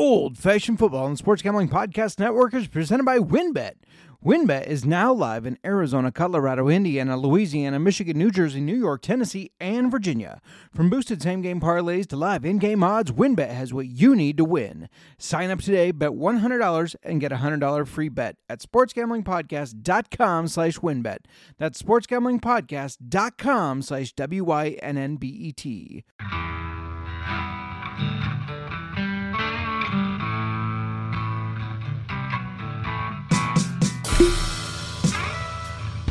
Old 0.00 0.38
Fashioned 0.38 0.78
Football 0.78 1.08
and 1.08 1.18
Sports 1.18 1.42
Gambling 1.42 1.68
Podcast 1.68 2.18
Network 2.18 2.54
is 2.54 2.68
presented 2.68 3.04
by 3.04 3.18
WynnBET. 3.18 3.72
WynnBET 4.24 4.66
is 4.66 4.86
now 4.86 5.12
live 5.12 5.44
in 5.44 5.58
Arizona, 5.62 6.10
Colorado, 6.10 6.70
Indiana, 6.70 7.18
Louisiana, 7.18 7.78
Michigan, 7.78 8.16
New 8.16 8.30
Jersey, 8.30 8.62
New 8.62 8.74
York, 8.74 9.02
Tennessee, 9.02 9.50
and 9.60 9.90
Virginia. 9.90 10.40
From 10.72 10.88
boosted 10.88 11.20
same 11.20 11.42
game 11.42 11.60
parlays 11.60 12.06
to 12.06 12.16
live 12.16 12.46
in 12.46 12.56
game 12.56 12.82
odds, 12.82 13.12
WynnBET 13.12 13.50
has 13.50 13.74
what 13.74 13.88
you 13.88 14.16
need 14.16 14.38
to 14.38 14.44
win. 14.44 14.88
Sign 15.18 15.50
up 15.50 15.60
today, 15.60 15.90
bet 15.90 16.12
$100 16.12 16.96
and 17.02 17.20
get 17.20 17.32
a 17.32 17.36
$100 17.36 17.86
free 17.86 18.08
bet 18.08 18.36
at 18.48 18.60
sportsgamblingpodcast.com 18.60 20.48
slash 20.48 20.78
wynnbet. 20.78 21.18
That's 21.58 21.82
sportsgamblingpodcast.com 21.82 23.82
slash 23.82 24.12
W-Y-N-N-B-E-T. 24.14 26.04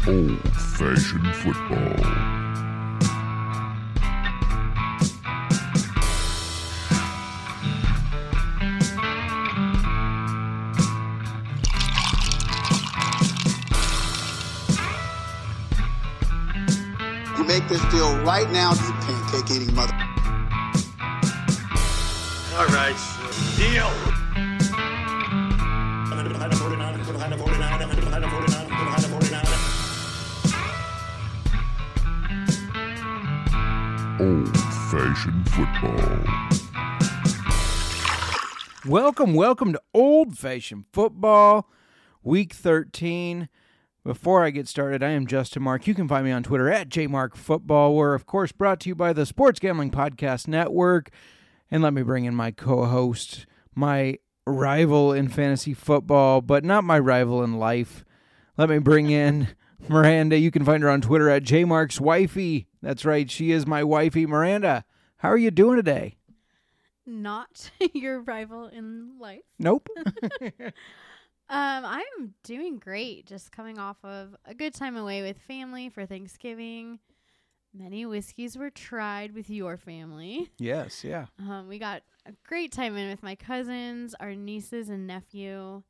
Old 0.09 0.39
fashioned 0.55 1.35
football. 1.35 1.77
You 17.37 17.43
make 17.43 17.67
this 17.67 17.85
deal 17.91 18.17
right 18.23 18.49
now, 18.49 18.71
you 18.71 18.91
pancake 19.03 19.51
eating 19.55 19.75
mother. 19.75 19.93
All 22.57 22.65
right, 22.65 22.95
deal. 23.57 24.18
Old 34.19 34.57
fashioned 34.91 35.49
football. 35.49 36.19
Welcome, 38.85 39.33
welcome 39.33 39.71
to 39.71 39.81
Old 39.93 40.37
Fashioned 40.37 40.83
Football, 40.91 41.69
Week 42.21 42.51
13. 42.51 43.47
Before 44.03 44.43
I 44.43 44.49
get 44.49 44.67
started, 44.67 45.01
I 45.01 45.11
am 45.11 45.25
Justin 45.25 45.63
Mark. 45.63 45.87
You 45.87 45.95
can 45.95 46.09
find 46.09 46.25
me 46.25 46.33
on 46.33 46.43
Twitter 46.43 46.69
at 46.69 46.89
JMarkFootball. 46.89 47.95
We're, 47.95 48.13
of 48.13 48.25
course, 48.25 48.51
brought 48.51 48.81
to 48.81 48.89
you 48.89 48.95
by 48.95 49.13
the 49.13 49.25
Sports 49.25 49.61
Gambling 49.61 49.91
Podcast 49.91 50.49
Network. 50.49 51.11
And 51.71 51.81
let 51.81 51.93
me 51.93 52.01
bring 52.01 52.25
in 52.25 52.35
my 52.35 52.51
co 52.51 52.87
host, 52.87 53.45
my 53.73 54.17
rival 54.45 55.13
in 55.13 55.29
fantasy 55.29 55.73
football, 55.73 56.41
but 56.41 56.65
not 56.65 56.83
my 56.83 56.99
rival 56.99 57.41
in 57.41 57.53
life. 57.53 58.03
Let 58.57 58.69
me 58.69 58.79
bring 58.79 59.11
in 59.11 59.47
Miranda. 59.87 60.37
You 60.37 60.51
can 60.51 60.65
find 60.65 60.83
her 60.83 60.89
on 60.89 61.01
Twitter 61.01 61.29
at 61.29 61.43
JMark's 61.43 62.01
wifey. 62.01 62.67
That's 62.81 63.05
right, 63.05 63.29
she 63.29 63.51
is 63.51 63.65
my 63.65 63.83
wifey. 63.83 64.25
Miranda, 64.25 64.83
how 65.17 65.29
are 65.29 65.37
you 65.37 65.51
doing 65.51 65.77
today? 65.77 66.15
not 67.05 67.71
your 67.93 68.21
rival 68.21 68.67
in 68.67 69.17
life. 69.19 69.41
Nope. 69.57 69.89
Um, 71.51 71.83
I'm 71.83 72.35
doing 72.43 72.77
great. 72.77 73.25
Just 73.25 73.51
coming 73.51 73.79
off 73.79 73.97
of 74.03 74.35
a 74.45 74.53
good 74.53 74.75
time 74.75 74.95
away 74.95 75.23
with 75.23 75.39
family 75.39 75.89
for 75.89 76.05
Thanksgiving. 76.05 76.99
Many 77.73 78.05
whiskeys 78.05 78.55
were 78.55 78.69
tried 78.69 79.33
with 79.33 79.49
your 79.49 79.75
family. 79.75 80.51
yes, 80.59 81.03
yeah. 81.03 81.25
Um, 81.39 81.67
we 81.67 81.79
got 81.79 82.03
a 82.27 82.33
great 82.45 82.71
time 82.71 82.95
in 82.95 83.09
with 83.09 83.23
my 83.23 83.33
cousins, 83.33 84.13
our 84.19 84.35
nieces 84.35 84.89
and 84.89 85.07
nephew, 85.07 85.81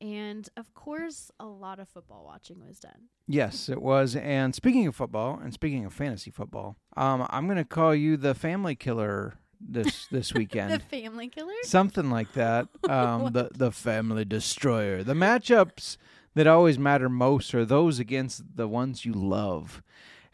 and 0.00 0.48
of 0.56 0.74
course, 0.74 1.30
a 1.40 1.46
lot 1.46 1.78
of 1.78 1.88
football 1.88 2.24
watching 2.24 2.60
was 2.66 2.78
done. 2.78 3.08
Yes, 3.26 3.68
it 3.68 3.82
was. 3.82 4.14
And 4.16 4.54
speaking 4.54 4.86
of 4.86 4.94
football, 4.94 5.38
and 5.42 5.52
speaking 5.52 5.84
of 5.84 5.92
fantasy 5.92 6.30
football, 6.30 6.76
um, 6.96 7.26
I'm 7.30 7.46
going 7.46 7.58
to 7.58 7.64
call 7.64 7.94
you 7.94 8.16
the 8.16 8.34
family 8.34 8.74
killer 8.76 9.34
this 9.60 10.06
this 10.10 10.32
weekend. 10.34 10.72
the 10.72 10.78
family 10.78 11.28
killer. 11.28 11.52
Something 11.62 12.10
like 12.10 12.32
that. 12.34 12.68
Um, 12.88 13.32
the 13.32 13.50
the 13.52 13.72
family 13.72 14.24
destroyer. 14.24 15.02
The 15.02 15.14
matchups 15.14 15.96
that 16.34 16.46
always 16.46 16.78
matter 16.78 17.08
most 17.08 17.52
are 17.54 17.64
those 17.64 17.98
against 17.98 18.56
the 18.56 18.68
ones 18.68 19.04
you 19.04 19.12
love. 19.12 19.82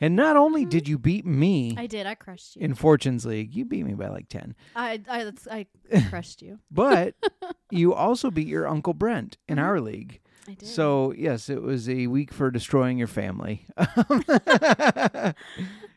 And 0.02 0.16
not 0.16 0.36
only 0.36 0.64
did 0.66 0.86
you 0.88 0.98
beat 0.98 1.24
me 1.24 1.70
Mm-hmm. 1.70 1.78
I 1.78 1.86
did. 1.86 2.06
I 2.06 2.14
crushed 2.16 2.56
you. 2.56 2.62
in 2.62 2.74
Fortune's 2.74 3.24
League, 3.24 3.54
you 3.54 3.64
beat 3.64 3.86
me 3.86 3.94
by 3.94 4.08
like 4.08 4.28
ten, 4.28 4.54
I 4.76 5.00
I 5.08 5.24
that's- 5.24 5.46
I 5.50 5.66
crushed 6.10 6.42
you. 6.42 6.58
but 6.70 7.14
you 7.70 7.94
also 7.94 8.30
beat 8.30 8.48
your 8.48 8.66
uncle 8.68 8.92
Brent 8.94 9.38
in 9.48 9.56
Mhm. 9.58 9.62
our 9.62 9.80
league. 9.80 10.20
I 10.48 10.54
did. 10.54 10.68
So 10.68 11.12
yes, 11.16 11.48
it 11.48 11.62
was 11.62 11.88
a 11.88 12.08
week 12.08 12.32
for 12.32 12.50
destroying 12.50 12.98
your 12.98 13.06
family. 13.06 13.64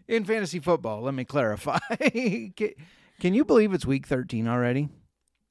In 0.08 0.24
fantasy 0.24 0.60
football, 0.60 1.02
let 1.02 1.16
me 1.16 1.26
clarify. 1.26 1.80
can, 2.56 2.70
can 3.20 3.34
you 3.34 3.44
believe 3.44 3.74
it's 3.74 3.88
week 3.88 4.06
thirteen 4.06 4.48
already? 4.48 4.90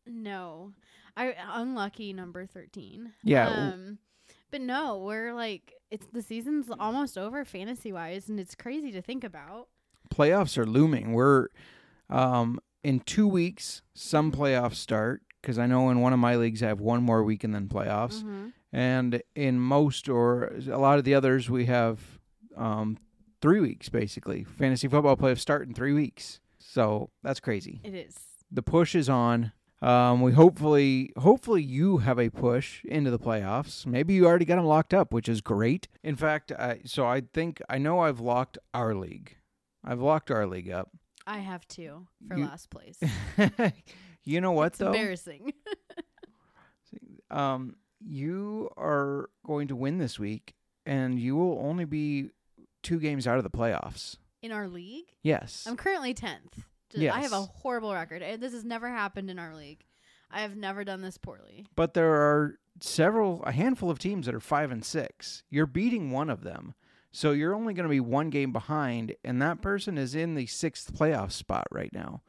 No. 0.06 0.72
I 1.16 1.34
unlucky 1.54 2.12
number 2.12 2.44
13. 2.46 3.12
Yeah, 3.24 3.48
w- 3.48 3.72
Um 3.72 3.98
but 4.54 4.60
no, 4.60 4.98
we're 4.98 5.34
like 5.34 5.72
it's 5.90 6.06
the 6.12 6.22
season's 6.22 6.68
almost 6.78 7.18
over 7.18 7.44
fantasy 7.44 7.92
wise 7.92 8.28
and 8.28 8.38
it's 8.38 8.54
crazy 8.54 8.92
to 8.92 9.02
think 9.02 9.24
about. 9.24 9.66
Playoffs 10.14 10.56
are 10.56 10.64
looming. 10.64 11.12
We're 11.12 11.48
um, 12.08 12.60
in 12.84 13.00
two 13.00 13.26
weeks. 13.26 13.82
Some 13.94 14.30
playoffs 14.30 14.76
start 14.76 15.22
because 15.42 15.58
I 15.58 15.66
know 15.66 15.90
in 15.90 16.00
one 16.00 16.12
of 16.12 16.20
my 16.20 16.36
leagues 16.36 16.62
I 16.62 16.68
have 16.68 16.78
one 16.78 17.02
more 17.02 17.24
week 17.24 17.42
and 17.42 17.52
then 17.52 17.66
playoffs, 17.66 18.22
Mhm. 18.22 18.52
and 18.72 19.20
in 19.34 19.58
most 19.58 20.08
or 20.08 20.52
a 20.70 20.78
lot 20.78 20.98
of 20.98 21.04
the 21.04 21.14
others 21.16 21.50
we 21.50 21.64
have 21.66 21.98
um, 22.56 22.96
three 23.42 23.58
weeks 23.58 23.88
basically. 23.88 24.44
Fantasy 24.44 24.86
football 24.86 25.16
playoffs 25.16 25.40
start 25.40 25.66
in 25.66 25.74
three 25.74 25.92
weeks, 25.92 26.38
so 26.58 27.10
that's 27.24 27.40
crazy. 27.40 27.80
It 27.82 27.94
is. 27.96 28.14
the 28.52 28.62
push 28.62 28.94
is 28.94 29.08
on. 29.08 29.50
Um, 29.84 30.22
we 30.22 30.32
hopefully, 30.32 31.12
hopefully 31.18 31.62
you 31.62 31.98
have 31.98 32.18
a 32.18 32.30
push 32.30 32.82
into 32.84 33.10
the 33.10 33.18
playoffs. 33.18 33.84
Maybe 33.84 34.14
you 34.14 34.24
already 34.26 34.44
got 34.46 34.56
them 34.56 34.64
locked 34.64 34.94
up, 34.94 35.12
which 35.12 35.28
is 35.28 35.40
great. 35.42 35.88
In 36.02 36.16
fact, 36.16 36.52
I, 36.52 36.80
so 36.86 37.06
I 37.06 37.20
think 37.34 37.60
I 37.68 37.76
know 37.78 37.98
I've 38.00 38.20
locked 38.20 38.56
our 38.72 38.94
league. 38.94 39.36
I've 39.84 40.00
locked 40.00 40.30
our 40.30 40.46
league 40.46 40.70
up. 40.70 40.90
I 41.26 41.38
have 41.40 41.66
two 41.68 42.06
for 42.26 42.36
You- 42.38 42.44
last 42.46 42.70
place. 42.70 42.98
you 44.24 44.40
know 44.40 44.52
what 44.52 44.68
it's 44.68 44.78
though? 44.78 44.86
embarrassing. 44.92 45.52
Um, 47.30 47.76
you 48.00 48.70
are 48.76 49.28
going 49.44 49.66
to 49.68 49.74
win 49.76 49.98
this 49.98 50.18
week, 50.20 50.54
and 50.86 51.18
you 51.18 51.34
will 51.34 51.58
only 51.58 51.84
be 51.84 52.30
two 52.82 53.00
games 53.00 53.26
out 53.26 53.38
of 53.38 53.42
the 53.44 53.50
playoffs. 53.50 54.16
in 54.42 54.52
our 54.52 54.68
league, 54.68 55.06
Yes. 55.22 55.64
I'm 55.66 55.76
currently 55.76 56.14
10th. 56.14 56.64
Just- 57.02 57.16
I 57.16 57.20
have 57.20 57.32
a 57.32 57.40
horrible 57.42 57.92
record. 57.94 58.22
This 58.40 58.52
has 58.52 58.64
never 58.64 58.88
happened 58.88 59.30
in 59.30 59.38
our 59.38 59.54
league. 59.54 59.84
I 60.30 60.40
have 60.40 60.56
never 60.56 60.84
done 60.84 61.00
this 61.02 61.16
poorly. 61.18 61.66
but 61.76 61.94
there 61.94 62.12
are 62.12 62.58
several 62.80 63.42
a 63.44 63.52
handful 63.52 63.88
of 63.88 63.98
teams 64.00 64.26
that 64.26 64.34
are 64.34 64.40
five 64.40 64.72
and 64.72 64.84
six 64.84 65.44
you're 65.48 65.64
beating 65.66 66.10
one 66.10 66.28
of 66.28 66.42
them 66.42 66.74
so 67.12 67.30
you're 67.30 67.54
only 67.54 67.72
going 67.72 67.84
to 67.84 67.88
be 67.90 68.00
one 68.00 68.30
game 68.30 68.52
behind 68.52 69.14
and 69.24 69.40
that 69.40 69.62
person 69.62 69.96
is 69.96 70.16
in 70.16 70.34
the 70.34 70.46
sixth 70.46 70.92
playoff 70.92 71.30
spot 71.30 71.68
right 71.70 71.92
now 71.92 72.20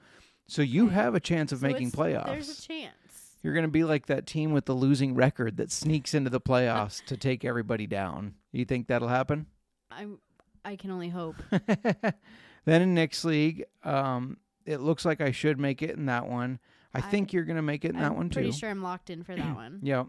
so 0.47 0.61
you 0.61 0.89
have 0.89 1.15
a 1.15 1.19
chance 1.19 1.51
of 1.51 1.61
So 1.61 1.67
making 1.67 1.89
playoffs 1.89 2.27
There's 2.27 2.59
a 2.59 2.61
chance. 2.61 2.93
you're 3.41 3.53
going 3.55 3.65
to 3.65 3.71
be 3.71 3.83
like 3.83 4.05
that 4.05 4.27
team 4.27 4.51
with 4.51 4.65
the 4.65 4.75
losing 4.75 5.15
record 5.15 5.57
that 5.57 5.71
sneaks 5.71 6.13
into 6.13 6.29
the 6.29 6.39
playoffs 6.41 7.03
to 7.05 7.17
take 7.17 7.43
everybody 7.43 7.87
down 7.87 8.35
you 8.51 8.65
think 8.65 8.85
that'll 8.85 9.07
happen 9.07 9.47
I'm 9.89 10.19
I 10.63 10.75
can 10.75 10.91
only 10.91 11.09
hope. 11.09 11.35
then 12.65 12.81
in 12.81 12.93
next 12.93 13.23
league 13.25 13.65
um, 13.83 14.37
it 14.65 14.79
looks 14.81 15.05
like 15.05 15.21
i 15.21 15.31
should 15.31 15.59
make 15.59 15.81
it 15.81 15.91
in 15.91 16.05
that 16.07 16.27
one 16.27 16.59
i, 16.93 16.99
I- 16.99 17.01
think 17.01 17.33
you're 17.33 17.43
going 17.45 17.55
to 17.57 17.61
make 17.61 17.85
it 17.85 17.91
in 17.91 17.99
that 17.99 18.15
one 18.15 18.29
too. 18.29 18.39
I'm 18.39 18.45
pretty 18.45 18.57
sure 18.57 18.69
I'm 18.69 18.81
locked 18.83 19.09
in 19.09 19.23
for 19.23 19.35
that 19.35 19.55
one. 19.63 19.79
Yeah. 19.83 20.05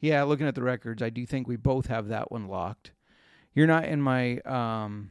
Yeah, 0.00 0.24
looking 0.24 0.46
at 0.46 0.54
the 0.54 0.62
records, 0.62 1.02
I 1.02 1.08
do 1.08 1.24
think 1.24 1.48
we 1.48 1.56
both 1.56 1.86
have 1.86 2.08
that 2.08 2.30
one 2.30 2.48
locked. 2.48 2.92
You're 3.54 3.66
not 3.66 3.84
in 3.86 4.02
my 4.02 4.38
um 4.40 5.10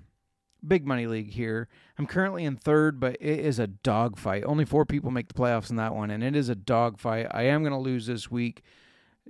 big 0.65 0.85
money 0.85 1.07
league 1.07 1.31
here. 1.31 1.67
I'm 1.97 2.05
currently 2.05 2.43
in 2.45 2.55
third, 2.57 2.99
but 2.99 3.17
it 3.19 3.39
is 3.39 3.57
a 3.59 3.67
dogfight. 3.67 4.43
Only 4.45 4.65
four 4.65 4.85
people 4.85 5.09
make 5.11 5.27
the 5.27 5.33
playoffs 5.33 5.69
in 5.71 5.75
that 5.77 5.95
one, 5.95 6.11
and 6.11 6.23
it 6.23 6.35
is 6.35 6.49
a 6.49 6.55
dogfight. 6.55 7.27
I 7.31 7.43
am 7.43 7.63
gonna 7.63 7.79
lose 7.79 8.05
this 8.07 8.29
week. 8.29 8.61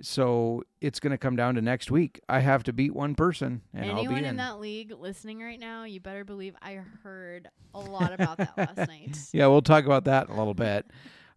So 0.02 0.62
it's 0.80 1.00
gonna 1.00 1.16
come 1.18 1.36
down 1.36 1.54
to 1.54 1.62
next 1.62 1.90
week. 1.90 2.20
I 2.28 2.40
have 2.40 2.62
to 2.64 2.72
beat 2.72 2.94
one 2.94 3.14
person 3.14 3.62
and 3.72 3.86
I'll 3.86 3.98
Anyone 3.98 4.14
be 4.14 4.18
in. 4.20 4.24
in. 4.26 4.36
that 4.36 4.60
league 4.60 4.92
listening 4.98 5.40
right 5.40 5.58
now, 5.58 5.84
you 5.84 6.00
better 6.00 6.24
believe 6.24 6.54
I 6.60 6.74
heard 7.02 7.48
a 7.74 7.80
lot 7.80 8.12
about 8.12 8.36
that 8.38 8.56
last 8.58 8.76
night. 8.88 9.16
yeah, 9.32 9.46
we'll 9.46 9.62
talk 9.62 9.84
about 9.86 10.04
that 10.04 10.28
in 10.28 10.34
a 10.34 10.38
little 10.38 10.54
bit. 10.54 10.86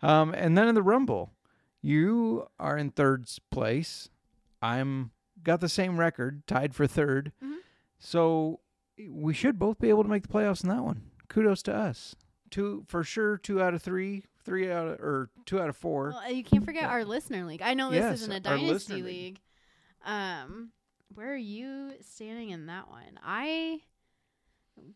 Um, 0.01 0.33
and 0.33 0.57
then 0.57 0.67
in 0.67 0.75
the 0.75 0.83
Rumble, 0.83 1.31
you 1.81 2.47
are 2.59 2.77
in 2.77 2.89
third 2.91 3.27
place. 3.51 4.09
I'm 4.61 5.11
got 5.41 5.61
the 5.61 5.69
same 5.69 5.97
record, 6.00 6.45
tied 6.47 6.75
for 6.75 6.85
3rd 6.85 7.31
Mhm. 7.44 7.57
So 7.97 8.59
we 9.09 9.33
should 9.33 9.57
both 9.57 9.79
be 9.79 9.88
able 9.89 10.03
to 10.03 10.09
make 10.09 10.23
the 10.23 10.33
playoffs 10.33 10.63
in 10.63 10.69
that 10.69 10.83
one. 10.83 11.03
Kudos 11.29 11.61
to 11.63 11.73
us. 11.75 12.15
Two 12.50 12.83
for 12.88 13.03
sure. 13.03 13.38
Two 13.38 13.61
out 13.61 13.73
of 13.73 13.81
three. 13.81 14.23
Three 14.50 14.72
out 14.72 14.88
of, 14.88 15.00
or 15.00 15.30
two 15.46 15.60
out 15.62 15.69
of 15.69 15.78
four. 15.78 16.10
Well, 16.10 16.31
you 16.31 16.44
can't 16.44 16.66
forget 16.66 16.86
our 16.86 17.06
listener 17.06 17.46
league. 17.46 17.62
I 17.62 17.75
know 17.75 17.92
this 17.92 18.00
Yes, 18.00 18.22
isn't 18.22 18.31
a 18.31 18.36
our 18.50 18.57
dynasty 18.57 18.72
listener 18.74 18.96
league. 18.96 19.06
league. 19.06 19.40
Um, 20.06 20.72
where 21.13 21.31
are 21.31 21.38
you 21.38 21.92
standing 22.01 22.50
in 22.50 22.66
that 22.66 22.90
one? 22.90 23.19
I 23.24 23.81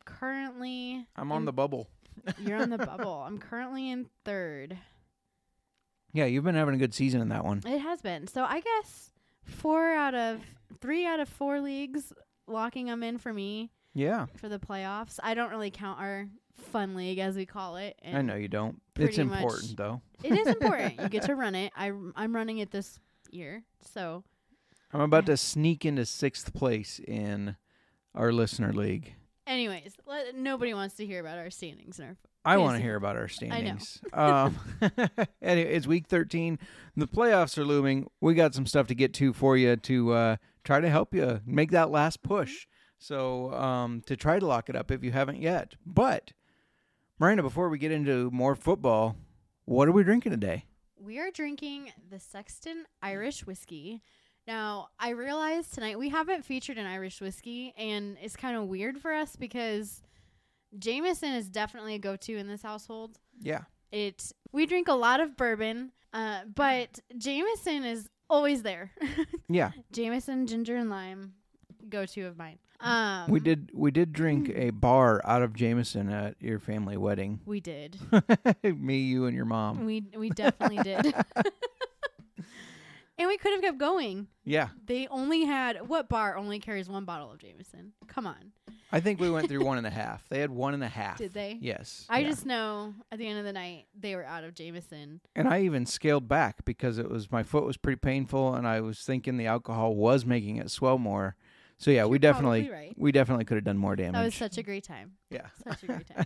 currently 0.06 1.06
I'm 1.16 1.32
on 1.32 1.46
the 1.46 1.54
bubble. 1.54 1.88
You're 2.40 2.58
on 2.62 2.70
the 2.70 2.78
bubble. 2.86 3.24
I'm 3.26 3.38
currently 3.38 3.90
in 3.90 4.08
third. 4.26 4.78
Yeah, 6.14 6.26
you've 6.26 6.44
been 6.44 6.56
having 6.56 6.76
a 6.76 6.78
good 6.78 6.94
season 6.94 7.22
in 7.22 7.30
that 7.30 7.44
one. 7.44 7.62
It 7.66 7.80
has 7.80 8.02
been. 8.02 8.28
So 8.28 8.44
I 8.44 8.60
guess 8.62 9.12
four 9.46 9.94
out 9.94 10.14
of 10.14 10.40
three 10.80 11.06
out 11.06 11.20
of 11.20 11.28
four 11.28 11.60
leagues 11.60 12.14
locking 12.48 12.86
them 12.88 13.04
in 13.04 13.18
for 13.18 13.34
me 13.34 13.72
Yeah, 13.94 14.28
for 14.36 14.48
the 14.50 14.60
playoffs. 14.60 15.20
I 15.24 15.34
don't 15.34 15.50
really 15.50 15.72
count 15.72 16.00
our 16.00 16.28
fun 16.72 16.96
league 16.96 17.18
as 17.20 17.36
we 17.36 17.46
call 17.46 17.78
it. 17.78 17.98
I 18.06 18.22
know 18.22 18.36
you 18.36 18.48
don't. 18.48 18.80
It's 18.96 19.18
important 19.18 19.78
though. 19.78 20.02
It 20.24 20.34
is 20.34 20.48
important. 20.48 21.00
you 21.00 21.10
get 21.10 21.24
to 21.28 21.36
run 21.36 21.56
it. 21.56 21.72
I 21.76 21.92
I'm 22.16 22.36
running 22.36 22.60
it 22.60 22.72
this 22.72 23.00
year. 23.32 23.64
So 23.82 24.24
I'm 24.92 25.02
about 25.02 25.26
to 25.28 25.38
sneak 25.38 25.86
into 25.86 26.06
sixth 26.06 26.54
place 26.54 27.00
in 27.00 27.56
our 28.14 28.32
listener 28.32 28.72
league. 28.72 29.16
anyways, 29.48 29.96
let, 30.06 30.36
nobody 30.36 30.74
wants 30.74 30.96
to 30.96 31.06
hear 31.06 31.20
about 31.20 31.38
our 31.38 31.50
standings 31.50 32.00
in 32.00 32.06
our 32.06 32.18
I 32.46 32.58
want 32.58 32.76
to 32.76 32.82
hear 32.82 32.96
about 32.96 33.16
our 33.16 33.24
know. 33.24 33.28
standings. 33.28 34.02
um, 34.14 34.58
anyway, 35.42 35.74
it's 35.74 35.88
week 35.88 36.08
13. 36.08 36.60
The 36.96 37.08
playoffs 37.08 37.58
are 37.58 37.66
looming. 37.66 38.10
We 38.20 38.34
got 38.34 38.54
some 38.54 38.66
stuff 38.66 38.88
to 38.88 38.96
get 38.96 39.14
to 39.16 39.34
for 39.34 39.56
you 39.56 39.76
to 39.78 40.12
uh, 40.12 40.36
try 40.64 40.82
to 40.82 40.90
help 40.90 41.14
you 41.14 41.42
make 41.46 41.72
that 41.72 41.90
last 41.90 42.22
push. 42.22 42.68
So 43.00 43.54
um, 43.54 44.02
to 44.08 44.16
try 44.16 44.40
to 44.40 44.46
lock 44.46 44.70
it 44.70 44.76
up 44.76 44.92
if 44.92 45.04
you 45.04 45.12
haven't 45.12 45.42
yet. 45.42 45.76
But 45.86 46.32
Miranda, 47.24 47.42
before 47.42 47.70
we 47.70 47.78
get 47.78 47.94
into 47.94 48.30
more 48.32 48.54
football, 48.54 49.16
what 49.64 49.88
are 49.88 49.94
we 49.94 50.04
drinking 50.04 50.34
today? 50.34 50.66
We 50.98 51.20
are 51.20 51.32
drinking 51.32 51.94
the 52.10 52.20
Sexton 52.20 52.84
Irish 53.02 53.46
whiskey. 53.46 54.02
Now, 54.46 54.90
I 55.00 55.12
realize 55.12 55.70
tonight 55.70 55.98
we 55.98 56.10
haven't 56.10 56.44
featured 56.44 56.78
an 56.78 56.86
Irish 56.86 57.22
whiskey, 57.22 57.74
and 57.78 58.18
it's 58.22 58.36
kind 58.36 58.58
of 58.58 58.66
weird 58.66 58.98
for 58.98 59.14
us 59.14 59.38
because 59.38 60.02
Jameson 60.78 61.32
is 61.32 61.48
definitely 61.48 61.96
a 61.96 61.98
go 61.98 62.18
to 62.18 62.36
in 62.36 62.50
this 62.50 62.62
household. 62.62 63.18
Yeah. 63.40 63.62
It 63.94 64.34
we 64.52 64.66
drink 64.66 64.90
a 64.90 64.94
lot 64.94 65.22
of 65.22 65.38
bourbon, 65.38 65.94
uh, 66.12 66.42
but 66.54 67.00
Jameson 67.18 67.86
is 67.86 68.10
always 68.30 68.64
there. 68.64 68.92
Yeah. 69.48 69.72
Jameson, 69.94 70.46
ginger, 70.46 70.76
and 70.76 70.90
lime, 70.90 71.36
go 71.88 72.06
to 72.06 72.22
of 72.24 72.38
mine. 72.38 72.58
Um, 72.84 73.32
We 73.32 73.40
did 73.40 73.72
we 73.74 73.92
did 73.92 74.14
drink 74.14 74.52
a 74.54 74.72
bar 74.72 75.22
out 75.24 75.42
of 75.42 75.54
Jameson 75.54 76.10
at 76.10 76.36
your 76.40 76.60
family 76.60 76.98
wedding. 76.98 77.40
We 77.46 77.60
did. 77.62 77.98
Me, 78.64 78.98
you, 79.00 79.26
and 79.26 79.36
your 79.36 79.46
mom. 79.46 79.86
We 79.86 80.04
we 80.16 80.30
definitely 80.30 80.84
did. 80.84 81.14
and 83.18 83.28
we 83.28 83.38
could 83.38 83.54
have 83.54 83.62
kept 83.62 83.78
going. 83.78 84.28
Yeah. 84.44 84.70
They 84.86 85.08
only 85.08 85.46
had 85.46 85.88
what 85.88 86.10
bar 86.10 86.36
only 86.36 86.60
carries 86.60 86.90
one 86.90 87.06
bottle 87.06 87.32
of 87.32 87.40
Jameson? 87.40 87.94
Come 88.08 88.28
on. 88.28 88.52
I 88.92 89.00
think 89.00 89.20
we 89.20 89.30
went 89.30 89.48
through 89.48 89.64
one 89.66 89.78
and 89.78 89.88
a 89.88 89.92
half. 89.92 90.28
They 90.30 90.40
had 90.40 90.52
one 90.52 90.74
and 90.74 90.84
a 90.84 90.88
half. 90.90 91.18
Did 91.18 91.34
they? 91.34 91.58
Yes. 91.62 92.06
I 92.10 92.20
yeah. 92.20 92.30
just 92.30 92.46
know 92.46 92.94
at 93.12 93.18
the 93.18 93.28
end 93.28 93.40
of 93.40 93.46
the 93.46 93.54
night 93.54 93.86
they 93.98 94.16
were 94.16 94.26
out 94.26 94.44
of 94.44 94.54
Jameson. 94.54 95.22
and 95.36 95.48
I 95.48 95.62
even 95.62 95.86
scaled 95.86 96.28
back 96.28 96.66
because 96.66 96.98
it 96.98 97.10
was 97.10 97.32
my 97.32 97.44
foot 97.44 97.64
was 97.64 97.78
pretty 97.78 98.00
painful, 98.00 98.54
and 98.54 98.68
I 98.68 98.82
was 98.82 99.00
thinking 99.00 99.38
the 99.38 99.48
alcohol 99.48 99.96
was 99.96 100.26
making 100.26 100.58
it 100.58 100.70
swell 100.70 100.98
more. 100.98 101.36
So 101.84 101.92
yeah, 101.92 102.06
we 102.06 102.18
definitely 102.18 102.70
right. 102.70 102.94
we 102.98 103.12
definitely 103.12 103.44
could 103.44 103.56
have 103.56 103.66
done 103.66 103.78
more 103.78 103.98
damage. 103.98 104.14
That 104.14 104.24
was 104.24 104.36
such 104.36 104.58
a 104.58 104.64
great 104.64 104.86
time. 104.86 105.16
yeah. 105.30 105.48
Such 105.68 105.84
a 105.84 105.88
great 105.88 106.08
time. 106.16 106.26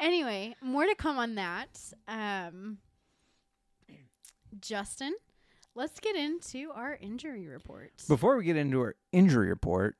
anyway, 0.00 0.56
more 0.60 0.84
to 0.84 0.96
come 0.96 1.16
on 1.16 1.36
that. 1.36 1.78
Um, 2.08 2.78
Justin, 4.60 5.14
let's 5.76 6.00
get 6.00 6.16
into 6.16 6.72
our 6.74 6.98
injury 7.00 7.46
report. 7.46 7.92
Before 8.08 8.36
we 8.36 8.42
get 8.42 8.56
into 8.56 8.80
our 8.80 8.96
injury 9.12 9.48
report, 9.48 9.94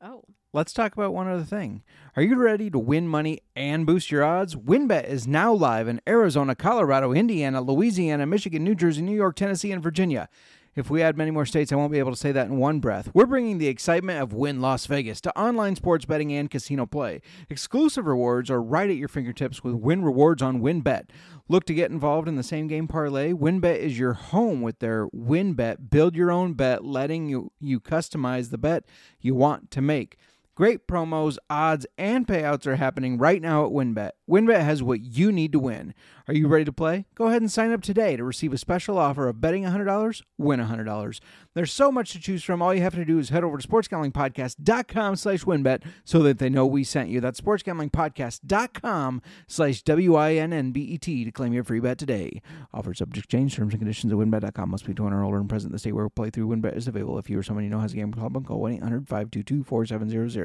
oh, 0.00 0.22
let's 0.52 0.72
talk 0.72 0.92
about 0.92 1.12
one 1.12 1.26
other 1.26 1.42
thing. 1.42 1.82
Are 2.14 2.22
you 2.22 2.36
ready 2.36 2.70
to 2.70 2.78
win 2.78 3.08
money 3.08 3.40
and 3.56 3.84
boost 3.84 4.12
your 4.12 4.22
odds? 4.22 4.54
WynnBET 4.54 5.08
is 5.08 5.26
now 5.26 5.52
live 5.52 5.88
in 5.88 6.00
Arizona, 6.06 6.54
Colorado, 6.54 7.12
Indiana, 7.12 7.60
Louisiana, 7.60 8.26
Michigan, 8.26 8.62
New 8.62 8.76
Jersey, 8.76 9.02
New 9.02 9.16
York, 9.16 9.34
Tennessee, 9.34 9.72
and 9.72 9.82
Virginia. 9.82 10.28
If 10.76 10.90
we 10.90 11.02
add 11.02 11.16
many 11.16 11.30
more 11.30 11.46
states, 11.46 11.70
I 11.70 11.76
won't 11.76 11.92
be 11.92 12.00
able 12.00 12.10
to 12.10 12.16
say 12.16 12.32
that 12.32 12.48
in 12.48 12.56
one 12.56 12.80
breath. 12.80 13.08
We're 13.14 13.26
bringing 13.26 13.58
the 13.58 13.68
excitement 13.68 14.20
of 14.20 14.32
Wynn 14.32 14.60
Las 14.60 14.86
Vegas 14.86 15.20
to 15.20 15.38
online 15.38 15.76
sports 15.76 16.04
betting 16.04 16.32
and 16.32 16.50
casino 16.50 16.84
play. 16.84 17.20
Exclusive 17.48 18.06
rewards 18.06 18.50
are 18.50 18.60
right 18.60 18.90
at 18.90 18.96
your 18.96 19.06
fingertips 19.06 19.62
with 19.62 19.74
Wynn 19.74 20.02
Rewards 20.02 20.42
on 20.42 20.60
WynnBET. 20.60 21.10
Look 21.48 21.64
to 21.66 21.74
get 21.74 21.92
involved 21.92 22.26
in 22.26 22.34
the 22.34 22.42
same 22.42 22.66
game 22.66 22.88
parlay? 22.88 23.32
WynnBET 23.32 23.76
is 23.76 23.98
your 23.98 24.14
home 24.14 24.62
with 24.62 24.80
their 24.80 25.06
WynnBET 25.08 25.90
Build 25.90 26.16
Your 26.16 26.32
Own 26.32 26.54
Bet, 26.54 26.84
letting 26.84 27.28
you, 27.28 27.52
you 27.60 27.78
customize 27.78 28.50
the 28.50 28.58
bet 28.58 28.84
you 29.20 29.34
want 29.34 29.70
to 29.70 29.80
make. 29.80 30.16
Great 30.56 30.86
promos, 30.86 31.36
odds, 31.50 31.84
and 31.98 32.28
payouts 32.28 32.64
are 32.64 32.76
happening 32.76 33.18
right 33.18 33.42
now 33.42 33.66
at 33.66 33.72
WynnBET. 33.72 34.10
WynnBET 34.30 34.60
has 34.60 34.84
what 34.84 35.00
you 35.00 35.32
need 35.32 35.50
to 35.50 35.58
win. 35.58 35.94
Are 36.28 36.34
you 36.34 36.46
ready 36.46 36.64
to 36.64 36.72
play? 36.72 37.06
Go 37.16 37.26
ahead 37.26 37.42
and 37.42 37.50
sign 37.50 37.72
up 37.72 37.82
today 37.82 38.16
to 38.16 38.22
receive 38.22 38.52
a 38.52 38.58
special 38.58 38.96
offer 38.96 39.28
of 39.28 39.40
betting 39.40 39.64
$100, 39.64 40.22
win 40.38 40.60
$100. 40.60 41.20
There's 41.54 41.72
so 41.72 41.90
much 41.90 42.12
to 42.12 42.20
choose 42.20 42.44
from. 42.44 42.62
All 42.62 42.72
you 42.72 42.82
have 42.82 42.94
to 42.94 43.04
do 43.04 43.18
is 43.18 43.30
head 43.30 43.42
over 43.42 43.58
to 43.58 43.68
sportsgamblingpodcast.com 43.68 45.16
slash 45.16 45.44
wynnbet 45.44 45.82
so 46.04 46.20
that 46.20 46.38
they 46.38 46.48
know 46.48 46.64
we 46.64 46.84
sent 46.84 47.10
you. 47.10 47.20
That's 47.20 47.40
sportsgamblingpodcast.com 47.40 49.22
slash 49.48 49.82
W-I-N-N-B-E-T 49.82 51.24
to 51.24 51.32
claim 51.32 51.52
your 51.52 51.64
free 51.64 51.80
bet 51.80 51.98
today. 51.98 52.40
Offer 52.72 52.94
subject 52.94 53.28
change. 53.28 53.56
Terms 53.56 53.74
and 53.74 53.80
conditions 53.80 54.12
at 54.12 54.18
wynnbet.com. 54.18 54.70
Must 54.70 54.86
be 54.86 54.94
21 54.94 55.12
or 55.18 55.24
older 55.24 55.38
and 55.38 55.48
present 55.48 55.70
in 55.70 55.72
the 55.72 55.78
state 55.80 55.92
where 55.92 56.08
playthrough 56.08 56.46
WynnBET 56.46 56.76
is 56.76 56.88
available. 56.88 57.18
If 57.18 57.28
you 57.28 57.38
or 57.38 57.42
someone 57.42 57.64
you 57.64 57.70
know 57.70 57.80
has 57.80 57.92
a 57.92 57.96
gambling 57.96 58.20
problem, 58.20 58.44
call 58.44 58.60
1-800-522-4700. 58.60 60.43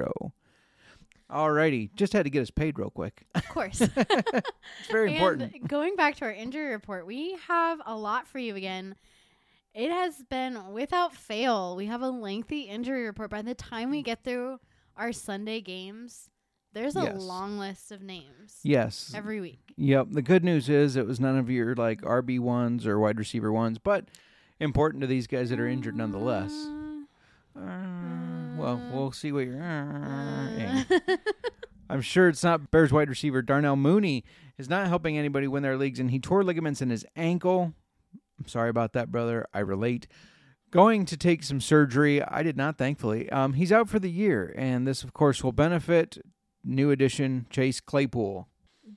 Alrighty. 1.31 1.93
Just 1.95 2.13
had 2.13 2.23
to 2.23 2.29
get 2.29 2.41
us 2.41 2.49
paid 2.49 2.79
real 2.79 2.89
quick. 2.89 3.25
of 3.35 3.47
course. 3.49 3.81
It's 4.81 4.91
very 4.91 5.13
important. 5.13 5.53
And 5.53 5.67
going 5.69 5.95
back 5.95 6.15
to 6.17 6.25
our 6.25 6.31
injury 6.31 6.71
report, 6.71 7.05
we 7.05 7.37
have 7.47 7.79
a 7.85 7.95
lot 7.95 8.27
for 8.27 8.39
you 8.39 8.55
again. 8.55 8.95
It 9.75 9.91
has 9.91 10.23
been 10.29 10.71
without 10.73 11.13
fail. 11.13 11.75
We 11.75 11.85
have 11.85 12.01
a 12.01 12.09
lengthy 12.09 12.61
injury 12.61 13.05
report. 13.05 13.29
By 13.29 13.41
the 13.43 13.53
time 13.53 13.91
we 13.91 14.01
get 14.01 14.23
through 14.23 14.59
our 14.97 15.11
Sunday 15.13 15.61
games, 15.61 16.29
there's 16.73 16.95
a 16.95 17.01
Yes. 17.03 17.21
long 17.21 17.59
list 17.59 17.91
of 17.91 18.01
names 18.01 18.59
Yes. 18.63 19.13
every 19.15 19.39
week. 19.39 19.73
Yep. 19.77 20.07
The 20.11 20.21
good 20.23 20.43
news 20.43 20.67
is 20.69 20.95
it 20.95 21.05
was 21.05 21.19
none 21.19 21.37
of 21.37 21.49
your 21.49 21.75
like 21.75 22.01
RB 22.01 22.39
ones 22.39 22.87
or 22.87 22.99
wide 22.99 23.19
receiver 23.19 23.51
ones, 23.51 23.77
but 23.77 24.05
important 24.59 25.01
to 25.01 25.07
these 25.07 25.27
guys 25.27 25.51
that 25.51 25.59
are 25.59 25.67
injured 25.67 25.95
nonetheless. 25.95 26.51
Uh, 26.51 27.59
Uh, 27.59 28.38
well, 28.59 28.81
we'll 28.93 29.11
see 29.11 29.31
what 29.31 29.45
you're. 29.45 29.61
uh, 29.61 30.83
I'm 31.89 32.01
sure 32.01 32.29
it's 32.29 32.43
not 32.43 32.69
Bears 32.69 32.91
wide 32.91 33.09
receiver 33.09 33.41
Darnell 33.41 33.75
Mooney 33.75 34.23
is 34.57 34.69
not 34.69 34.87
helping 34.87 35.17
anybody 35.17 35.47
win 35.47 35.63
their 35.63 35.77
leagues, 35.77 35.99
and 35.99 36.11
he 36.11 36.19
tore 36.19 36.43
ligaments 36.43 36.81
in 36.81 36.89
his 36.89 37.05
ankle. 37.15 37.73
I'm 38.39 38.47
sorry 38.47 38.69
about 38.69 38.93
that, 38.93 39.11
brother. 39.11 39.47
I 39.53 39.59
relate. 39.59 40.07
Going 40.71 41.05
to 41.05 41.17
take 41.17 41.41
some 41.43 41.59
surgery. 41.59 42.21
I 42.21 42.43
did 42.43 42.55
not, 42.55 42.77
thankfully. 42.77 43.27
Um, 43.31 43.53
he's 43.53 43.71
out 43.71 43.89
for 43.89 43.97
the 43.97 44.11
year, 44.11 44.53
and 44.55 44.85
this, 44.87 45.03
of 45.03 45.13
course, 45.13 45.43
will 45.43 45.51
benefit 45.51 46.19
new 46.63 46.91
addition 46.91 47.47
Chase 47.49 47.79
Claypool. 47.81 48.47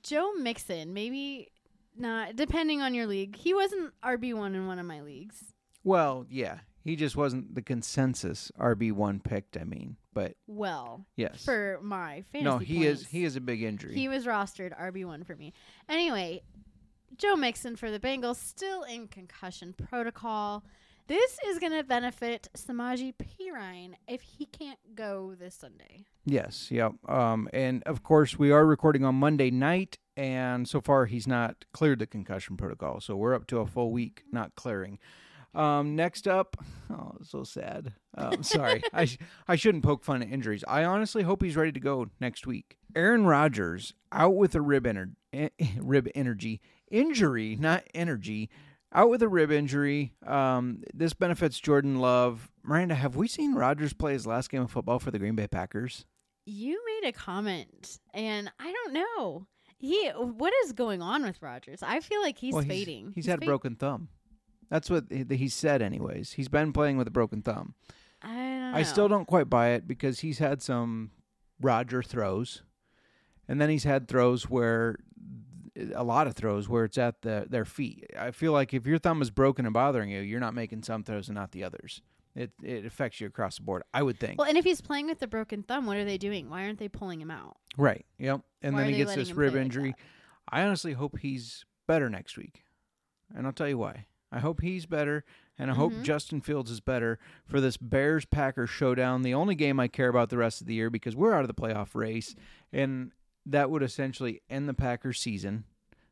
Joe 0.03 0.33
Mixon, 0.33 0.93
maybe 0.93 1.49
not, 1.97 2.35
depending 2.35 2.81
on 2.81 2.93
your 2.93 3.07
league. 3.07 3.35
He 3.35 3.53
wasn't 3.55 3.93
RB1 4.03 4.53
in 4.53 4.67
one 4.67 4.77
of 4.77 4.85
my 4.85 5.01
leagues. 5.01 5.53
Well, 5.83 6.25
yeah, 6.29 6.59
he 6.83 6.95
just 6.95 7.15
wasn't 7.15 7.55
the 7.55 7.61
consensus 7.61 8.51
RB 8.59 8.91
one 8.91 9.19
picked. 9.19 9.57
I 9.57 9.63
mean, 9.63 9.97
but 10.13 10.35
Well, 10.47 11.05
yes, 11.15 11.43
for 11.43 11.79
my 11.81 12.23
fantasy 12.31 12.43
no, 12.43 12.57
he 12.57 12.85
is 12.85 13.07
he 13.07 13.23
is 13.23 13.35
a 13.35 13.41
big 13.41 13.63
injury. 13.63 13.93
He 13.93 14.07
was 14.07 14.25
rostered 14.25 14.77
RB1 14.79 15.25
for 15.25 15.35
me. 15.35 15.53
Anyway, 15.87 16.41
Joe 17.17 17.35
Mixon 17.35 17.75
for 17.75 17.91
the 17.91 17.99
Bengals 17.99 18.37
still 18.37 18.83
in 18.83 19.07
concussion 19.07 19.73
protocol. 19.73 20.63
This 21.07 21.37
is 21.47 21.59
going 21.59 21.73
to 21.73 21.83
benefit 21.83 22.47
Samaje 22.55 23.13
Perine 23.15 23.95
if 24.07 24.21
he 24.21 24.45
can't 24.45 24.79
go 24.95 25.35
this 25.37 25.53
Sunday. 25.53 26.05
Yes, 26.25 26.69
yep. 26.71 26.93
Um, 27.09 27.49
and 27.51 27.83
of 27.83 28.03
course, 28.03 28.39
we 28.39 28.51
are 28.51 28.65
recording 28.65 29.03
on 29.03 29.15
Monday 29.15 29.51
night, 29.51 29.97
and 30.15 30.65
so 30.65 30.79
far 30.79 31.05
he's 31.05 31.27
not 31.27 31.65
cleared 31.73 31.99
the 31.99 32.07
concussion 32.07 32.55
protocol. 32.55 33.01
So 33.01 33.17
we're 33.17 33.33
up 33.33 33.47
to 33.47 33.59
a 33.59 33.67
full 33.67 33.91
week 33.91 34.23
not 34.31 34.55
clearing. 34.55 34.97
Um, 35.55 35.95
next 35.95 36.27
up, 36.27 36.57
oh, 36.89 37.13
so 37.21 37.43
sad. 37.43 37.93
Um, 38.17 38.43
sorry, 38.43 38.81
I 38.93 39.05
sh- 39.05 39.17
I 39.47 39.55
shouldn't 39.55 39.83
poke 39.83 40.03
fun 40.03 40.21
at 40.21 40.31
injuries. 40.31 40.63
I 40.67 40.83
honestly 40.83 41.23
hope 41.23 41.43
he's 41.43 41.55
ready 41.55 41.71
to 41.71 41.79
go 41.79 42.07
next 42.19 42.47
week. 42.47 42.77
Aaron 42.95 43.25
Rodgers 43.25 43.93
out 44.11 44.35
with 44.35 44.55
a 44.55 44.61
rib 44.61 44.85
ener- 44.85 45.13
eh, 45.31 45.49
rib 45.79 46.07
energy 46.15 46.61
injury, 46.91 47.55
not 47.59 47.83
energy. 47.93 48.49
Out 48.95 49.09
with 49.09 49.23
a 49.23 49.27
rib 49.27 49.49
injury. 49.51 50.13
Um, 50.25 50.83
this 50.93 51.13
benefits 51.13 51.59
Jordan 51.59 51.97
Love. 51.97 52.51
Miranda, 52.61 52.93
have 52.93 53.15
we 53.15 53.27
seen 53.27 53.55
Rodgers 53.55 53.91
play 53.91 54.13
his 54.13 54.27
last 54.27 54.51
game 54.51 54.61
of 54.61 54.69
football 54.69 54.99
for 54.99 55.09
the 55.09 55.17
Green 55.17 55.35
Bay 55.35 55.47
Packers? 55.47 56.05
You 56.45 56.79
made 56.85 57.09
a 57.09 57.11
comment, 57.11 57.99
and 58.13 58.51
I 58.59 58.71
don't 58.71 58.93
know. 58.93 59.47
He, 59.79 60.09
what 60.09 60.53
is 60.63 60.73
going 60.73 61.01
on 61.01 61.23
with 61.23 61.41
Rodgers? 61.41 61.81
I 61.81 62.01
feel 62.01 62.21
like 62.21 62.37
he's 62.37 62.53
Well, 62.53 62.63
fading. 62.63 63.13
He's, 63.15 63.25
had 63.25 63.41
a 63.41 63.45
broken 63.45 63.75
thumb. 63.75 64.09
That's 64.73 64.89
what 64.89 65.03
he, 65.11 65.49
said, 65.49 65.83
anyways. 65.83 66.31
He's 66.31 66.47
been 66.47 66.73
playing 66.73 66.97
with 66.97 67.07
a 67.07 67.11
broken 67.11 67.43
thumb. 67.43 67.75
I 68.23 68.27
don't 68.33 68.71
know. 68.71 68.77
I 68.77 68.81
still 68.81 69.07
don't 69.07 69.27
quite 69.27 69.47
buy 69.47 69.69
it 69.69 69.87
because 69.87 70.21
he's 70.21 70.39
had 70.39 70.63
some 70.63 71.11
Roger 71.61 72.01
throws, 72.01 72.63
and 73.47 73.61
then 73.61 73.69
he's 73.69 73.83
had 73.83 74.07
throws 74.07 74.49
where 74.49 74.97
a 75.93 76.03
lot 76.03 76.25
of 76.25 76.33
throws 76.33 76.67
where 76.67 76.85
it's 76.85 76.97
at 76.97 77.21
the 77.21 77.45
their 77.47 77.65
feet. 77.65 78.09
I 78.17 78.31
feel 78.31 78.51
like 78.51 78.73
if 78.73 78.87
your 78.87 78.97
thumb 78.97 79.21
is 79.21 79.29
broken 79.29 79.67
and 79.67 79.73
bothering 79.75 80.09
you, 80.09 80.21
you're 80.21 80.39
not 80.39 80.55
making 80.55 80.81
some 80.81 81.03
throws 81.03 81.27
and 81.27 81.35
not 81.35 81.51
the 81.51 81.63
others. 81.63 82.01
It 82.35 82.49
it 82.63 82.83
affects 82.83 83.21
you 83.21 83.27
across 83.27 83.57
the 83.57 83.63
board. 83.63 83.83
I 83.93 84.01
would 84.01 84.19
think. 84.19 84.39
Well, 84.39 84.47
and 84.47 84.57
if 84.57 84.65
he's 84.65 84.81
playing 84.81 85.05
with 85.05 85.19
the 85.19 85.27
broken 85.27 85.61
thumb, 85.61 85.85
what 85.85 85.97
are 85.97 86.05
they 86.05 86.17
doing? 86.17 86.49
Why 86.49 86.63
aren't 86.63 86.79
they 86.79 86.89
pulling 86.89 87.21
him 87.21 87.29
out? 87.29 87.57
right. 87.77 88.07
Yep. 88.17 88.41
And 88.63 88.73
Why 88.73 88.85
then 88.85 88.93
he 88.93 88.97
gets 88.97 89.13
this 89.13 89.33
rib 89.33 89.51
play 89.51 89.59
like 89.59 89.65
injury. 89.65 89.95
I 90.49 90.63
honestly 90.63 90.93
hope 90.93 91.19
he's 91.19 91.63
better 91.85 92.09
next 92.09 92.37
week, 92.37 92.63
and 93.35 93.45
I'll 93.45 93.53
tell 93.53 93.69
you 93.69 93.77
why. 93.77 94.07
I 94.33 94.39
hope 94.39 94.61
he's 94.61 94.85
better, 94.85 95.23
and 95.59 95.69
I 95.69 95.75
hope 95.75 95.93
Mhm. 95.93 96.03
Justin 96.03 96.41
Fields 96.41 96.71
is 96.71 96.79
better 96.79 97.19
for 97.45 97.61
this 97.61 97.77
Bears 97.77 98.25
Packers 98.25 98.69
showdown. 98.69 99.21
The 99.21 99.33
only 99.33 99.53
game 99.55 99.79
I 99.79 99.87
care 99.87 100.09
about 100.09 100.29
the 100.29 100.37
rest 100.37 100.59
of 100.61 100.67
the 100.67 100.73
year 100.73 100.89
because 100.89 101.15
we're 101.15 101.33
out 101.33 101.41
of 101.41 101.47
the 101.47 101.53
playoff 101.53 101.93
race, 101.93 102.35
and 102.71 103.11
that 103.45 103.69
would 103.69 103.83
essentially 103.83 104.41
end 104.49 104.67
the 104.67 104.73
Packers 104.73 105.19
season. 105.19 105.65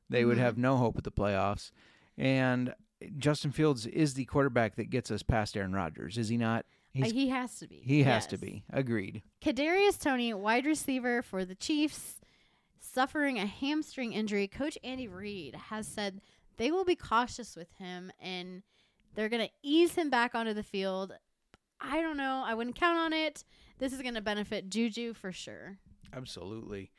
They 0.09 0.23
would 0.25 0.37
have 0.37 0.57
no 0.57 0.77
hope 0.77 0.97
at 0.97 1.03
the 1.03 1.11
playoffs, 1.11 1.71
and 2.17 2.75
Justin 3.17 3.51
Fields 3.51 3.87
is 3.87 4.13
the 4.13 4.25
quarterback 4.25 4.75
that 4.75 4.89
gets 4.91 5.09
us 5.09 5.23
past 5.23 5.57
Aaron 5.57 5.73
Rodgers, 5.73 6.17
is 6.17 6.29
he 6.29 6.37
not? 6.37 6.65
Uh, 6.93 7.05
He's, 7.05 7.11
he 7.13 7.29
has 7.29 7.57
to 7.59 7.67
be. 7.67 7.81
he 7.83 8.03
has 8.03 8.27
to 8.27 8.37
be. 8.37 8.63
Agreed. 8.69 9.23
Kadarius 9.41 9.97
Toney, 9.97 10.33
wide 10.33 10.65
receiver 10.65 11.21
for 11.21 11.45
the 11.45 11.55
Chiefs, 11.55 12.19
suffering 12.79 13.39
a 13.39 13.45
hamstring 13.45 14.11
injury. 14.13 14.47
Coach 14.47 14.77
Andy 14.83 15.07
Reid 15.07 15.55
has 15.55 15.87
said 15.87 16.21
they 16.57 16.71
will 16.71 16.85
be 16.85 16.95
cautious 16.95 17.55
with 17.55 17.71
him 17.77 18.11
and 18.19 18.63
they're 19.15 19.29
going 19.29 19.45
to 19.45 19.53
ease 19.63 19.95
him 19.95 20.09
back 20.09 20.35
onto 20.35 20.53
the 20.53 20.63
field. 20.63 21.13
I 21.79 22.01
don't 22.01 22.17
know. 22.17 22.43
I 22.45 22.53
wouldn't 22.53 22.75
count 22.75 22.97
on 22.97 23.13
it. 23.13 23.43
This 23.79 23.93
is 23.93 24.01
going 24.01 24.13
to 24.13 24.21
benefit 24.21 24.69
Juju 24.69 25.13
for 25.13 25.31
sure. 25.31 25.77
Absolutely. 26.13 26.91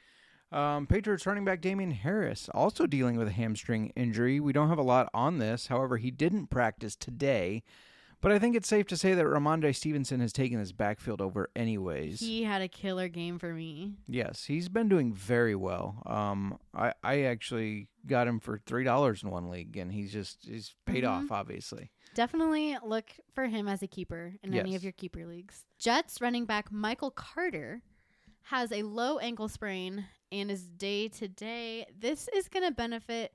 Um, 0.51 0.87
Patriots 0.87 1.25
running 1.25 1.45
back 1.45 1.61
Damien 1.63 1.93
Harris 1.93 2.49
also 2.53 2.87
dealing 2.87 3.17
with 3.17 3.29
a 3.29 3.33
hamstring 3.33 3.93
injury. 3.97 4.39
We 4.41 4.53
don't 4.53 4.69
have 4.69 4.79
a 4.79 4.83
lot 4.83 5.09
on 5.15 5.39
this. 5.39 5.69
However, 5.69 5.97
he 5.97 6.11
didn't 6.11 6.49
practice 6.49 6.95
today. 6.95 7.63
But 8.21 8.31
I 8.31 8.39
think 8.39 8.55
it's 8.55 8.69
safe 8.69 8.87
to 8.89 8.97
say 8.97 9.15
that 9.15 9.25
Rhamondre 9.25 9.75
Stevenson 9.75 10.21
has 10.21 10.33
taken 10.33 10.61
his 10.61 10.73
backfield 10.73 11.21
over 11.21 11.51
anyways. 11.57 12.21
He 12.21 12.45
had 12.45 12.63
a 12.63 12.69
killer 12.69 13.09
game 13.09 13.39
for 13.39 13.53
me. 13.53 13.95
yes, 14.07 14.45
he's 14.45 14.69
been 14.69 14.89
doing 14.89 15.13
very 15.13 15.57
well. 15.57 16.03
Um, 16.07 16.59
I, 16.73 16.93
I 17.03 17.23
actually 17.23 17.89
got 18.07 18.27
him 18.27 18.41
for 18.41 18.59
three 18.67 18.85
dollars 18.85 19.23
in 19.23 19.31
one 19.31 19.51
league, 19.51 19.77
and 19.77 19.93
he's 19.93 20.13
just 20.13 20.45
he's 20.47 20.75
paid 20.87 21.05
Mhm. 21.05 21.09
off, 21.11 21.31
obviously. 21.33 21.91
Definitely 22.15 22.77
look 22.85 23.11
for 23.35 23.47
him 23.47 23.69
as 23.69 23.83
a 23.83 23.87
keeper 23.87 24.35
in 24.43 24.53
any 24.55 24.75
of 24.75 24.83
your 24.83 24.93
keeper 24.93 25.25
leagues. 25.27 25.65
Jets 25.79 26.21
running 26.21 26.45
back 26.45 26.71
Michael 26.71 27.11
Carter 27.11 27.83
has 28.47 28.71
a 28.73 28.83
low 28.83 29.19
ankle 29.19 29.49
sprain 29.49 30.05
and 30.31 30.51
is 30.51 30.67
day 30.69 31.09
to 31.09 31.29
day. 31.29 31.87
This 31.97 32.29
is 32.35 32.49
going 32.49 32.65
to 32.67 32.73
benefit 32.75 33.33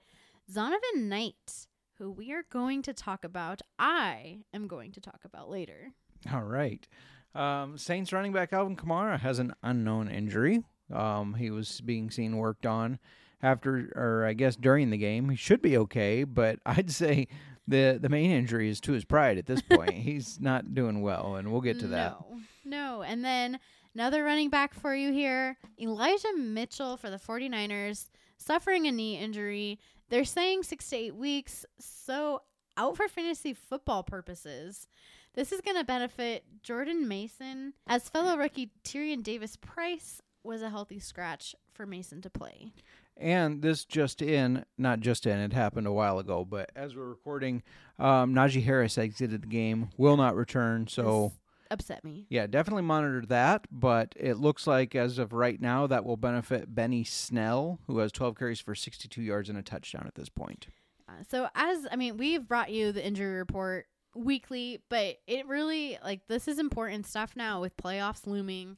Zonovan 0.51 1.03
Knight, 1.07 1.67
who 1.97 2.12
we 2.12 2.31
are 2.33 2.43
going 2.51 2.81
to 2.83 2.93
talk 2.93 3.24
about. 3.24 3.62
I 3.79 4.41
am 4.53 4.67
going 4.67 4.91
to 4.93 5.01
talk 5.01 5.21
about 5.25 5.50
later. 5.50 5.91
All 6.31 6.43
right. 6.43 6.88
Um, 7.36 7.77
Saints 7.77 8.12
running 8.13 8.33
back 8.33 8.53
Alvin 8.53 8.75
Kamara 8.75 9.19
has 9.19 9.39
an 9.39 9.53
unknown 9.63 10.07
injury. 10.09 10.63
Um, 10.93 11.33
he 11.36 11.51
was 11.51 11.81
being 11.81 12.09
seen 12.12 12.38
worked 12.38 12.65
on 12.65 13.00
after, 13.41 13.91
or 13.96 14.25
I 14.25 14.34
guess 14.34 14.56
during 14.56 14.89
the 14.89 14.98
game. 14.98 15.29
He 15.29 15.36
should 15.36 15.62
be 15.62 15.77
okay, 15.77 16.24
but 16.24 16.60
I'd 16.65 16.91
say 16.91 17.27
the 17.67 17.98
the 18.01 18.10
main 18.10 18.32
injury 18.32 18.70
is 18.70 18.79
to 18.82 18.94
his 18.94 19.06
pride 19.06 19.38
at 19.38 19.46
this 19.46 19.62
point. 19.62 19.94
He's 19.94 20.39
not 20.39 20.74
doing 20.74 21.01
well, 21.01 21.36
and 21.36 21.51
we'll 21.51 21.62
get 21.62 21.79
to 21.79 21.88
that. 21.88 22.17
No, 22.20 22.39
no. 22.65 23.01
And 23.03 23.24
then 23.24 23.60
another 23.94 24.24
running 24.24 24.50
back 24.50 24.74
for 24.74 24.96
you 24.96 25.12
here 25.12 25.58
Elijah 25.79 26.36
Mitchell 26.38 26.98
for 26.98 27.10
the 27.10 27.17
49ers, 27.17 28.10
suffering 28.38 28.88
a 28.88 28.91
knee 28.91 29.17
injury. 29.17 29.79
They're 30.10 30.24
saying 30.24 30.63
six 30.63 30.89
to 30.89 30.96
eight 30.96 31.15
weeks, 31.15 31.65
so 31.79 32.44
out 32.77 32.96
for 32.96 33.08
fantasy 33.10 33.53
football 33.53 34.03
purposes. 34.03 34.88
This 35.34 35.51
is 35.51 35.62
going 35.62 35.77
to 35.77 35.84
benefit 35.84 36.46
Jordan 36.63 37.08
Mason, 37.08 37.74
as 37.86 38.10
fellow 38.10 38.38
rookie 38.38 38.72
Tyrion 38.84 39.22
Davis 39.22 39.56
Price 39.56 40.22
was 40.44 40.62
a 40.62 40.70
healthy 40.70 41.00
scratch 41.00 41.56
for 41.74 41.86
Mason 41.86 42.22
to 42.22 42.29
play. 42.29 42.72
And 43.19 43.62
this 43.62 43.83
just 43.83 44.21
in, 44.21 44.65
not 44.77 45.00
just 45.00 45.25
in, 45.25 45.39
it 45.39 45.53
happened 45.53 45.88
a 45.88 45.91
while 45.91 46.19
ago, 46.19 46.45
but 46.45 46.71
as 46.75 46.95
we're 46.95 47.05
recording, 47.05 47.63
um, 47.97 48.33
Najee 48.33 48.63
Harris 48.63 48.97
exited 48.97 49.41
the 49.41 49.47
game, 49.47 49.89
will 49.97 50.17
not 50.17 50.36
return. 50.36 50.88
So. 50.88 51.31
This 51.33 51.39
upset 51.69 52.03
me. 52.03 52.25
Yeah, 52.29 52.47
definitely 52.47 52.83
monitor 52.83 53.25
that. 53.27 53.67
But 53.71 54.13
it 54.15 54.36
looks 54.38 54.67
like 54.67 54.95
as 54.95 55.17
of 55.17 55.33
right 55.33 55.59
now, 55.59 55.88
that 55.88 56.05
will 56.05 56.17
benefit 56.17 56.74
Benny 56.74 57.03
Snell, 57.03 57.79
who 57.88 58.00
has 58.00 58.12
12 58.12 58.38
carries 58.38 58.59
for 58.59 58.75
62 58.75 59.21
yards 59.21 59.50
and 59.50 59.57
a 59.57 59.63
touchdown 59.63 60.05
at 60.07 60.15
this 60.15 60.29
point. 60.29 60.67
Uh, 61.07 61.24
so 61.29 61.47
as 61.55 61.88
I 61.91 61.95
mean, 61.95 62.17
we've 62.17 62.47
brought 62.47 62.71
you 62.71 62.91
the 62.91 63.05
injury 63.05 63.38
report 63.38 63.88
weekly, 64.15 64.81
but 64.89 65.17
it 65.27 65.47
really 65.47 65.97
like 66.03 66.27
this 66.27 66.47
is 66.47 66.59
important 66.59 67.05
stuff 67.05 67.33
now 67.36 67.62
with 67.62 67.77
playoffs 67.77 68.27
looming. 68.27 68.77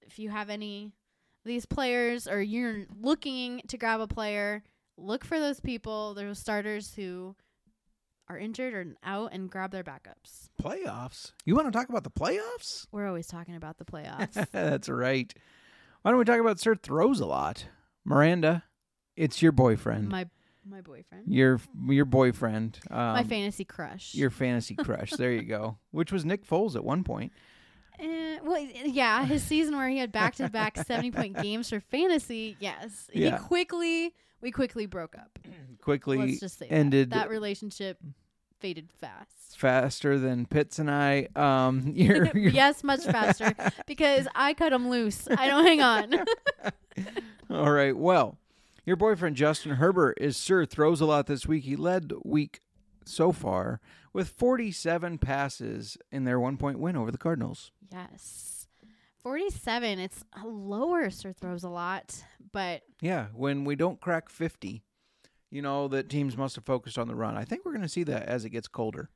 If 0.00 0.18
you 0.18 0.30
have 0.30 0.50
any 0.50 0.92
these 1.44 1.66
players 1.66 2.26
or 2.26 2.40
you're 2.40 2.86
looking 3.00 3.62
to 3.68 3.76
grab 3.76 4.00
a 4.00 4.06
player, 4.06 4.62
look 4.96 5.24
for 5.24 5.38
those 5.38 5.60
people, 5.60 6.14
those 6.14 6.38
starters 6.38 6.94
who 6.94 7.34
are 8.28 8.38
injured 8.38 8.74
or 8.74 8.86
out 9.04 9.30
and 9.32 9.50
grab 9.50 9.70
their 9.70 9.84
backups. 9.84 10.48
Playoffs? 10.62 11.32
You 11.44 11.54
want 11.54 11.66
to 11.66 11.76
talk 11.76 11.88
about 11.88 12.04
the 12.04 12.10
playoffs? 12.10 12.86
We're 12.92 13.06
always 13.08 13.26
talking 13.26 13.56
about 13.56 13.78
the 13.78 13.84
playoffs. 13.84 14.46
That's 14.52 14.88
right. 14.88 15.32
Why 16.02 16.10
don't 16.10 16.18
we 16.18 16.24
talk 16.24 16.40
about 16.40 16.60
Sir 16.60 16.74
Throws 16.74 17.20
a 17.20 17.26
lot? 17.26 17.66
Miranda, 18.04 18.64
it's 19.16 19.42
your 19.42 19.52
boyfriend. 19.52 20.08
my 20.08 20.26
my 20.64 20.80
boyfriend. 20.80 21.24
your 21.26 21.60
your 21.88 22.04
boyfriend. 22.04 22.78
Um, 22.90 22.98
my 23.14 23.24
fantasy 23.24 23.64
crush. 23.64 24.14
Your 24.14 24.30
fantasy 24.30 24.74
crush. 24.76 25.10
there 25.10 25.32
you 25.32 25.42
go. 25.42 25.78
Which 25.90 26.12
was 26.12 26.24
Nick 26.24 26.46
Foles 26.46 26.76
at 26.76 26.84
one 26.84 27.04
point. 27.04 27.32
Eh, 27.98 28.38
well, 28.42 28.60
yeah, 28.60 29.24
his 29.24 29.42
season 29.42 29.76
where 29.76 29.88
he 29.88 29.98
had 29.98 30.10
back 30.12 30.34
to 30.36 30.48
back 30.48 30.76
seventy 30.86 31.10
point 31.10 31.40
games 31.40 31.68
for 31.68 31.80
fantasy. 31.80 32.56
Yes, 32.60 33.08
Yeah. 33.12 33.38
he 33.38 33.44
quickly 33.44 34.14
we 34.40 34.50
quickly 34.50 34.86
broke 34.86 35.16
up. 35.16 35.38
Quickly 35.82 36.18
Let's 36.18 36.38
just 36.40 36.58
say 36.58 36.66
ended 36.68 37.10
that 37.10 37.28
relationship 37.28 37.98
faded 38.60 38.88
fast. 39.00 39.58
faster 39.58 40.16
than 40.18 40.46
Pitts 40.46 40.78
and 40.78 40.88
I. 40.90 41.26
Um, 41.34 41.92
you're, 41.96 42.26
you're 42.36 42.50
yes, 42.52 42.84
much 42.84 43.04
faster 43.04 43.54
because 43.86 44.28
I 44.34 44.54
cut 44.54 44.72
him 44.72 44.88
loose. 44.90 45.26
I 45.28 45.48
don't 45.48 45.64
hang 45.64 45.80
on. 45.82 46.24
All 47.50 47.72
right. 47.72 47.96
Well, 47.96 48.38
your 48.84 48.96
boyfriend 48.96 49.34
Justin 49.36 49.72
Herbert 49.72 50.18
is 50.20 50.38
sure 50.40 50.64
throws 50.66 51.00
a 51.00 51.06
lot 51.06 51.26
this 51.26 51.46
week. 51.46 51.64
He 51.64 51.74
led 51.76 52.12
week 52.24 52.60
so 53.08 53.32
far 53.32 53.80
with 54.12 54.28
47 54.28 55.18
passes 55.18 55.96
in 56.10 56.24
their 56.24 56.38
one 56.40 56.56
point 56.56 56.78
win 56.78 56.96
over 56.96 57.10
the 57.10 57.18
Cardinals. 57.18 57.70
yes, 57.92 58.68
forty 59.22 59.50
seven. 59.50 59.98
It's 59.98 60.24
a 60.42 60.46
lower 60.46 61.10
Sir 61.10 61.32
throws 61.32 61.62
a 61.64 61.68
lot, 61.68 62.22
but 62.52 62.82
Yeah, 63.00 63.26
when 63.34 63.64
we 63.64 63.76
don't 63.76 64.00
crack 64.00 64.28
50, 64.28 64.82
you 65.50 65.62
know 65.62 65.88
that 65.88 66.08
teams 66.08 66.36
must 66.36 66.56
have 66.56 66.64
focused 66.64 66.98
on 66.98 67.08
the 67.08 67.14
run. 67.14 67.36
I 67.36 67.44
think 67.44 67.64
we're 67.64 67.72
going 67.72 67.82
to 67.82 67.88
see 67.88 68.04
that 68.04 68.24
as 68.24 68.44
it 68.44 68.50
gets 68.50 68.68
colder. 68.68 69.10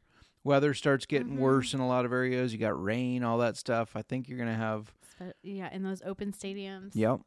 Weather 0.44 0.74
starts 0.74 1.06
getting 1.06 1.36
Mhm. 1.36 1.40
worse 1.40 1.74
in 1.74 1.80
a 1.80 1.88
lot 1.88 2.04
of 2.04 2.12
areas. 2.12 2.52
You 2.52 2.58
got 2.60 2.80
rain, 2.80 3.24
all 3.24 3.38
that 3.38 3.56
stuff. 3.56 3.96
I 3.96 4.02
think 4.02 4.28
you're 4.28 4.38
going 4.38 4.50
to 4.50 4.54
have. 4.56 4.92
yeah, 5.42 5.72
in 5.74 5.82
those 5.82 6.02
open 6.02 6.30
stadiums. 6.32 6.90
Yep. 6.94 7.20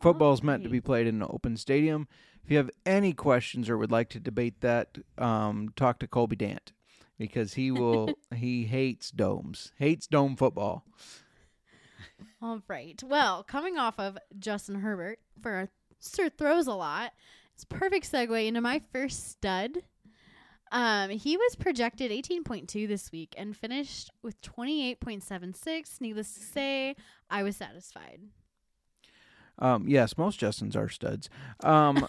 Football's 0.00 0.42
meant 0.42 0.62
to 0.64 0.68
be 0.68 0.80
played 0.80 1.06
in 1.06 1.22
an 1.22 1.28
open 1.30 1.56
stadium. 1.56 2.06
If 2.46 2.52
you 2.52 2.58
have 2.58 2.70
any 2.86 3.12
questions 3.12 3.68
or 3.68 3.76
would 3.76 3.90
like 3.90 4.08
to 4.10 4.20
debate 4.20 4.60
that, 4.60 4.98
um, 5.18 5.70
talk 5.74 5.98
to 5.98 6.06
Colby 6.06 6.36
Dant 6.36 6.72
because 7.18 7.54
he 7.54 7.72
will. 7.72 8.10
he 8.36 8.66
hates 8.66 9.10
domes, 9.10 9.72
hates 9.80 10.06
dome 10.06 10.36
football. 10.36 10.84
All 12.40 12.62
right. 12.68 13.02
Well, 13.04 13.42
coming 13.42 13.78
off 13.78 13.98
of 13.98 14.16
Justin 14.38 14.76
Herbert 14.76 15.18
for 15.42 15.68
Sir 15.98 16.28
throws 16.28 16.68
a 16.68 16.74
lot, 16.74 17.14
it's 17.52 17.64
a 17.64 17.66
perfect 17.66 18.12
segue 18.12 18.46
into 18.46 18.60
my 18.60 18.80
first 18.92 19.28
stud. 19.28 19.78
Um, 20.70 21.10
he 21.10 21.36
was 21.36 21.56
projected 21.56 22.12
18.2 22.12 22.86
this 22.86 23.10
week 23.10 23.34
and 23.36 23.56
finished 23.56 24.10
with 24.22 24.40
28.76. 24.42 26.00
Needless 26.00 26.34
to 26.34 26.40
say, 26.40 26.94
I 27.28 27.42
was 27.42 27.56
satisfied. 27.56 28.20
Um, 29.58 29.88
yes, 29.88 30.18
most 30.18 30.40
Justins 30.40 30.76
are 30.76 30.88
studs. 30.88 31.28
Um, 31.62 32.06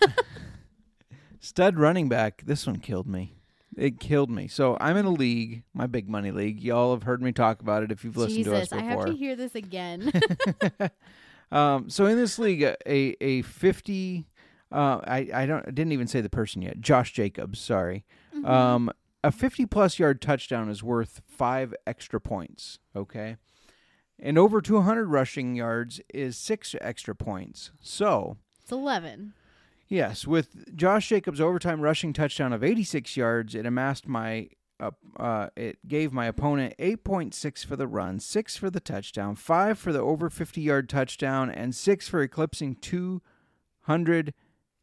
stud 1.40 1.80
running 1.80 2.10
back. 2.10 2.44
This 2.46 2.68
one 2.68 2.80
killed 2.80 3.08
me. 3.08 3.36
It 3.76 4.00
killed 4.00 4.30
me. 4.30 4.48
So 4.48 4.76
I'm 4.82 4.98
in 4.98 5.06
a 5.06 5.12
league, 5.12 5.64
my 5.74 5.86
big 5.86 6.10
money 6.10 6.32
league. 6.32 6.60
Y'all 6.62 6.94
have 6.94 7.04
heard 7.04 7.22
me 7.22 7.32
talk 7.32 7.62
about 7.62 7.84
it 7.84 7.92
if 7.92 8.04
you've 8.04 8.18
listened 8.18 8.46
Jesus, 8.46 8.70
to 8.70 8.76
us 8.76 8.82
before. 8.82 8.90
I 8.90 8.92
have 8.92 9.06
to 9.06 9.14
hear 9.14 9.36
this 9.36 9.56
again. 9.56 10.12
Um, 11.52 11.90
so 11.90 12.06
in 12.06 12.18
this 12.18 12.38
league, 12.40 12.62
a 12.62 12.76
a, 12.86 13.16
a 13.22 13.42
fifty. 13.42 14.28
Uh, 14.72 15.00
I 15.06 15.30
I 15.34 15.46
don't 15.46 15.66
I 15.66 15.72
didn't 15.72 15.94
even 15.94 16.08
say 16.08 16.22
the 16.22 16.30
person 16.30 16.62
yet. 16.62 16.82
Josh 16.82 17.14
Jacobs. 17.14 17.60
Sorry. 17.60 18.06
Um, 18.44 18.92
a 19.24 19.32
fifty 19.32 19.66
plus 19.66 19.98
yard 19.98 20.22
touchdown 20.22 20.70
is 20.70 20.84
worth 20.84 21.22
five 21.26 21.74
extra 21.86 22.20
points. 22.20 22.80
Okay. 22.96 23.38
And 24.20 24.38
over 24.38 24.62
200 24.62 25.06
rushing 25.06 25.56
yards 25.56 26.02
is 26.14 26.38
six 26.38 26.76
extra 26.82 27.16
points. 27.16 27.72
So, 27.82 28.38
It's 28.62 28.72
11. 28.72 29.34
Yes, 29.88 30.28
with 30.28 30.76
Josh 30.76 31.08
Jacobs' 31.08 31.40
overtime 31.40 31.82
rushing 31.82 32.12
touchdown 32.14 32.52
of 32.52 32.64
86 32.64 33.16
yards, 33.16 33.56
it 33.56 33.66
amassed 33.66 34.08
my 34.08 34.50
uh, 34.80 34.92
uh, 35.20 35.50
it 35.56 35.80
gave 35.88 36.14
my 36.14 36.28
opponent 36.28 36.76
8.6 36.78 37.66
for 37.66 37.76
the 37.76 37.88
run, 37.88 38.20
6 38.20 38.58
for 38.58 38.70
the 38.70 38.80
touchdown, 38.80 39.36
5 39.36 39.80
for 39.80 39.92
the 39.92 40.02
over 40.02 40.30
50 40.30 40.62
yard 40.62 40.88
touchdown, 40.88 41.50
and 41.50 41.74
6 41.74 42.08
for 42.08 42.22
eclipsing 42.22 42.76
200 42.76 44.34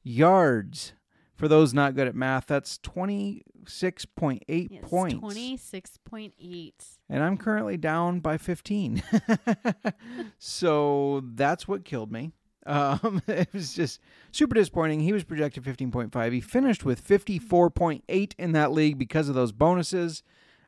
yards. 0.03 0.93
For 1.37 1.49
those 1.49 1.75
not 1.75 1.97
good 1.97 2.07
at 2.07 2.15
math, 2.15 2.47
that's 2.47 2.79
26.8 2.79 4.69
Yes, 4.71 4.85
points. 4.89 5.15
26.8. 5.17 6.73
And 7.09 7.23
I'm 7.23 7.37
currently 7.37 7.77
down 7.77 8.21
by 8.21 8.39
15. 8.39 9.03
so 10.39 11.23
that's 11.35 11.67
what 11.67 11.85
killed 11.85 12.13
me. 12.13 12.33
Um, 12.67 13.21
it 13.29 13.49
was 13.53 13.75
just 13.75 14.01
super 14.33 14.55
disappointing. 14.55 15.01
He 15.01 15.13
was 15.13 15.25
projected 15.25 15.65
15.5. 15.65 16.33
He 16.33 16.41
finished 16.41 16.85
with 16.85 17.07
54.8 17.07 18.33
in 18.39 18.53
that 18.53 18.73
league 18.73 18.99
because 18.99 19.29
of 19.29 19.35
those 19.35 19.53
bonuses. 19.53 20.23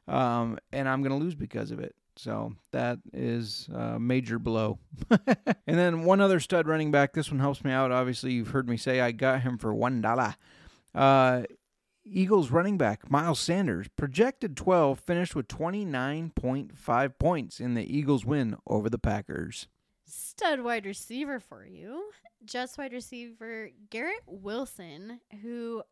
Um, 0.09 0.59
and 0.73 0.89
I'm 0.89 1.03
going 1.03 1.17
to 1.19 1.25
lose 1.25 1.35
because 1.35 1.71
of 1.71 1.79
it. 1.81 1.95
So 2.17 2.55
that 2.73 2.99
is 3.13 3.69
a 3.73 3.99
major 3.99 4.39
blow. 4.39 4.79
and 5.11 5.79
then 5.79 6.05
one 6.05 6.21
other 6.21 6.41
stud 6.41 6.67
running 6.67 6.91
back. 6.91 7.13
This 7.13 7.31
one 7.31 7.41
helps 7.41 7.63
me 7.63 7.73
out. 7.73 7.93
Obviously, 7.93 8.33
you've 8.33 8.49
heard 8.49 8.69
me 8.69 8.77
say 8.77 9.01
I 9.01 9.13
got 9.13 9.43
him 9.43 9.59
for 9.59 9.73
$1. 9.75 10.35
Uh, 10.95 11.43
Eagles 12.09 12.51
running 12.51 12.79
back 12.79 13.11
Miles 13.11 13.41
Sanders, 13.41 13.89
projected 13.97 14.57
12, 14.57 15.01
finished 15.01 15.35
with 15.35 15.49
29.5 15.49 17.19
points 17.19 17.61
in 17.61 17.75
the 17.75 17.97
Eagles 17.97 18.25
win 18.25 18.57
over 18.67 18.89
the 18.89 18.99
Packers. 18.99 19.67
Stud 20.07 20.61
wide 20.61 20.87
receiver 20.87 21.41
for 21.41 21.67
you. 21.67 22.11
Just 22.45 22.79
wide 22.79 22.93
receiver 22.93 23.71
Garrett 23.91 24.23
Wilson, 24.27 25.21
who 25.43 25.83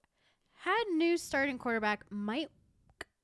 had 0.52 0.84
new 0.94 1.18
starting 1.18 1.58
quarterback 1.58 2.04
Mike 2.10 2.50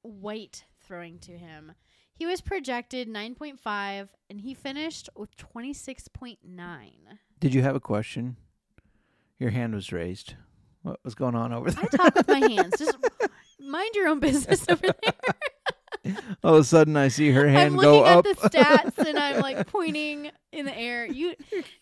White 0.03 0.65
throwing 0.83 1.19
to 1.21 1.33
him. 1.33 1.73
He 2.21 2.27
was 2.27 2.43
projected 2.43 3.09
9.5 3.09 4.09
and 4.29 4.43
he 4.43 4.53
finished 4.53 5.09
with 5.17 5.35
26.9. 5.39 6.37
Did 7.41 7.55
you 7.55 7.63
have 7.63 7.75
a 7.75 7.81
question? 7.81 8.37
Your 9.39 9.49
hand 9.49 9.75
was 9.75 9.91
raised. 9.91 10.35
What 10.83 11.01
was 11.03 11.15
going 11.15 11.35
on 11.35 11.55
over 11.55 11.71
there? 11.71 11.83
I 11.83 11.97
talk 11.97 12.15
with 12.15 12.29
my 12.29 12.41
hands. 12.51 12.75
Just 12.79 12.99
mind 13.59 13.95
your 13.95 14.09
own 14.09 14.21
business 14.21 14.67
over 14.69 14.83
there. 15.03 16.15
All 16.45 16.57
of 16.57 16.61
a 16.61 16.65
sudden, 16.65 16.95
I 16.95 17.09
see 17.09 17.31
her 17.31 17.49
hand 17.49 17.77
I'm 17.77 17.81
go 17.81 18.01
looking 18.01 18.13
up. 18.13 18.27
at 18.27 18.37
the 18.37 18.49
stats 18.51 19.09
and 19.09 19.19
I'm 19.19 19.41
like 19.41 19.67
pointing 19.73 20.31
in 20.53 20.67
the 20.67 20.77
air. 20.77 21.07
You 21.07 21.35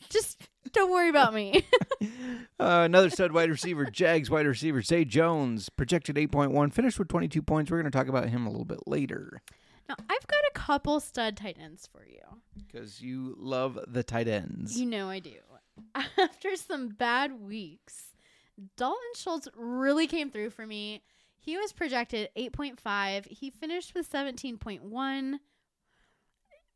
just 0.09 0.41
don't 0.73 0.93
worry 0.93 1.09
about 1.09 1.35
me. 1.35 1.65
Uh, 2.01 2.85
another 2.85 3.11
stud 3.11 3.33
wide 3.33 3.51
receiver, 3.51 3.87
Jags 3.87 4.31
wide 4.31 4.47
receiver, 4.47 4.83
Zay 4.83 5.05
Jones, 5.05 5.69
projected 5.69 6.15
8.1, 6.15 6.73
finished 6.73 7.01
with 7.01 7.09
22 7.09 7.43
points. 7.43 7.73
We're 7.73 7.81
going 7.83 7.91
to 7.91 7.99
talk 7.99 8.07
about 8.07 8.29
him 8.29 8.47
a 8.47 8.51
little 8.51 8.65
bit 8.65 8.87
later 8.87 9.43
now, 9.89 9.97
I've 9.99 10.27
got 10.27 10.41
a 10.49 10.53
couple 10.55 11.01
stud 11.01 11.37
tight 11.37 11.57
ends 11.61 11.89
for 11.91 12.05
you. 12.05 12.21
because 12.67 13.01
you 13.01 13.35
love 13.39 13.79
the 13.87 14.03
tight 14.03 14.29
ends. 14.29 14.79
You 14.79 14.87
know 14.87 15.09
I 15.09 15.21
do. 15.21 15.37
After 15.95 16.57
some 16.57 16.89
bad 16.89 17.41
weeks, 17.41 18.15
Dalton 18.77 18.99
Schultz 19.15 19.49
really 19.57 20.07
came 20.07 20.31
through 20.31 20.51
for 20.51 20.67
me. 20.67 21.03
He 21.39 21.57
was 21.57 21.73
projected 21.73 22.29
8.5. 22.37 23.27
He 23.29 23.51
finished 23.51 23.95
with 23.95 24.11
17.1. 24.11 25.39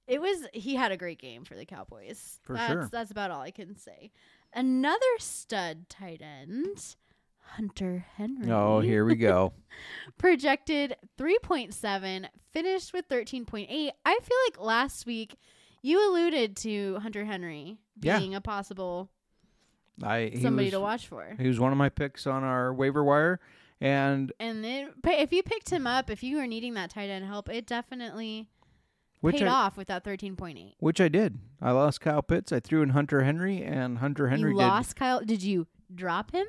It 0.06 0.20
was 0.20 0.46
he 0.52 0.74
had 0.74 0.92
a 0.92 0.96
great 0.96 1.20
game 1.20 1.44
for 1.44 1.54
the 1.54 1.64
Cowboys. 1.64 2.40
For 2.42 2.54
that's, 2.54 2.72
sure. 2.72 2.88
That's 2.90 3.10
about 3.10 3.30
all 3.30 3.42
I 3.42 3.50
can 3.50 3.76
say. 3.76 4.10
Another 4.54 5.00
stud 5.18 5.88
tight 5.88 6.20
end, 6.22 6.96
Hunter 7.56 8.04
Henry. 8.16 8.50
Oh, 8.50 8.80
here 8.80 9.04
we 9.04 9.14
go. 9.16 9.52
projected 10.18 10.96
3.7, 11.18 12.26
finished 12.52 12.92
with 12.92 13.08
13.8. 13.08 13.90
I 14.04 14.18
feel 14.22 14.36
like 14.46 14.60
last 14.60 15.06
week 15.06 15.36
you 15.82 16.10
alluded 16.10 16.56
to 16.58 16.98
Hunter 17.00 17.24
Henry 17.24 17.78
Yeah. 18.00 18.18
being 18.18 18.34
a 18.34 18.40
possible 18.40 19.10
I 20.02 20.32
somebody 20.40 20.66
was, 20.66 20.72
to 20.72 20.80
watch 20.80 21.06
for. 21.06 21.36
He 21.38 21.48
was 21.48 21.60
one 21.60 21.72
of 21.72 21.78
my 21.78 21.88
picks 21.88 22.26
on 22.26 22.42
our 22.44 22.72
waiver 22.72 23.04
wire, 23.04 23.40
and 23.80 24.32
And 24.40 24.62
but 25.02 25.14
if 25.14 25.32
you 25.32 25.42
picked 25.42 25.70
him 25.70 25.86
up, 25.86 26.08
if 26.10 26.22
you 26.22 26.38
were 26.38 26.46
needing 26.46 26.74
that 26.74 26.90
tight 26.90 27.10
end 27.10 27.24
help, 27.26 27.48
it 27.48 27.66
definitely 27.66 28.48
which 29.20 29.36
paid 29.36 29.46
I, 29.46 29.52
off 29.52 29.76
with 29.76 29.88
that 29.88 30.04
13.8. 30.04 30.74
which 30.78 31.00
I 31.00 31.08
did. 31.08 31.38
I 31.60 31.72
lost 31.72 32.00
Kyle 32.00 32.22
Pitts. 32.22 32.52
I 32.52 32.60
threw 32.60 32.82
in 32.82 32.90
Hunter 32.90 33.22
Henry, 33.22 33.62
and 33.62 33.98
Hunter 33.98 34.28
Henry 34.28 34.50
you 34.52 34.56
did. 34.56 34.64
lost 34.64 34.96
Kyle. 34.96 35.20
Did 35.24 35.42
you 35.42 35.66
drop 35.94 36.32
him? 36.32 36.46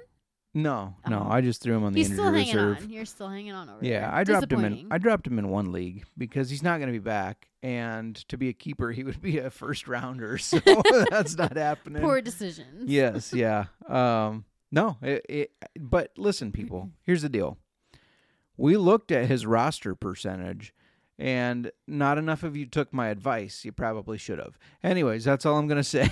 No, 0.56 0.96
no, 1.10 1.26
Oh. 1.28 1.32
I 1.32 1.42
just 1.42 1.62
threw 1.64 1.76
him 1.76 1.84
on 1.84 1.94
the 1.94 2.00
He's 2.00 2.14
still 2.14 2.32
hanging 2.32 2.56
reserve. 2.56 2.84
on. 2.84 2.90
You're 2.92 3.06
still 3.06 3.28
hanging 3.28 3.54
on 3.54 3.70
over 3.70 3.84
Yeah, 3.84 4.02
there. 4.02 4.14
I 4.14 4.24
dropped 4.24 4.52
him 4.52 4.64
in. 4.64 4.88
I 4.92 5.00
dropped 5.00 5.26
him 5.26 5.40
in 5.40 5.50
one 5.50 5.72
league 5.72 6.06
because 6.16 6.50
he's 6.52 6.62
not 6.62 6.78
going 6.78 6.88
to 6.90 6.94
be 6.94 7.00
back, 7.04 7.48
and 7.64 8.16
to 8.30 8.38
be 8.38 8.50
a 8.50 8.54
keeper, 8.54 8.92
he 8.92 9.04
would 9.04 9.20
be 9.22 9.40
a 9.40 9.50
first 9.50 9.88
rounder. 9.88 10.38
So 10.38 10.60
that's 11.10 11.36
not 11.38 11.58
happening. 11.58 12.04
Poor 12.04 12.22
decisions. 12.22 12.90
yes, 12.90 13.34
yeah. 13.36 13.66
Um, 13.88 14.46
no, 14.72 14.98
it, 15.02 15.26
it, 15.28 15.52
but 15.80 16.12
listen, 16.18 16.52
people. 16.52 16.92
Here's 17.04 17.24
the 17.24 17.30
deal. 17.30 17.58
We 18.56 18.78
looked 18.78 19.12
at 19.12 19.26
his 19.28 19.48
roster 19.48 19.96
percentage, 19.96 20.74
and 21.18 21.72
not 21.88 22.20
enough 22.20 22.44
of 22.44 22.56
you 22.56 22.68
took 22.68 22.94
my 22.94 23.08
advice. 23.08 23.66
You 23.66 23.72
probably 23.72 24.20
should 24.20 24.38
have. 24.38 24.60
Anyways, 24.84 25.24
that's 25.24 25.48
all 25.48 25.58
I'm 25.58 25.68
going 25.68 25.82
to 25.82 25.84
say. 25.84 26.12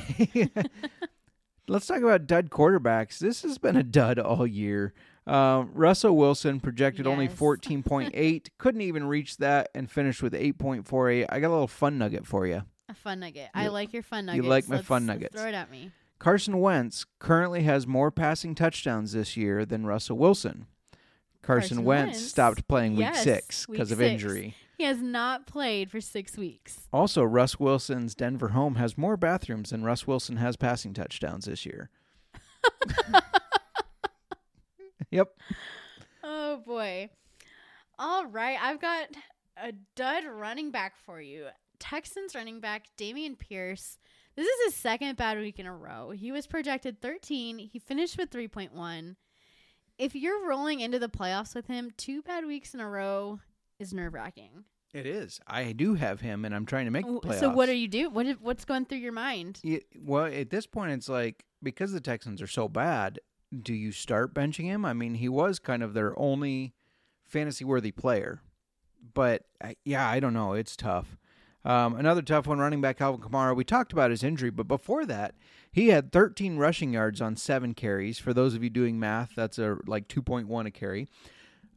Let's 1.71 1.88
talk 1.88 2.01
about 2.01 2.27
dud 2.27 2.49
quarterbacks. 2.49 3.17
This 3.17 3.43
has 3.43 3.57
been 3.57 3.77
a 3.77 3.84
dud 3.84 4.19
all 4.19 4.45
year. 4.45 4.93
Um, 5.25 5.71
Russell 5.73 6.17
Wilson 6.17 6.60
projected 6.60 7.07
only 7.07 7.29
14.8, 7.29 8.47
couldn't 8.57 8.81
even 8.81 9.05
reach 9.05 9.38
that, 9.38 9.69
and 9.73 9.89
finished 9.89 10.21
with 10.21 10.34
8.48. 10.34 11.27
I 11.29 11.39
got 11.39 11.47
a 11.47 11.53
little 11.53 11.69
fun 11.69 11.97
nugget 11.97 12.27
for 12.27 12.45
you. 12.45 12.63
A 12.89 12.93
fun 12.93 13.21
nugget. 13.21 13.51
I 13.53 13.69
like 13.69 13.93
your 13.93 14.03
fun 14.03 14.29
you 14.34 14.41
like 14.41 14.67
my 14.67 14.75
Let's 14.75 14.88
fun 14.88 15.05
nuggets. 15.05 15.34
Throw 15.34 15.47
it 15.47 15.55
at 15.55 15.71
me. 15.71 15.91
Carson 16.19 16.60
Wentz 16.60 17.05
currently 17.19 17.63
has 17.63 17.88
more 17.88 18.12
passing 18.12 18.53
touchdowns 18.53 19.13
this 19.13 19.38
year 19.38 19.65
than 19.65 19.86
Russell 19.86 20.17
Wilson. 20.17 20.67
Carson, 21.41 21.77
Carson 21.77 21.84
Wentz, 21.86 22.17
Wentz. 22.17 22.29
stopped 22.29 22.67
playing 22.67 22.97
week 22.97 23.05
Yes, 23.05 23.23
six 23.23 23.65
because 23.65 23.93
of 23.93 24.01
injury. 24.01 24.55
He 24.81 24.87
has 24.87 24.99
not 24.99 25.45
played 25.45 25.91
for 25.91 26.01
six 26.01 26.35
weeks. 26.35 26.87
Also, 26.91 27.21
Russ 27.21 27.59
Wilson's 27.59 28.15
Denver 28.15 28.47
home 28.47 28.77
has 28.77 28.97
more 28.97 29.15
bathrooms 29.15 29.69
than 29.69 29.83
Russ 29.83 30.07
Wilson 30.07 30.37
has 30.37 30.55
passing 30.57 30.91
touchdowns 30.95 31.45
this 31.45 31.67
year. 31.67 31.91
yep. 35.11 35.37
Oh 36.23 36.63
boy. 36.65 37.11
All 37.99 38.25
right, 38.25 38.57
I've 38.59 38.81
got 38.81 39.09
a 39.55 39.73
dud 39.95 40.23
running 40.25 40.71
back 40.71 40.97
for 40.97 41.21
you. 41.21 41.45
Texans 41.77 42.33
running 42.33 42.59
back 42.59 42.87
Dameon 42.97 43.37
Pierce. 43.37 43.99
This 44.35 44.47
is 44.47 44.65
his 44.65 44.75
second 44.75 45.15
bad 45.15 45.37
week 45.37 45.59
in 45.59 45.67
a 45.67 45.77
row. 45.77 46.09
He 46.09 46.31
was 46.31 46.47
projected 46.47 47.03
13. 47.03 47.59
He 47.59 47.77
finished 47.77 48.17
with 48.17 48.31
3.1. 48.31 49.15
If 49.99 50.15
you're 50.15 50.49
rolling 50.49 50.79
into 50.79 50.97
the 50.97 51.07
playoffs 51.07 51.53
with 51.53 51.67
him, 51.67 51.91
two 51.97 52.23
bad 52.23 52.47
weeks 52.47 52.73
in 52.73 52.79
a 52.79 52.89
row 52.89 53.41
is 53.77 53.93
nerve 53.93 54.15
wracking. 54.15 54.63
It 54.93 55.06
is. 55.06 55.39
I 55.47 55.71
do 55.71 55.95
have 55.95 56.19
him, 56.19 56.43
and 56.43 56.54
I'm 56.54 56.65
trying 56.65 56.86
to 56.86 56.91
make 56.91 57.06
the 57.06 57.13
playoffs. 57.13 57.39
So 57.39 57.49
what 57.49 57.69
are 57.69 57.73
you 57.73 57.88
do? 57.88 58.10
What 58.10 58.25
is, 58.25 58.36
what's 58.41 58.65
going 58.65 58.86
through 58.86 58.97
your 58.97 59.13
mind? 59.13 59.60
Yeah, 59.63 59.80
well, 59.97 60.25
at 60.25 60.49
this 60.49 60.65
point, 60.65 60.91
it's 60.91 61.08
like 61.08 61.45
because 61.63 61.93
the 61.93 62.01
Texans 62.01 62.41
are 62.41 62.47
so 62.47 62.67
bad, 62.67 63.19
do 63.62 63.73
you 63.73 63.91
start 63.91 64.34
benching 64.34 64.65
him? 64.65 64.84
I 64.84 64.93
mean, 64.93 65.15
he 65.15 65.30
was 65.30 65.60
kind 65.60 65.82
of 65.82 65.93
their 65.93 66.17
only 66.19 66.73
fantasy 67.23 67.63
worthy 67.63 67.91
player, 67.91 68.41
but 69.13 69.45
I, 69.63 69.75
yeah, 69.86 70.10
I 70.10 70.19
don't 70.19 70.34
know. 70.34 70.54
It's 70.54 70.75
tough. 70.75 71.17
Um, 71.63 71.95
another 71.95 72.23
tough 72.23 72.47
one, 72.47 72.60
running 72.60 72.82
back 72.82 72.99
Alvin 72.99 73.21
Kamara. 73.21 73.56
We 73.56 73.63
talked 73.63 73.93
about 73.93 74.10
his 74.10 74.23
injury, 74.23 74.49
but 74.49 74.67
before 74.67 75.06
that, 75.06 75.36
he 75.71 75.89
had 75.89 76.12
13 76.12 76.58
rushing 76.58 76.93
yards 76.93 77.21
on 77.21 77.36
seven 77.36 77.73
carries. 77.73 78.17
For 78.17 78.34
those 78.34 78.56
of 78.56 78.63
you 78.63 78.69
doing 78.69 78.99
math, 78.99 79.34
that's 79.36 79.60
a 79.60 79.77
like 79.86 80.08
2.1 80.08 80.65
a 80.65 80.71
carry. 80.71 81.08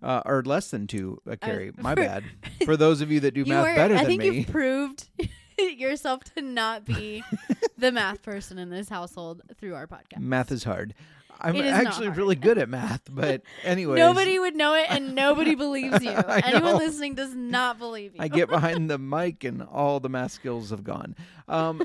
Uh, 0.05 0.21
or 0.27 0.43
less 0.43 0.71
than 0.71 0.87
two 0.87 1.19
a 1.27 1.35
carry. 1.37 1.73
My 1.79 1.95
bad. 1.95 2.25
For 2.67 2.77
those 2.77 3.01
of 3.01 3.11
you 3.11 3.21
that 3.21 3.33
do 3.33 3.41
You 3.41 3.47
math 3.47 3.67
are- 3.69 3.75
better 3.75 3.95
I 3.95 4.05
than 4.05 4.07
me, 4.09 4.15
I 4.15 4.19
think 4.19 4.35
you've 4.35 4.47
proved 4.49 5.09
yourself 5.59 6.25
to 6.35 6.43
not 6.43 6.85
be 6.85 7.25
the 7.79 7.91
math 7.91 8.21
person 8.23 8.59
in 8.59 8.69
this 8.69 8.91
household 8.91 9.41
through 9.59 9.75
our 9.75 9.87
podcast. 9.87 10.19
math 10.19 10.53
is 10.53 10.65
hard. 10.65 10.93
I'm 11.41 11.57
is 11.57 11.73
actually 11.73 12.11
really 12.11 12.37
good 12.37 12.59
at 12.59 12.69
math, 12.69 13.03
but 13.11 13.43
anyway, 13.65 13.97
Nobody 13.99 14.39
would 14.39 14.55
know 14.55 14.75
it, 14.75 14.87
and 14.89 15.15
nobody 15.15 15.55
believes 15.55 16.03
you. 16.03 16.11
Anyone 16.11 16.77
listening 16.77 17.15
does 17.15 17.35
not 17.35 17.79
believe 17.79 18.15
you. 18.15 18.21
I 18.23 18.29
get 18.29 18.49
behind 18.49 18.89
the 18.89 18.99
mic 18.99 19.43
and 19.43 19.63
all 19.63 20.01
the 20.01 20.09
math 20.09 20.31
skills 20.33 20.71
have 20.71 20.85
gone. 20.85 21.17
Um, 21.49 21.83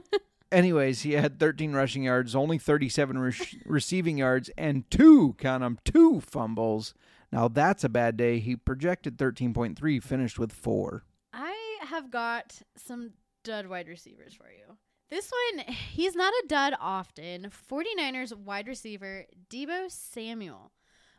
anyways, 0.51 1.01
he 1.01 1.13
had 1.13 1.39
13 1.39 1.73
rushing 1.73 2.03
yards, 2.03 2.36
only 2.36 2.58
37 2.58 3.17
re- 3.17 3.34
receiving 3.65 4.17
yards, 4.17 4.49
and 4.58 4.89
two, 4.91 5.36
count 5.39 5.62
them 5.63 5.79
two 5.84 6.21
fumbles. 6.21 6.93
Now 7.32 7.48
that's 7.48 7.84
a 7.84 7.89
bad 7.89 8.18
day. 8.18 8.39
He 8.39 8.56
projected 8.56 9.18
13.3, 9.18 10.02
finished 10.04 10.39
with 10.39 10.52
four. 10.52 11.04
I 11.34 11.56
have 11.82 12.10
got 12.12 12.62
some 12.76 13.12
dud 13.44 13.68
wide 13.68 13.88
receivers 13.88 14.34
for 14.34 14.50
you. 14.52 14.78
This 15.10 15.32
one, 15.56 15.65
he's 15.65 16.15
not 16.15 16.34
a 16.34 16.48
dud 16.48 16.74
often. 16.80 17.52
49ers 17.72 18.36
wide 18.36 18.68
receiver 18.68 19.26
Deebo 19.50 19.89
Samuel 19.89 20.72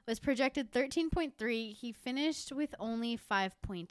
was 0.07 0.21
projected 0.21 0.73
13.3. 0.73 1.75
He 1.75 1.93
finished 1.93 2.53
with 2.53 2.75
only 2.79 3.17
5.8. 3.19 3.91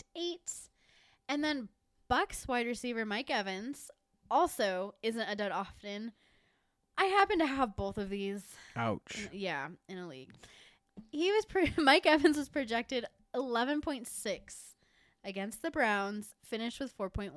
And 1.28 1.44
then 1.44 1.70
Bucs 2.10 2.48
wide 2.48 2.66
receiver 2.66 3.06
Mike 3.06 3.30
Evans 3.30 3.92
also 4.32 4.96
isn't 5.04 5.30
a 5.30 5.36
dud 5.36 5.52
often. 5.52 6.14
I 6.98 7.06
happen 7.06 7.40
to 7.40 7.46
have 7.46 7.76
both 7.76 7.98
of 7.98 8.10
these. 8.10 8.44
Ouch. 8.76 9.30
in- 9.32 9.40
yeah, 9.40 9.68
in 9.88 9.98
a 9.98 10.08
league. 10.08 10.34
He 11.12 11.32
was 11.32 11.46
pro- 11.46 11.66
Mike 11.84 12.06
Evans 12.06 12.38
was 12.38 12.50
projected 12.50 13.06
11.6 13.36 14.40
against 15.24 15.62
the 15.62 15.72
Browns, 15.72 16.34
finished 16.44 16.80
with 16.80 16.98
4.1. 16.98 17.32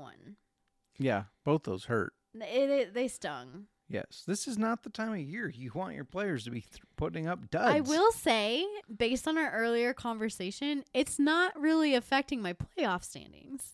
Yeah, 0.98 1.25
both 1.44 1.64
those 1.64 1.87
hurt. 1.87 2.12
It, 2.35 2.70
it, 2.70 2.94
they 2.94 3.09
stung. 3.09 3.66
Yes, 3.88 4.22
this 4.27 4.48
is 4.48 4.57
not 4.57 4.85
the 4.85 4.90
time 4.90 5.12
of 5.12 5.18
year 5.18 5.48
you 5.48 5.70
want 5.75 5.94
your 5.94 6.05
players 6.05 6.44
to 6.44 6.51
be 6.51 6.62
th- 6.62 6.81
putting 6.96 7.27
up 7.27 7.51
duds. 7.51 7.75
I 7.75 7.81
will 7.81 8.11
say, 8.12 8.64
based 8.94 9.29
on 9.29 9.37
our 9.37 9.51
earlier 9.51 9.92
conversation, 9.92 10.85
it's 10.94 11.18
not 11.18 11.61
really 11.61 11.94
affecting 11.94 12.40
my 12.40 12.55
playoff 12.55 13.05
standings. 13.05 13.72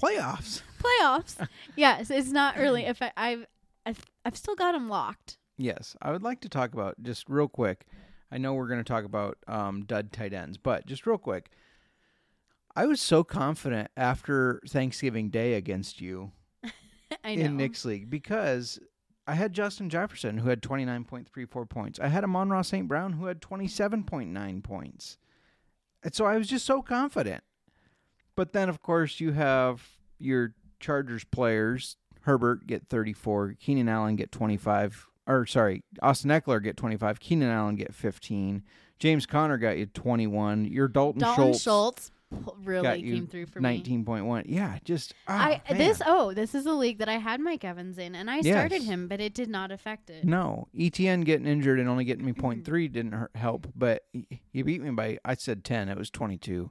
playoffs. 0.00 0.60
Playoffs, 0.82 1.48
yes, 1.76 2.10
it's 2.10 2.30
not 2.30 2.56
really 2.56 2.84
affect. 2.86 3.14
I've, 3.16 3.46
I've 3.86 4.04
I've 4.24 4.36
still 4.36 4.54
got 4.56 4.72
them 4.72 4.88
locked. 4.90 5.38
Yes, 5.56 5.96
I 6.02 6.10
would 6.12 6.22
like 6.22 6.40
to 6.42 6.48
talk 6.50 6.74
about 6.74 7.02
just 7.02 7.28
real 7.28 7.48
quick. 7.48 7.86
I 8.30 8.38
know 8.38 8.54
we're 8.54 8.68
going 8.68 8.82
to 8.82 8.84
talk 8.84 9.04
about 9.04 9.38
um, 9.46 9.84
dud 9.84 10.12
tight 10.12 10.32
ends, 10.32 10.56
but 10.56 10.86
just 10.86 11.06
real 11.06 11.18
quick, 11.18 11.50
I 12.76 12.86
was 12.86 13.00
so 13.00 13.24
confident 13.24 13.90
after 13.96 14.60
Thanksgiving 14.68 15.30
Day 15.30 15.54
against 15.54 16.00
you 16.00 16.32
in 17.24 17.56
Nick's 17.56 17.84
league 17.84 18.08
because 18.08 18.78
I 19.26 19.34
had 19.34 19.52
Justin 19.52 19.90
Jefferson 19.90 20.38
who 20.38 20.48
had 20.48 20.62
twenty 20.62 20.84
nine 20.84 21.04
point 21.04 21.28
three 21.28 21.44
four 21.44 21.66
points. 21.66 21.98
I 21.98 22.08
had 22.08 22.24
Amon-Ra 22.24 22.62
St. 22.62 22.86
Brown 22.86 23.14
who 23.14 23.26
had 23.26 23.40
twenty 23.40 23.66
seven 23.66 24.04
point 24.04 24.30
nine 24.30 24.62
points, 24.62 25.18
and 26.02 26.14
so 26.14 26.24
I 26.24 26.36
was 26.36 26.48
just 26.48 26.64
so 26.64 26.82
confident. 26.82 27.42
But 28.36 28.52
then, 28.52 28.68
of 28.68 28.80
course, 28.80 29.20
you 29.20 29.32
have 29.32 29.86
your 30.18 30.54
Chargers 30.78 31.24
players. 31.24 31.96
Herbert 32.22 32.66
get 32.66 32.86
34, 32.86 33.56
Keenan 33.60 33.88
Allen 33.88 34.16
get 34.16 34.30
25, 34.30 35.06
or 35.30 35.46
sorry, 35.46 35.82
Austin 36.02 36.30
Ekeler 36.30 36.62
get 36.62 36.76
25, 36.76 37.20
Keenan 37.20 37.50
Allen 37.50 37.76
get 37.76 37.94
15, 37.94 38.62
James 38.98 39.26
Conner 39.26 39.56
got 39.58 39.78
you 39.78 39.86
21, 39.86 40.64
your 40.66 40.88
Dalton, 40.88 41.20
Dalton 41.20 41.44
Schultz, 41.44 41.62
Schultz, 41.62 42.10
really 42.62 43.02
came 43.02 43.26
through 43.26 43.46
for 43.46 43.60
me. 43.60 43.82
19.1. 43.82 44.44
Yeah, 44.46 44.78
just 44.84 45.14
ah, 45.26 45.32
I 45.38 45.62
man. 45.70 45.78
this 45.78 46.00
oh 46.06 46.32
this 46.32 46.54
is 46.54 46.64
a 46.66 46.72
league 46.72 46.98
that 46.98 47.08
I 47.08 47.16
had 47.18 47.40
Mike 47.40 47.64
Evans 47.64 47.98
in 47.98 48.14
and 48.14 48.30
I 48.30 48.40
started 48.42 48.82
Yes. 48.82 48.84
him 48.84 49.08
but 49.08 49.20
it 49.20 49.34
did 49.34 49.48
not 49.48 49.72
affect 49.72 50.10
it. 50.10 50.24
No, 50.24 50.68
ETN 50.76 51.24
getting 51.24 51.46
injured 51.46 51.80
and 51.80 51.88
only 51.88 52.04
getting 52.04 52.24
me 52.24 52.32
Mm-hmm. 52.32 52.40
point 52.40 52.64
three 52.64 52.86
didn't 52.88 53.12
hurt, 53.12 53.30
help, 53.34 53.66
but 53.74 54.04
you 54.52 54.64
beat 54.64 54.80
me 54.82 54.90
by 54.90 55.18
I 55.24 55.34
said 55.34 55.64
10, 55.64 55.88
it 55.88 55.98
was 55.98 56.10
22. 56.10 56.70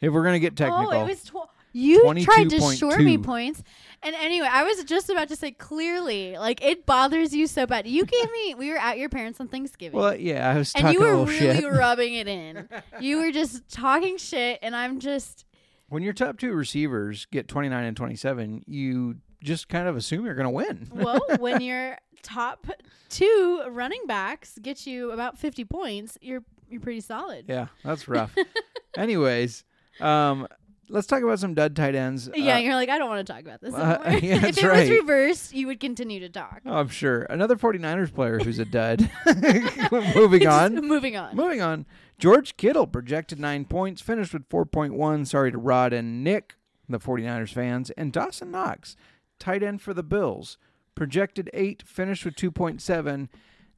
If 0.00 0.12
we're 0.12 0.22
going 0.22 0.34
to 0.34 0.40
get 0.40 0.56
technical. 0.56 0.94
Oh, 0.94 1.04
it 1.04 1.08
was 1.08 1.22
tw- 1.24 1.50
you 1.72 2.14
tried 2.22 2.50
to 2.50 2.76
short 2.76 3.00
me 3.00 3.18
points. 3.18 3.62
And 4.02 4.14
anyway, 4.14 4.48
I 4.50 4.64
was 4.64 4.82
just 4.84 5.10
about 5.10 5.28
to 5.28 5.36
say 5.36 5.52
clearly, 5.52 6.36
like 6.38 6.64
it 6.64 6.86
bothers 6.86 7.34
you 7.34 7.46
so 7.46 7.66
bad. 7.66 7.86
You 7.86 8.04
gave 8.04 8.30
me 8.32 8.54
we 8.54 8.70
were 8.70 8.78
at 8.78 8.98
your 8.98 9.08
parents 9.08 9.40
on 9.40 9.48
Thanksgiving. 9.48 9.98
well, 9.98 10.16
yeah, 10.16 10.50
I 10.50 10.56
was 10.56 10.72
and 10.74 10.92
you 10.92 11.00
were 11.00 11.24
really 11.24 11.60
shit. 11.60 11.64
rubbing 11.70 12.14
it 12.14 12.26
in. 12.28 12.68
You 13.00 13.18
were 13.18 13.30
just 13.30 13.68
talking 13.68 14.16
shit 14.16 14.58
and 14.62 14.74
I'm 14.74 15.00
just 15.00 15.44
When 15.88 16.02
your 16.02 16.12
top 16.14 16.38
two 16.38 16.52
receivers 16.52 17.26
get 17.30 17.46
29 17.48 17.84
and 17.84 17.96
27, 17.96 18.64
you 18.66 19.16
just 19.42 19.68
kind 19.68 19.86
of 19.88 19.96
assume 19.96 20.24
you're 20.24 20.34
going 20.34 20.44
to 20.44 20.50
win. 20.50 20.88
well, 20.94 21.20
when 21.38 21.60
your 21.60 21.98
top 22.22 22.66
two 23.08 23.64
running 23.68 24.02
backs 24.06 24.58
get 24.60 24.86
you 24.86 25.10
about 25.12 25.38
50 25.38 25.64
points, 25.66 26.18
you're 26.20 26.42
you're 26.70 26.80
pretty 26.80 27.00
solid. 27.00 27.46
Yeah, 27.48 27.66
that's 27.84 28.06
rough. 28.08 28.34
Anyways, 28.96 29.64
um, 30.00 30.46
let's 30.90 31.06
talk 31.06 31.22
about 31.22 31.38
some 31.38 31.54
dud 31.54 31.74
tight 31.76 31.94
ends. 31.94 32.28
Yeah, 32.34 32.56
Uh, 32.56 32.58
you're 32.58 32.74
like, 32.74 32.88
I 32.88 32.98
don't 32.98 33.08
want 33.08 33.26
to 33.26 33.32
talk 33.32 33.42
about 33.42 33.60
this 33.60 33.74
uh, 33.74 33.98
anymore. 34.04 34.20
yeah, 34.22 34.46
if 34.48 34.58
it 34.58 34.70
was 34.70 34.90
reversed, 34.90 35.54
you 35.54 35.66
would 35.68 35.80
continue 35.80 36.20
to 36.20 36.28
talk. 36.28 36.60
oh, 36.66 36.78
I'm 36.78 36.88
sure. 36.88 37.22
Another 37.30 37.56
49ers 37.56 38.12
player 38.12 38.38
who's 38.38 38.58
a 38.58 38.64
dud. 38.64 39.10
Moving 40.14 40.46
on. 40.46 40.74
Moving 40.86 41.16
on. 41.16 41.34
Moving 41.36 41.60
on. 41.62 41.86
George 42.18 42.56
Kittle 42.56 42.86
projected 42.86 43.40
nine 43.40 43.64
points, 43.64 44.02
finished 44.02 44.32
with 44.34 44.48
4.1. 44.48 45.26
Sorry 45.26 45.50
to 45.50 45.58
Rod 45.58 45.92
and 45.92 46.22
Nick, 46.22 46.56
the 46.88 46.98
49ers 46.98 47.52
fans. 47.52 47.90
And 47.92 48.12
Dawson 48.12 48.50
Knox, 48.50 48.96
tight 49.38 49.62
end 49.62 49.80
for 49.80 49.94
the 49.94 50.02
Bills, 50.02 50.58
projected 50.94 51.48
eight, 51.54 51.82
finished 51.86 52.24
with 52.24 52.34
2.7. 52.36 53.28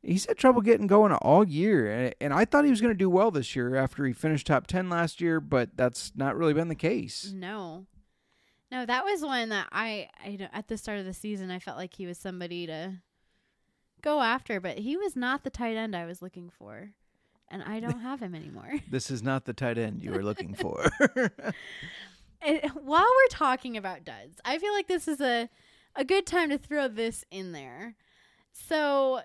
He's 0.03 0.27
had 0.27 0.37
trouble 0.37 0.61
getting 0.63 0.87
going 0.87 1.13
all 1.13 1.47
year. 1.47 1.91
and- 1.91 2.15
And 2.21 2.33
I 2.35 2.45
thought 2.45 2.65
he 2.65 2.71
was 2.71 2.81
going 2.81 2.93
to 2.95 2.99
do 2.99 3.09
well 3.11 3.31
this 3.31 3.55
year 3.55 3.77
after 3.77 4.05
he 4.05 4.13
finished 4.13 4.47
top 4.49 4.67
10 4.67 4.89
last 4.91 5.21
year, 5.21 5.41
but 5.41 5.77
that's 5.77 6.13
not 6.17 6.37
really 6.37 6.55
been 6.55 6.69
the 6.69 6.75
case. 6.75 7.33
No. 7.35 7.87
No, 8.71 8.85
that 8.87 9.05
was 9.05 9.23
one 9.23 9.51
that 9.51 9.69
I, 9.71 10.09
I 10.25 10.49
at 10.53 10.69
the 10.69 10.77
start 10.79 10.99
of 10.99 11.05
the 11.05 11.13
season 11.13 11.51
I 11.51 11.59
felt 11.59 11.77
like 11.77 11.95
he 11.95 12.07
was 12.07 12.17
somebody 12.19 12.67
to 12.67 12.95
go 14.01 14.21
after, 14.23 14.61
but 14.61 14.79
he 14.79 14.97
was 14.97 15.15
not 15.15 15.45
the 15.45 15.51
tight 15.51 15.77
end 15.77 15.95
I 15.95 16.07
was 16.07 16.23
looking 16.23 16.49
for. 16.51 16.91
And 17.49 17.63
I 17.63 17.81
don't 17.81 18.01
have 18.01 18.21
him 18.21 18.35
anymore. 18.35 18.73
This 18.91 19.11
is 19.11 19.23
not 19.23 19.45
the 19.45 19.53
tight 19.53 19.77
end 19.79 20.03
you 20.03 20.11
were 20.11 20.23
looking 20.25 20.55
for. 20.55 20.91
And 22.45 22.61
while 22.73 23.03
we're 23.07 23.29
talking 23.31 23.77
about 23.77 24.05
duds, 24.05 24.41
I 24.45 24.59
feel 24.59 24.73
like 24.73 24.89
this 24.89 25.07
is 25.07 25.21
a 25.21 25.49
a 25.95 26.05
good 26.05 26.27
time 26.27 26.51
to 26.51 26.59
throw 26.59 26.89
this 26.89 27.25
in 27.31 27.53
there. 27.53 27.95
So 28.53 29.21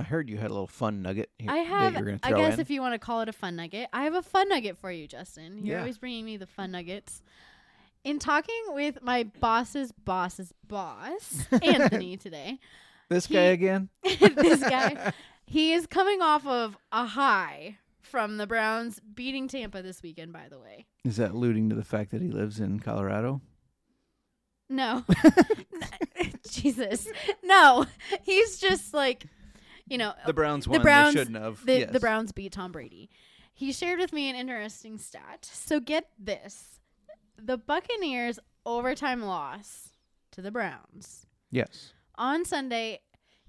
I 0.00 0.02
heard 0.02 0.30
you 0.30 0.38
had 0.38 0.46
a 0.50 0.54
little 0.54 0.66
fun 0.66 1.02
nugget 1.02 1.28
here 1.38 1.50
I 1.50 1.58
have, 1.58 1.92
that 1.92 1.98
you 1.98 2.04
were 2.06 2.10
going 2.12 2.20
I 2.22 2.32
guess 2.32 2.54
in. 2.54 2.60
if 2.60 2.70
you 2.70 2.80
want 2.80 2.94
to 2.94 2.98
call 2.98 3.20
it 3.20 3.28
a 3.28 3.32
fun 3.34 3.56
nugget, 3.56 3.88
I 3.92 4.04
have 4.04 4.14
a 4.14 4.22
fun 4.22 4.48
nugget 4.48 4.78
for 4.78 4.90
you, 4.90 5.06
Justin. 5.06 5.58
You're 5.58 5.74
Yeah. 5.76 5.80
always 5.80 5.98
bringing 5.98 6.24
me 6.24 6.38
the 6.38 6.46
fun 6.46 6.70
nuggets. 6.72 7.22
In 8.02 8.18
talking 8.18 8.62
with 8.68 9.02
my 9.02 9.24
boss's 9.24 9.92
boss's 9.92 10.54
boss, 10.66 11.44
Anthony, 11.62 12.16
today, 12.16 12.58
this 13.10 13.26
he- 13.26 13.34
guy 13.34 13.40
again? 13.42 13.90
this 14.02 14.60
guy, 14.60 15.12
he 15.46 15.74
is 15.74 15.86
coming 15.86 16.22
off 16.22 16.46
of 16.46 16.78
a 16.92 17.04
high 17.04 17.76
from 18.00 18.38
the 18.38 18.46
Browns 18.46 19.00
beating 19.14 19.48
Tampa 19.48 19.82
this 19.82 20.02
weekend, 20.02 20.32
by 20.32 20.48
the 20.48 20.58
way. 20.58 20.86
Is 21.04 21.18
that 21.18 21.32
alluding 21.32 21.68
to 21.68 21.76
the 21.76 21.84
fact 21.84 22.10
that 22.12 22.22
he 22.22 22.28
lives 22.28 22.58
in 22.58 22.80
Colorado? 22.80 23.42
No. 24.70 25.04
Jesus. 26.48 27.06
No. 27.42 27.86
He's 28.22 28.58
just 28.58 28.94
like, 28.94 29.24
you 29.90 29.98
know, 29.98 30.14
The 30.24 30.32
Browns 30.32 30.64
the 30.64 30.70
won. 30.70 30.82
Browns- 30.82 31.14
they 31.14 31.20
shouldn't 31.20 31.36
have. 31.42 31.66
the, 31.66 31.78
yes. 31.80 31.90
the 31.90 32.00
Browns 32.00 32.32
beat 32.32 32.52
Tom 32.52 32.72
Brady. 32.72 33.10
He 33.52 33.72
shared 33.72 33.98
with 33.98 34.12
me 34.12 34.30
an 34.30 34.36
interesting 34.36 34.96
stat. 34.96 35.48
So 35.52 35.80
get 35.80 36.08
this. 36.18 36.80
The 37.36 37.58
Buccaneers 37.58 38.38
overtime 38.64 39.22
loss 39.22 39.90
to 40.32 40.40
the 40.42 40.50
Browns 40.50 41.26
Yes. 41.50 41.92
on 42.16 42.44
Sunday 42.44 43.00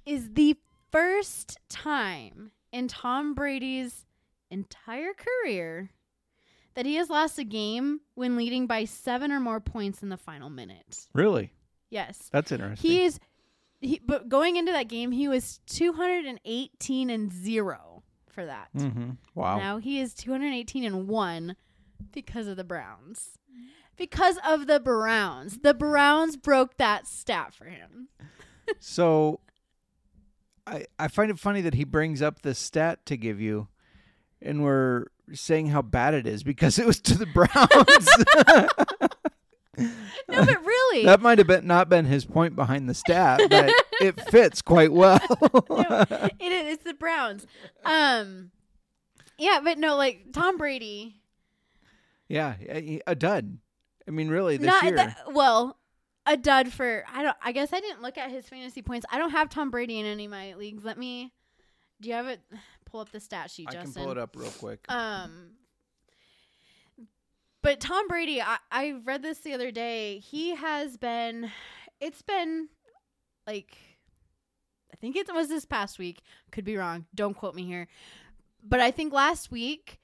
is 0.06 0.34
the 0.34 0.58
first 0.92 1.58
time 1.70 2.52
in 2.72 2.88
Tom 2.88 3.34
Brady's 3.34 4.06
entire 4.50 5.12
career 5.14 5.92
that 6.74 6.86
he 6.86 6.96
has 6.96 7.10
lost 7.10 7.38
a 7.38 7.44
game 7.44 8.00
when 8.16 8.36
leading 8.38 8.66
by 8.66 8.86
7 8.86 9.32
or 9.32 9.40
more 9.40 9.60
points 9.60 10.02
in 10.02 10.10
the 10.10 10.18
final 10.18 10.50
minute. 10.50 11.08
Really? 11.14 11.52
Yes. 11.90 12.30
That's 12.32 12.52
interesting. 12.52 12.90
He 12.90 13.04
is 13.04 13.20
he 13.82 14.00
but 14.06 14.30
going 14.30 14.56
into 14.56 14.72
that 14.72 14.88
game 14.88 15.12
he 15.12 15.28
was 15.28 15.60
218 15.68 17.10
and 17.10 17.34
0 17.34 18.04
for 18.30 18.46
that. 18.46 18.70
mm-hmm. 18.76 19.12
Wow. 19.36 19.58
Now 19.58 19.78
he 19.78 20.00
is 20.00 20.14
218 20.14 20.86
and 20.86 21.08
1 21.08 21.56
because 22.12 22.48
of 22.48 22.58
the 22.58 22.64
Browns. 22.64 23.38
Because 23.98 24.40
of 24.48 24.68
the 24.68 24.80
Browns. 24.80 25.60
The 25.62 25.74
Browns 25.74 26.38
broke 26.38 26.78
that 26.78 27.08
stat 27.08 27.54
for 27.54 27.66
him. 27.66 28.08
So 28.80 29.42
I 30.66 30.86
I 30.98 31.10
find 31.10 31.30
it 31.30 31.40
funny 31.40 31.60
that 31.62 31.74
he 31.74 31.84
brings 31.84 32.22
up 32.22 32.42
the 32.42 32.56
stat 32.56 33.06
to 33.08 33.18
give 33.18 33.42
you 33.42 33.68
and 34.42 34.64
we're 34.64 35.08
saying 35.34 35.68
how 35.68 35.82
bad 35.82 36.14
it 36.14 36.26
is 36.26 36.44
because 36.44 36.80
it 36.80 36.86
was 36.86 37.02
to 37.02 37.18
the 37.18 37.26
Browns. 37.26 39.12
No, 40.30 40.46
but 40.46 40.66
really. 40.66 41.06
that 41.06 41.22
might 41.22 41.40
have 41.40 41.48
been 41.48 41.68
not 41.68 41.90
been 41.90 42.06
his 42.06 42.26
point 42.26 42.56
behind 42.56 42.88
the 42.90 42.94
stat, 42.94 43.42
but 43.50 43.74
it 44.02 44.20
fits 44.30 44.62
quite 44.62 44.92
well. 44.94 45.20
no, 45.70 46.06
it 46.10 46.52
is 46.52 46.74
it's 46.76 46.84
the 46.84 46.94
Browns. 46.94 47.46
Um 47.84 48.52
Yeah, 49.38 49.60
but 49.64 49.78
no 49.78 49.96
like 49.98 50.32
Tom 50.34 50.58
Brady 50.58 51.22
yeah, 52.32 52.56
a 53.06 53.14
dud. 53.14 53.58
I 54.08 54.12
mean, 54.12 54.30
really, 54.30 54.56
this 54.56 54.66
not 54.68 54.84
year. 54.84 54.96
that, 54.96 55.18
well 55.34 55.78
a 56.26 56.38
dud 56.38 56.72
for 56.72 57.04
I 57.12 57.24
don't 57.24 57.36
I 57.44 57.52
guess 57.52 57.74
I 57.74 57.80
didn't 57.82 58.02
look 58.02 58.18
at 58.18 58.30
his 58.30 58.48
fantasy 58.48 58.82
points. 58.82 59.06
I 59.12 59.18
don't 59.18 59.32
have 59.32 59.50
Tom 59.50 59.70
Brady 59.70 60.00
in 60.00 60.06
any 60.06 60.26
of 60.26 60.32
my 60.32 60.54
leagues. 60.54 60.84
Let 60.86 60.98
me 60.98 61.34
do 62.00 62.10
you 62.10 62.16
have 62.16 62.28
it 62.28 62.40
pull 62.86 63.02
up 63.02 63.12
the 63.12 63.20
stat 63.20 63.52
sheet, 63.52 63.68
I 63.70 63.74
Justin? 63.74 63.94
can 63.94 64.04
pull 64.04 64.12
it 64.12 64.18
up 64.18 64.36
real 64.36 64.52
quick. 64.52 64.86
Um 64.88 65.52
but 67.62 67.80
Tom 67.80 68.08
Brady, 68.08 68.42
I, 68.42 68.58
I 68.72 68.92
read 69.04 69.22
this 69.22 69.40
the 69.40 69.54
other 69.54 69.72
day. 69.72 70.20
He 70.20 70.56
has 70.56 70.98
been 70.98 71.52
it's 72.00 72.22
been 72.22 72.70
like 73.48 73.78
I 74.94 74.96
think 74.98 75.16
it 75.16 75.34
was 75.34 75.48
this 75.50 75.66
past 75.66 75.98
week. 76.00 76.22
Could 76.52 76.66
be 76.66 76.78
wrong. 76.78 77.06
Don't 77.16 77.34
quote 77.36 77.56
me 77.56 77.64
here. 77.66 77.88
But 78.64 78.80
I 78.80 78.92
think 78.92 79.14
last 79.14 79.50
week 79.52 80.00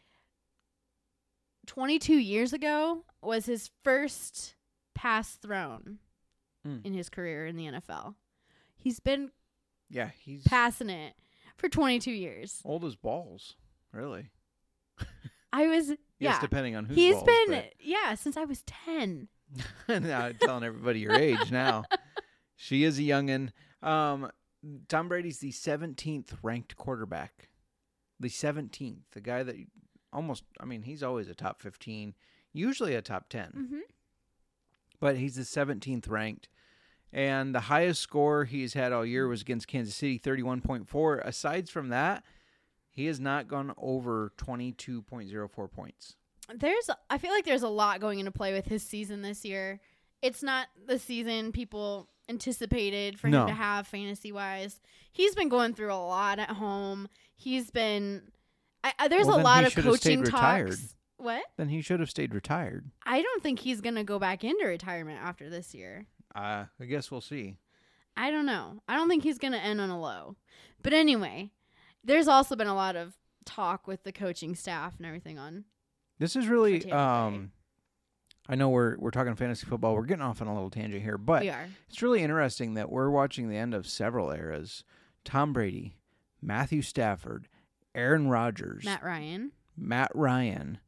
22 1.68 2.14
years 2.16 2.54
ago 2.54 3.04
was 3.22 3.46
his 3.46 3.70
first 3.84 4.56
pass 4.96 5.36
thrown 5.36 6.00
Mm. 6.66 6.84
in 6.86 6.94
his 6.94 7.08
career 7.08 7.46
in 7.46 7.56
the 7.56 7.66
NFL. 7.68 8.16
He's 8.76 9.00
been 9.00 9.32
yeah, 9.90 10.10
he's 10.20 10.44
passing 10.44 10.90
it 10.90 11.14
for 11.56 11.70
22 11.70 12.12
years. 12.12 12.62
old 12.66 12.84
as 12.84 12.96
balls. 12.96 13.56
Really? 13.94 14.32
I 15.54 15.68
was 15.68 15.90
Yes, 15.90 15.98
yeah. 16.20 16.42
depending 16.42 16.76
on 16.76 16.86
who's 16.86 16.96
He's 16.98 17.14
balls, 17.16 17.26
been 17.26 17.64
yeah, 17.80 18.16
since 18.16 18.38
I 18.38 18.46
was 18.46 18.64
10. 18.64 19.28
but- 19.88 20.02
now 20.04 20.32
telling 20.42 20.64
everybody 20.64 21.00
your 21.00 21.14
age 21.14 21.52
now. 21.52 21.84
She 22.60 22.84
is 22.86 22.98
a 22.98 23.04
youngin. 23.04 23.52
Um, 23.84 24.32
Tom 24.88 25.08
Brady's 25.10 25.38
the 25.38 25.52
17th 25.52 26.30
ranked 26.42 26.76
quarterback. 26.76 27.50
The 28.20 28.30
17th, 28.30 29.02
the 29.12 29.22
guy 29.22 29.44
that 29.44 29.56
almost, 30.12 30.44
I 30.60 30.66
mean, 30.66 30.82
he's 30.82 31.04
always 31.04 31.28
a 31.28 31.36
top 31.36 31.62
15, 31.62 32.16
usually 32.54 32.96
a 32.96 33.04
top 33.04 33.30
10, 33.30 33.52
Mhm. 33.72 33.80
but 35.00 35.18
he's 35.18 35.36
the 35.36 35.44
17th 35.46 36.08
ranked. 36.08 36.50
And 37.14 37.54
the 37.54 37.60
highest 37.70 38.02
score 38.02 38.46
he's 38.46 38.74
had 38.74 38.92
all 38.92 39.06
year 39.06 39.28
was 39.28 39.42
against 39.44 39.68
Kansas 39.68 39.96
City, 39.96 40.18
31.4. 40.18 41.20
Aside 41.24 41.70
from 41.70 41.90
that, 41.90 42.24
he 42.98 43.06
has 43.06 43.20
not 43.20 43.48
gone 43.48 43.74
over 43.78 44.34
22.04 44.38 45.72
points. 45.72 46.16
There's 46.54 46.90
I 47.10 47.18
feel 47.20 47.32
like 47.32 47.46
there's 47.46 47.62
a 47.64 47.70
lot 47.70 48.00
going 48.02 48.20
into 48.20 48.32
play 48.32 48.54
with 48.54 48.66
his 48.66 48.82
season 48.82 49.22
this 49.22 49.46
year. 49.46 49.80
It's 50.22 50.42
not 50.42 50.68
the 50.88 50.98
season 50.98 51.52
people 51.52 52.10
anticipated 52.30 53.20
for 53.20 53.28
No. 53.28 53.42
him 53.44 53.48
to 53.50 53.54
have 53.54 53.86
fantasy 53.88 54.32
wise. 54.32 54.80
He's 55.12 55.36
been 55.36 55.50
going 55.50 55.74
through 55.76 55.94
a 55.94 55.96
lot 55.96 56.40
at 56.40 56.50
home. 56.50 57.08
He's 57.36 57.70
been 57.70 58.24
I, 58.84 58.94
I, 58.98 59.08
there's 59.10 59.28
Well, 59.28 59.40
a 59.40 59.44
lot 59.44 59.64
of 59.66 59.74
should 59.74 59.84
have 59.86 59.96
stayed 59.98 60.16
coaching 60.16 60.22
retired. 60.22 60.70
talks. 60.70 60.96
What? 61.18 61.44
Then 61.58 61.70
he 61.70 61.82
should 61.82 62.00
have 62.00 62.10
stayed 62.10 62.34
retired. 62.34 62.90
I 63.06 63.22
don't 63.22 63.44
think 63.44 63.60
he's 63.60 63.82
going 63.82 63.96
to 63.96 64.04
go 64.04 64.18
back 64.20 64.44
into 64.44 64.66
retirement 64.66 65.20
after 65.22 65.50
this 65.50 65.74
year. 65.76 66.06
Uh, 66.36 66.66
I 66.80 66.86
guess 66.86 67.10
we'll 67.12 67.22
see. 67.22 67.58
I 68.16 68.32
don't 68.32 68.46
know. 68.46 68.82
I 68.88 68.96
don't 68.96 69.08
think 69.10 69.24
he's 69.24 69.38
going 69.40 69.54
to 69.54 69.60
end 69.60 69.82
on 69.82 69.90
a 69.90 70.00
low. 70.00 70.36
But 70.84 70.94
anyway, 70.94 71.52
there's 72.04 72.28
also 72.28 72.56
been 72.56 72.68
a 72.68 72.76
lot 72.76 72.96
of 72.96 73.16
talk 73.46 73.88
with 73.88 74.04
the 74.04 74.12
coaching 74.12 74.56
staff 74.56 74.96
and 74.98 75.06
everything 75.06 75.38
on. 75.40 75.66
This 76.20 76.36
is 76.36 76.48
really 76.48 76.92
um 76.92 77.52
I 78.50 78.56
know 78.56 78.70
we're 78.70 78.98
we're 78.98 79.12
talking 79.12 79.36
fantasy 79.36 79.66
football. 79.66 79.94
We're 79.96 80.06
getting 80.06 80.24
off 80.24 80.42
on 80.42 80.48
a 80.48 80.54
little 80.54 80.70
tangent 80.70 81.04
here, 81.04 81.18
but 81.18 81.42
we 81.42 81.50
are. 81.50 81.68
it's 81.90 82.02
really 82.02 82.22
interesting 82.22 82.76
that 82.76 82.90
we're 82.90 83.10
watching 83.10 83.50
the 83.50 83.58
end 83.58 83.74
of 83.74 83.88
several 83.88 84.32
eras. 84.32 84.84
Tom 85.26 85.52
Brady, 85.52 85.98
Matthew 86.42 86.82
Stafford, 86.82 87.50
Aaron 87.94 88.30
Rodgers, 88.30 88.86
Matt 88.86 89.04
Ryan. 89.04 89.52
Matt 89.76 90.12
Ryan. 90.16 90.80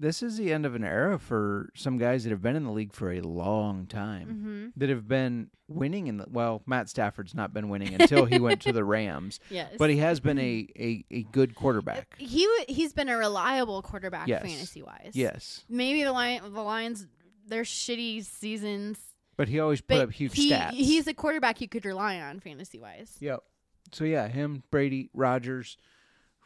This 0.00 0.22
is 0.22 0.38
the 0.38 0.50
end 0.50 0.64
of 0.64 0.74
an 0.74 0.82
era 0.82 1.18
for 1.18 1.68
some 1.74 1.98
guys 1.98 2.24
that 2.24 2.30
have 2.30 2.40
been 2.40 2.56
in 2.56 2.64
the 2.64 2.70
league 2.72 2.94
for 2.94 3.12
a 3.12 3.20
long 3.20 3.84
time. 3.86 4.26
Mm-hmm. 4.28 4.66
That 4.78 4.88
have 4.88 5.06
been 5.06 5.50
winning 5.68 6.06
in 6.06 6.16
the 6.16 6.26
well, 6.30 6.62
Matt 6.66 6.88
Stafford's 6.88 7.34
not 7.34 7.52
been 7.52 7.68
winning 7.68 7.94
until 8.00 8.24
he 8.24 8.38
went 8.40 8.62
to 8.62 8.72
the 8.72 8.82
Rams, 8.96 9.40
Yes. 9.50 9.74
but 9.78 9.90
he 9.90 9.98
has 9.98 10.18
been 10.18 10.38
a, 10.38 10.66
a, 10.78 11.04
a 11.10 11.22
good 11.24 11.54
quarterback. 11.54 12.14
he 12.18 12.48
he's 12.66 12.94
been 12.94 13.10
a 13.10 13.16
reliable 13.18 13.82
quarterback 13.82 14.26
Yes. 14.26 14.42
fantasy 14.42 14.82
wise. 14.82 15.10
Yes. 15.12 15.64
Maybe 15.68 16.02
the 16.02 16.12
Lion 16.12 16.54
the 16.54 16.62
Lions 16.62 17.06
their 17.46 17.62
shitty 17.64 18.24
seasons, 18.24 18.98
But 19.36 19.48
he 19.48 19.60
always 19.60 19.80
put 19.82 19.98
up 19.98 20.12
huge 20.12 20.34
he, 20.34 20.50
stats. 20.50 20.70
he's 20.70 21.06
a 21.08 21.14
quarterback 21.14 21.60
you 21.60 21.68
could 21.68 21.84
rely 21.84 22.20
on 22.20 22.40
fantasy 22.40 22.78
wise. 22.78 23.16
Yep. 23.20 23.40
So 23.92 24.04
yeah, 24.04 24.28
him, 24.28 24.62
Brady, 24.70 25.10
Rodgers, 25.12 25.76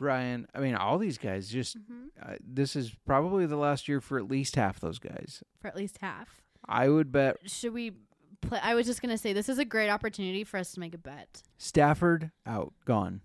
Ryan. 0.01 0.47
I 0.55 0.61
mean, 0.61 0.75
all 0.75 0.99
these 0.99 1.19
guys. 1.19 1.49
Just 1.49 1.77
Mm-hmm. 1.79 2.05
uh, 2.33 2.35
this 2.45 2.77
is 2.77 2.95
probably 3.07 3.47
the 3.47 3.57
last 3.57 3.89
year 3.89 4.01
for 4.01 4.19
at 4.19 4.29
least 4.29 4.57
half 4.57 4.81
those 4.81 4.99
guys. 4.99 5.43
For 5.61 5.69
at 5.69 5.77
least 5.77 5.99
half. 6.01 6.43
I 6.67 6.89
would 6.89 7.13
bet 7.13 7.37
Should 7.47 7.75
we 7.75 7.93
play? 8.41 8.59
I 8.63 8.75
was 8.75 8.87
just 8.87 9.03
gonna 9.03 9.19
say 9.19 9.33
this 9.33 9.49
is 9.49 9.59
a 9.59 9.65
great 9.65 9.91
opportunity 9.91 10.45
for 10.45 10.57
us 10.59 10.73
to 10.73 10.81
make 10.81 10.95
a 10.95 10.99
bet. 10.99 11.43
Stafford 11.59 12.31
out, 12.47 12.73
gone. 12.85 13.21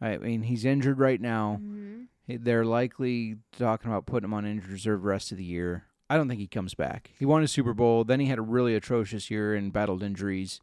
I 0.00 0.18
mean, 0.18 0.42
he's 0.42 0.64
injured 0.64 0.98
right 0.98 1.20
now. 1.20 1.58
Mm-hmm. 1.62 2.02
They're 2.42 2.64
likely 2.64 3.36
talking 3.56 3.90
about 3.90 4.04
putting 4.06 4.24
him 4.26 4.34
on 4.34 4.44
injured 4.44 4.70
reserve 4.70 5.00
the 5.02 5.08
rest 5.08 5.32
of 5.32 5.38
the 5.38 5.44
year. 5.44 5.84
I 6.10 6.16
don't 6.16 6.28
think 6.28 6.40
he 6.40 6.46
comes 6.46 6.74
back. 6.74 7.10
He 7.18 7.24
won 7.24 7.42
a 7.42 7.48
Super 7.48 7.72
Bowl, 7.72 8.04
then 8.04 8.20
he 8.20 8.26
had 8.26 8.38
a 8.38 8.42
really 8.42 8.74
atrocious 8.74 9.30
year 9.30 9.54
and 9.54 9.72
battled 9.72 10.02
injuries. 10.02 10.60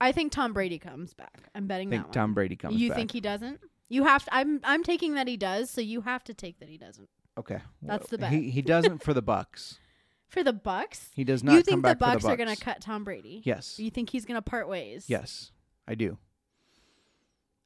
I 0.00 0.12
think 0.12 0.30
Tom 0.32 0.52
Brady 0.52 0.78
comes 0.78 1.14
back. 1.14 1.48
I'm 1.54 1.66
betting 1.66 1.88
I 1.88 1.90
think 1.96 2.06
that 2.08 2.12
Tom. 2.12 2.34
Brady 2.34 2.54
comes 2.56 2.74
back. 2.74 2.80
you 2.80 2.88
back. 2.90 2.96
think 2.98 3.12
he 3.12 3.20
doesn't? 3.20 3.60
You 3.88 4.04
have 4.04 4.24
to. 4.24 4.34
I'm 4.34 4.60
I'm 4.64 4.82
taking 4.82 5.14
that 5.14 5.28
he 5.28 5.36
does. 5.36 5.70
So 5.70 5.80
you 5.80 6.00
have 6.02 6.24
to 6.24 6.34
take 6.34 6.58
that 6.60 6.68
he 6.68 6.76
doesn't. 6.78 7.08
okay, 7.38 7.60
That's 7.82 8.08
the 8.08 8.18
bet. 8.18 8.32
He 8.32 8.50
he 8.50 8.62
doesn't 8.62 9.02
for 9.02 9.14
the 9.14 9.22
Bucs. 9.22 9.78
For 10.28 10.42
the 10.42 10.52
Bucs, 10.52 11.06
He 11.14 11.22
does 11.22 11.44
not 11.44 11.54
you 11.54 11.62
think 11.62 11.84
the 11.84 11.94
Bucs, 11.94 12.22
the 12.22 12.28
are 12.28 12.36
gonna 12.36 12.56
cut 12.56 12.80
Tom 12.80 13.04
Brady? 13.04 13.42
Yes. 13.44 13.78
You 13.78 13.90
think 13.90 14.10
he's 14.10 14.24
gonna 14.24 14.42
part 14.42 14.68
ways? 14.68 15.04
Yes, 15.08 15.52
I 15.86 15.94
do. 15.94 16.18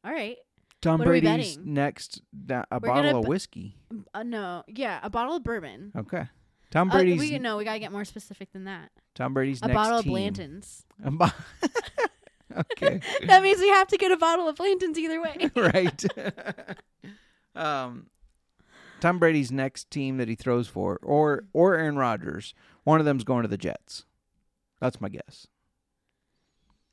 All 0.05 0.13
right. 0.13 0.37
Tom 0.83 0.99
What 0.99 1.07
Brady's 1.07 1.57
next 1.59 2.21
da- 2.47 2.65
a 2.71 2.79
We're 2.81 2.89
bottle 2.89 3.17
of 3.19 3.25
b- 3.25 3.29
whiskey. 3.29 3.77
Uh, 4.15 4.23
no. 4.25 4.63
Yeah, 4.69 5.01
a 5.03 5.09
bottle 5.09 5.37
of 5.37 5.43
bourbon. 5.43 5.91
Okay. 5.97 6.29
Tom 6.71 6.91
Uh, 6.91 6.95
Brady's 6.95 7.19
we 7.19 7.39
no, 7.39 7.57
we 7.57 7.65
gotta 7.65 7.79
get 7.81 7.93
more 7.93 8.05
specific 8.05 8.53
than 8.53 8.65
that. 8.65 8.91
Tom 9.15 9.33
Brady's 9.33 9.63
next. 9.63 9.65
A 9.65 9.69
next 9.75 9.77
bottle 9.89 10.03
team. 10.03 10.11
of 10.11 10.13
Blanton's. 10.13 10.85
A 11.03 11.11
bo- 11.11 11.27
okay. 12.57 13.01
that 13.27 13.43
means 13.43 13.61
we 13.61 13.69
have 13.69 13.89
to 13.89 13.97
get 13.97 14.13
a 14.13 14.17
bottle 14.17 14.49
of 14.49 14.57
Blanton's 14.57 14.99
either 14.99 15.21
way. 15.21 15.51
right. 15.57 16.05
um, 17.55 18.07
Tom 19.01 19.19
Brady's 19.19 19.51
next 19.51 19.91
team 19.91 20.19
that 20.19 20.29
he 20.29 20.35
throws 20.35 20.69
for, 20.69 20.99
or 21.03 21.45
or 21.53 21.75
Aaron 21.75 21.97
Rodgers, 21.97 22.55
one 22.85 23.01
of 23.01 23.07
them's 23.07 23.25
going 23.25 23.43
to 23.43 23.49
the 23.49 23.59
Jets. 23.59 24.05
That's 24.81 25.01
my 25.01 25.09
guess. 25.09 25.47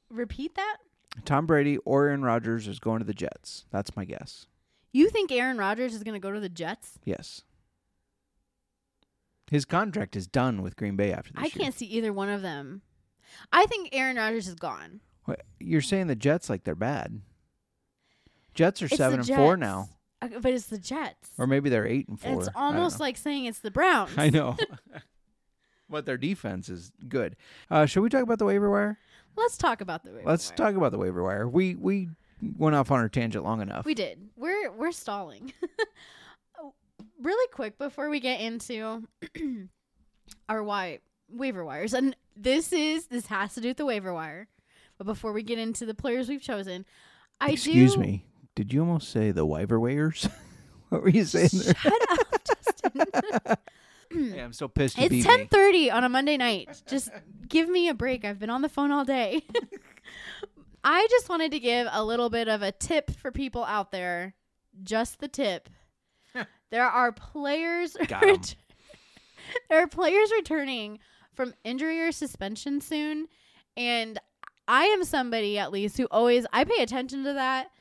Repeat 0.09 0.55
that. 0.55 0.77
Tom 1.25 1.45
Brady 1.45 1.77
or 1.79 2.05
Aaron 2.05 2.23
Rodgers 2.23 2.67
is 2.67 2.79
going 2.79 2.99
to 2.99 3.05
the 3.05 3.13
Jets. 3.13 3.65
That's 3.71 3.95
my 3.95 4.05
guess. 4.05 4.45
You 4.93 5.09
think 5.09 5.31
Aaron 5.31 5.57
Rodgers 5.57 5.93
is 5.93 6.03
gonna 6.03 6.19
go 6.19 6.31
to 6.31 6.39
the 6.39 6.49
Jets? 6.49 6.99
Yes. 7.03 7.41
His 9.49 9.63
contract 9.65 10.15
is 10.15 10.27
done 10.27 10.61
with 10.61 10.75
Green 10.75 10.95
Bay 10.95 11.13
after 11.13 11.31
this 11.33 11.41
I 11.41 11.45
year. 11.45 11.51
can't 11.51 11.73
see 11.73 11.85
either 11.85 12.11
one 12.11 12.29
of 12.29 12.41
them. 12.41 12.81
I 13.51 13.65
think 13.65 13.89
Aaron 13.91 14.17
Rodgers 14.17 14.47
is 14.47 14.55
gone. 14.55 15.01
You're 15.59 15.81
saying 15.81 16.07
the 16.07 16.15
Jets 16.15 16.49
like 16.49 16.63
they're 16.63 16.75
bad. 16.75 17.21
Jets 18.53 18.81
are 18.81 18.85
It's 18.85 18.97
seven 18.97 19.19
and 19.19 19.27
four 19.27 19.53
Jets. 19.55 19.59
now, 19.61 19.89
Uh, 20.21 20.29
But 20.41 20.53
it's 20.53 20.67
the 20.67 20.77
Jets. 20.77 21.29
or 21.37 21.45
maybe 21.47 21.69
they're 21.69 21.85
eight 21.85 22.07
and 22.07 22.19
four. 22.19 22.39
it's 22.39 22.47
I 22.49 22.51
don't 22.53 22.61
almost 22.77 22.99
know. 22.99 23.03
like 23.05 23.17
saying 23.17 23.45
it's 23.45 23.59
the 23.59 23.71
Browns. 23.71 24.11
I 24.17 24.29
know. 24.29 24.55
but 25.89 26.05
their 26.05 26.17
defense 26.17 26.69
is 26.69 26.91
good. 27.07 27.35
Uh, 27.69 27.85
should 27.85 28.01
we 28.01 28.09
talk 28.09 28.23
about 28.23 28.39
the 28.39 28.45
waiver 28.45 28.69
wire? 28.69 28.97
Let's 29.35 29.57
talk 29.57 29.81
about 29.81 30.03
the 30.03 30.11
waiver 30.11 30.23
Let's 30.27 30.49
wire. 30.49 30.57
talk 30.57 30.75
about 30.75 30.91
the 30.91 30.97
waiver 30.97 31.21
wire. 31.23 31.47
We 31.47 31.75
we 31.75 32.09
went 32.57 32.75
off 32.75 32.89
on 32.91 32.99
our 32.99 33.09
tangent 33.09 33.43
long 33.43 33.61
enough. 33.61 33.85
We 33.85 33.93
did. 33.93 34.29
We're 34.35 34.71
we're 34.71 34.91
stalling. 34.91 35.53
Oh, 36.59 36.73
really 37.21 37.47
quick 37.51 37.77
before 37.77 38.09
we 38.09 38.19
get 38.19 38.39
into 38.41 39.07
our 40.49 40.63
why 40.63 40.99
waiver 41.29 41.63
wires, 41.63 41.93
and 41.93 42.15
this 42.35 42.73
is 42.73 43.07
this 43.07 43.27
has 43.27 43.53
to 43.55 43.61
do 43.61 43.67
with 43.69 43.77
the 43.77 43.85
waiver 43.85 44.11
wire. 44.13 44.47
But 44.97 45.05
before 45.07 45.31
we 45.33 45.43
get 45.43 45.59
into 45.59 45.85
the 45.85 45.93
players 45.93 46.27
we've 46.29 46.41
chosen, 46.41 46.85
I 47.39 47.51
Excuse 47.51 47.93
do. 47.95 47.99
me. 48.01 48.25
Did 48.55 48.73
you 48.73 48.81
almost 48.81 49.09
say 49.11 49.31
the 49.31 49.45
waiver 49.45 49.79
wires? 49.79 50.27
what 50.89 51.03
were 51.03 51.09
you 51.09 51.25
saying 51.25 51.49
there? 51.53 51.75
Shut 51.75 52.11
up, 52.11 52.43
Justin. 52.43 53.05
yeah, 54.35 54.43
I'm 54.43 54.53
so 54.53 54.67
pissed. 54.67 54.97
It's 54.97 55.09
beat 55.09 55.23
ten 55.23 55.41
me. 55.41 55.47
thirty 55.51 55.91
on 55.91 56.03
a 56.03 56.09
Monday 56.09 56.37
night. 56.37 56.81
Just 56.87 57.09
give 57.47 57.69
me 57.69 57.87
a 57.89 57.93
break. 57.93 58.25
I've 58.25 58.39
been 58.39 58.49
on 58.49 58.61
the 58.63 58.69
phone 58.69 58.91
all 58.91 59.05
day. 59.05 59.43
I 60.83 61.05
just 61.09 61.29
wanted 61.29 61.51
to 61.51 61.59
give 61.59 61.87
a 61.91 62.03
little 62.03 62.29
bit 62.29 62.47
of 62.47 62.61
a 62.61 62.71
tip 62.71 63.11
for 63.19 63.31
people 63.31 63.63
out 63.63 63.91
there. 63.91 64.33
Just 64.83 65.19
the 65.19 65.27
tip. 65.27 65.69
there 66.71 66.85
are 66.85 67.11
players. 67.11 67.95
Got 68.07 68.23
'em. 68.23 68.41
there 69.69 69.83
are 69.83 69.87
players 69.87 70.31
returning 70.31 70.99
from 71.33 71.53
injury 71.63 71.99
or 72.01 72.11
suspension 72.11 72.79
soon, 72.81 73.27
and 73.75 74.19
I 74.67 74.85
am 74.85 75.03
somebody 75.03 75.57
at 75.57 75.71
least 75.71 75.97
who 75.97 76.05
always 76.11 76.45
I 76.51 76.63
pay 76.63 76.83
attention 76.83 77.23
to 77.23 77.33
that. 77.33 77.71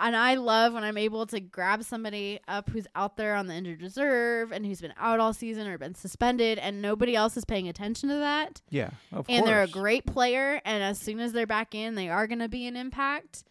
and 0.00 0.14
I 0.14 0.34
love 0.36 0.74
when 0.74 0.84
I'm 0.84 0.96
able 0.96 1.26
to 1.26 1.40
grab 1.40 1.82
somebody 1.82 2.38
up 2.46 2.70
who's 2.70 2.86
out 2.94 3.16
there 3.16 3.34
on 3.34 3.48
the 3.48 3.54
injured 3.54 3.82
reserve 3.82 4.52
and 4.52 4.64
who's 4.64 4.80
been 4.80 4.94
out 4.96 5.18
all 5.18 5.32
season 5.32 5.66
or 5.66 5.76
been 5.76 5.96
suspended, 5.96 6.58
and 6.58 6.80
nobody 6.80 7.16
else 7.16 7.36
is 7.36 7.44
paying 7.44 7.68
attention 7.68 8.08
to 8.10 8.14
that. 8.16 8.62
Yeah, 8.70 8.90
of 9.10 9.26
course. 9.26 9.26
and 9.28 9.38
course. 9.40 9.48
they're 9.48 9.62
a 9.64 9.68
great 9.68 10.06
player, 10.06 10.60
and 10.64 10.84
as 10.84 11.00
soon 11.00 11.18
as 11.18 11.32
they're 11.32 11.48
back 11.48 11.74
in, 11.74 11.96
they 11.96 12.08
are 12.08 12.28
going 12.28 12.38
to 12.38 12.48
be 12.48 12.66
an 12.68 12.76
impact. 12.76 13.42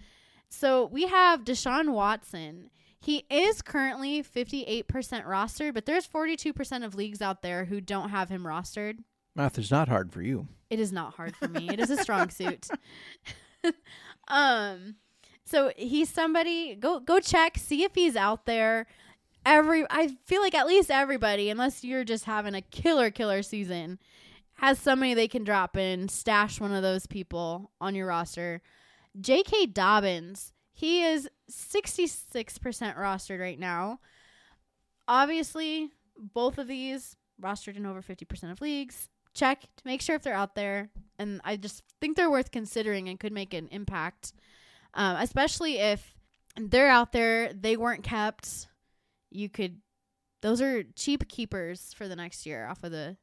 So 0.49 0.85
we 0.85 1.07
have 1.07 1.43
Deshaun 1.43 1.89
Watson. 1.89 2.69
He 3.01 3.25
is 3.29 3.61
currently 3.61 4.23
58% 4.23 4.85
rostered, 5.25 5.73
but 5.73 5.85
there's 5.85 6.07
42% 6.07 6.85
of 6.85 6.95
leagues 6.95 7.21
out 7.21 7.41
there 7.41 7.65
who 7.65 7.81
don't 7.81 8.09
have 8.09 8.29
him 8.29 8.43
rostered. 8.43 8.99
Math 9.37 9.59
is 9.59 9.69
not 9.69 9.87
hard 9.87 10.11
for 10.11 10.23
you. 10.23 10.47
It 10.71 10.79
is 10.79 10.91
not 10.91 11.13
hard 11.13 11.35
for 11.35 11.47
me. 11.47 11.69
it 11.69 11.79
is 11.79 11.91
a 11.91 11.97
strong 11.97 12.29
suit. 12.31 12.67
um 14.27 14.95
so 15.45 15.71
he's 15.77 16.09
somebody 16.09 16.75
go 16.75 16.99
go 16.99 17.19
check, 17.19 17.57
see 17.57 17.83
if 17.83 17.93
he's 17.93 18.15
out 18.15 18.47
there. 18.47 18.87
Every 19.45 19.85
I 19.91 20.17
feel 20.25 20.41
like 20.41 20.55
at 20.55 20.65
least 20.65 20.89
everybody, 20.89 21.51
unless 21.51 21.83
you're 21.83 22.03
just 22.03 22.25
having 22.25 22.55
a 22.55 22.61
killer 22.61 23.11
killer 23.11 23.43
season, 23.43 23.99
has 24.55 24.79
somebody 24.79 25.13
they 25.13 25.27
can 25.27 25.43
drop 25.43 25.77
in, 25.77 26.09
stash 26.09 26.59
one 26.59 26.73
of 26.73 26.81
those 26.81 27.05
people 27.05 27.71
on 27.79 27.93
your 27.93 28.07
roster. 28.07 28.63
J.K. 29.21 29.67
Dobbins, 29.67 30.51
he 30.73 31.03
is 31.03 31.29
66% 31.49 32.25
rostered 32.97 33.39
right 33.39 33.59
now. 33.59 33.99
Obviously, 35.07 35.91
both 36.17 36.57
of 36.57 36.67
these 36.67 37.15
rostered 37.41 37.77
in 37.77 37.85
over 37.85 38.01
50% 38.01 38.51
of 38.51 38.61
leagues. 38.61 39.09
Check 39.37 39.61
to 39.61 39.83
make 39.85 40.01
sure 40.01 40.15
if 40.15 40.23
they're 40.23 40.33
out 40.33 40.55
there. 40.55 40.89
And 41.19 41.41
I 41.43 41.57
just 41.57 41.83
think 42.01 42.17
they're 42.17 42.31
worth 42.31 42.51
considering 42.51 43.07
and 43.07 43.19
could 43.19 43.31
make 43.31 43.53
an 43.53 43.67
impact, 43.71 44.33
um, 44.93 45.17
especially 45.17 45.77
if 45.77 46.15
they're 46.59 46.89
out 46.89 47.11
there, 47.11 47.53
they 47.53 47.77
weren't 47.77 48.03
kept. 48.03 48.67
You 49.29 49.47
could, 49.47 49.77
those 50.41 50.61
are 50.61 50.83
cheap 50.95 51.27
keepers 51.27 51.93
for 51.95 52.07
the 52.07 52.15
next 52.15 52.45
year 52.47 52.67
off 52.67 52.83
of 52.83 52.91
the 52.91 53.17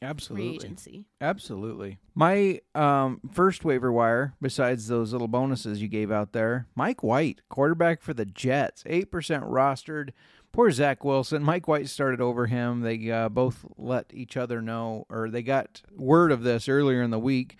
free 0.00 0.08
Absolutely. 0.08 0.54
agency. 0.54 1.06
Absolutely. 1.20 1.98
My 2.14 2.60
um, 2.74 3.20
first 3.32 3.64
waiver 3.64 3.92
wire, 3.92 4.34
besides 4.40 4.88
those 4.88 5.12
little 5.12 5.28
bonuses 5.28 5.82
you 5.82 5.88
gave 5.88 6.10
out 6.10 6.32
there, 6.32 6.66
Mike 6.74 7.02
White, 7.02 7.40
quarterback 7.50 8.00
for 8.00 8.14
the 8.14 8.24
Jets, 8.24 8.82
8% 8.84 9.06
rostered. 9.10 10.10
Poor 10.52 10.70
Zach 10.70 11.04
Wilson. 11.04 11.42
Mike 11.42 11.68
White 11.68 11.88
started 11.88 12.20
over 12.20 12.46
him. 12.46 12.80
They 12.80 13.10
uh, 13.10 13.28
both 13.28 13.64
let 13.76 14.06
each 14.12 14.36
other 14.36 14.60
know, 14.60 15.06
or 15.08 15.30
they 15.30 15.42
got 15.42 15.82
word 15.96 16.32
of 16.32 16.42
this 16.42 16.68
earlier 16.68 17.02
in 17.02 17.10
the 17.10 17.20
week. 17.20 17.56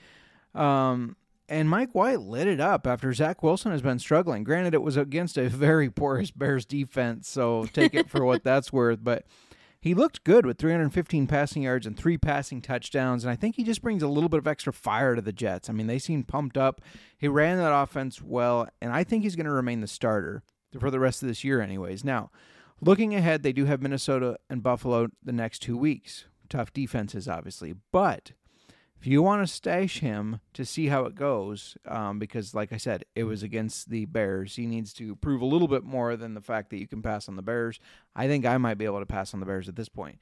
Um, 0.55 1.17
and 1.49 1.69
Mike 1.69 1.95
White 1.95 2.21
lit 2.21 2.47
it 2.47 2.61
up 2.61 2.87
after 2.87 3.13
Zach 3.13 3.43
Wilson 3.43 3.73
has 3.73 3.83
been 3.83 3.99
struggling. 3.99 4.45
Granted, 4.45 4.75
it 4.75 4.83
was 4.83 4.97
against 4.97 5.37
a 5.37 5.49
very 5.49 5.91
porous 5.91 6.31
Bears 6.31 6.65
defense, 6.65 7.29
so 7.29 7.67
take 7.73 7.95
it 7.95 8.09
for 8.09 8.25
what 8.25 8.45
that's 8.45 8.73
worth. 8.73 9.01
But 9.03 9.25
he 9.81 9.95
looked 9.95 10.25
good 10.25 10.45
with 10.45 10.59
315 10.59 11.27
passing 11.27 11.63
yards 11.63 11.87
and 11.87 11.97
three 11.97 12.19
passing 12.19 12.61
touchdowns, 12.61 13.25
and 13.25 13.31
I 13.31 13.37
think 13.37 13.57
he 13.57 13.65
just 13.65 13.83
brings 13.83 14.03
a 14.03 14.09
little 14.09 14.29
bit 14.29 14.39
of 14.39 14.47
extra 14.47 14.73
fire 14.73 15.15
to 15.15 15.23
the 15.23 15.33
Jets. 15.33 15.71
I 15.71 15.73
mean, 15.73 15.87
they 15.87 15.99
seem 15.99 16.23
pumped 16.23 16.57
up. 16.57 16.81
He 17.17 17.29
ran 17.29 17.57
that 17.59 17.75
offense 17.75 18.21
well, 18.21 18.69
and 18.81 18.93
I 18.93 19.05
think 19.05 19.23
he's 19.23 19.37
going 19.37 19.47
to 19.47 19.53
remain 19.53 19.81
the 19.81 19.87
starter 19.87 20.43
for 20.79 20.91
the 20.91 21.01
rest 21.01 21.23
of 21.23 21.29
this 21.29 21.45
year, 21.45 21.61
anyways. 21.61 22.05
Now, 22.05 22.31
looking 22.81 23.15
ahead, 23.15 23.43
they 23.43 23.53
do 23.53 23.65
have 23.67 23.83
Minnesota 23.83 24.39
and 24.49 24.63
Buffalo 24.63 25.09
the 25.23 25.33
next 25.33 25.61
two 25.61 25.77
weeks. 25.77 26.27
Tough 26.49 26.73
defenses, 26.73 27.29
obviously, 27.29 27.75
but 27.93 28.33
if 29.01 29.07
you 29.07 29.23
want 29.23 29.47
to 29.47 29.53
stash 29.53 30.01
him 30.01 30.41
to 30.53 30.65
see 30.67 30.89
how 30.89 31.07
it 31.07 31.15
goes, 31.15 31.79
um, 31.87 32.19
because 32.19 32.55
like 32.55 32.71
I 32.71 32.77
said, 32.77 33.05
it 33.15 33.25
was 33.25 33.43
against 33.43 33.89
the 33.89 34.05
Bears, 34.05 34.57
he 34.57 34.67
needs 34.67 34.93
to 34.95 35.17
prove 35.17 35.41
a 35.41 35.47
little 35.47 35.69
bit 35.69 35.85
more 35.85 36.17
than 36.17 36.35
the 36.35 36.43
fact 36.43 36.69
that 36.71 36.79
you 36.79 36.87
can 36.87 37.01
pass 37.01 37.27
on 37.27 37.37
the 37.37 37.43
Bears. 37.43 37.81
I 38.15 38.27
think 38.27 38.45
I 38.45 38.59
might 38.59 38.77
be 38.77 38.85
able 38.85 39.01
to 39.01 39.07
pass 39.07 39.33
on 39.33 39.41
the 39.41 39.47
Bears 39.47 39.69
at 39.71 39.77
this 39.77 39.89
point. 39.89 40.19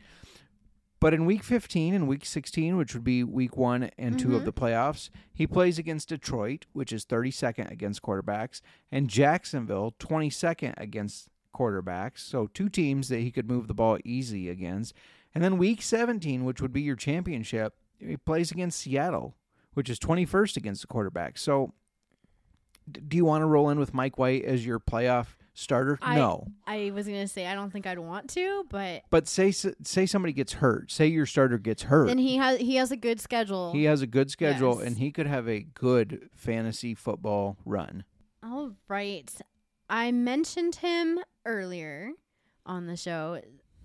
But 1.01 1.15
in 1.15 1.27
week 1.27 1.43
15 1.43 1.95
and 1.95 2.09
week 2.09 2.25
16, 2.25 2.77
which 2.77 2.95
would 2.95 3.05
be 3.05 3.25
week 3.25 3.57
one 3.57 3.91
and 3.99 4.19
two 4.19 4.35
of 4.35 4.45
the 4.45 4.53
playoffs, 4.53 5.11
he 5.33 5.47
plays 5.47 5.79
against 5.79 6.09
Detroit, 6.09 6.67
which 6.73 6.93
is 6.93 7.05
32nd 7.05 7.71
against 7.71 8.03
quarterbacks, 8.03 8.61
and 8.91 9.09
Jacksonville, 9.09 9.95
22nd 10.01 10.75
against 10.77 11.29
quarterbacks. 11.55 12.19
So 12.19 12.47
two 12.47 12.69
teams 12.69 13.09
that 13.09 13.21
he 13.21 13.31
could 13.31 13.49
move 13.49 13.67
the 13.69 13.75
ball 13.75 13.99
easy 14.05 14.49
against. 14.49 14.95
And 15.35 15.43
then 15.45 15.59
week 15.59 15.83
17, 15.83 16.45
which 16.45 16.61
would 16.63 16.73
be 16.73 16.83
your 16.83 16.97
championship, 16.97 17.75
he 17.99 18.17
plays 18.17 18.51
against 18.51 18.79
Seattle, 18.81 19.37
which 19.75 19.91
is 19.91 19.99
21st 19.99 20.57
against 20.57 20.81
the 20.83 20.87
quarterback. 20.87 21.37
So 21.39 21.73
do 22.91 23.17
you 23.17 23.25
want 23.25 23.43
to 23.43 23.47
roll 23.47 23.69
in 23.71 23.79
with 23.79 23.93
Mike 23.93 24.19
White 24.19 24.45
as 24.45 24.65
your 24.65 24.81
playoff 24.81 25.27
starter? 25.53 25.99
I, 26.01 26.17
no. 26.17 26.47
I 26.67 26.91
was 26.95 27.07
going 27.07 27.21
to 27.21 27.29
say, 27.29 27.47
I 27.47 27.55
don't 27.55 27.71
think 27.71 27.87
I'd 27.87 27.99
want 27.99 28.31
to, 28.31 28.65
but 28.71 29.03
But 29.11 29.29
say 29.29 29.51
say 29.51 30.07
somebody 30.07 30.33
gets 30.33 30.55
hurt. 30.55 30.91
Say 30.91 31.09
your 31.09 31.27
starter 31.27 31.59
gets 31.59 31.83
hurt. 31.83 32.07
then 32.07 32.17
he 32.19 32.37
has 32.37 32.59
he 32.61 32.77
has 32.77 32.91
a 32.91 32.97
good 32.97 33.21
schedule. 33.21 33.73
He 33.73 33.85
has 33.85 34.01
a 34.01 34.07
good 34.07 34.31
schedule 34.31 34.79
Yes. 34.79 34.87
and 34.87 34.99
he 34.99 35.11
could 35.11 35.27
have 35.27 35.47
a 35.49 35.61
good 35.61 36.31
fantasy 36.35 36.95
football 36.95 37.59
run. 37.67 38.05
All 38.43 38.73
right. 38.89 39.31
I 39.89 40.13
mentioned 40.13 40.77
him 40.77 41.19
earlier 41.47 42.13
on 42.67 42.87
the 42.87 42.97
show. 42.97 43.41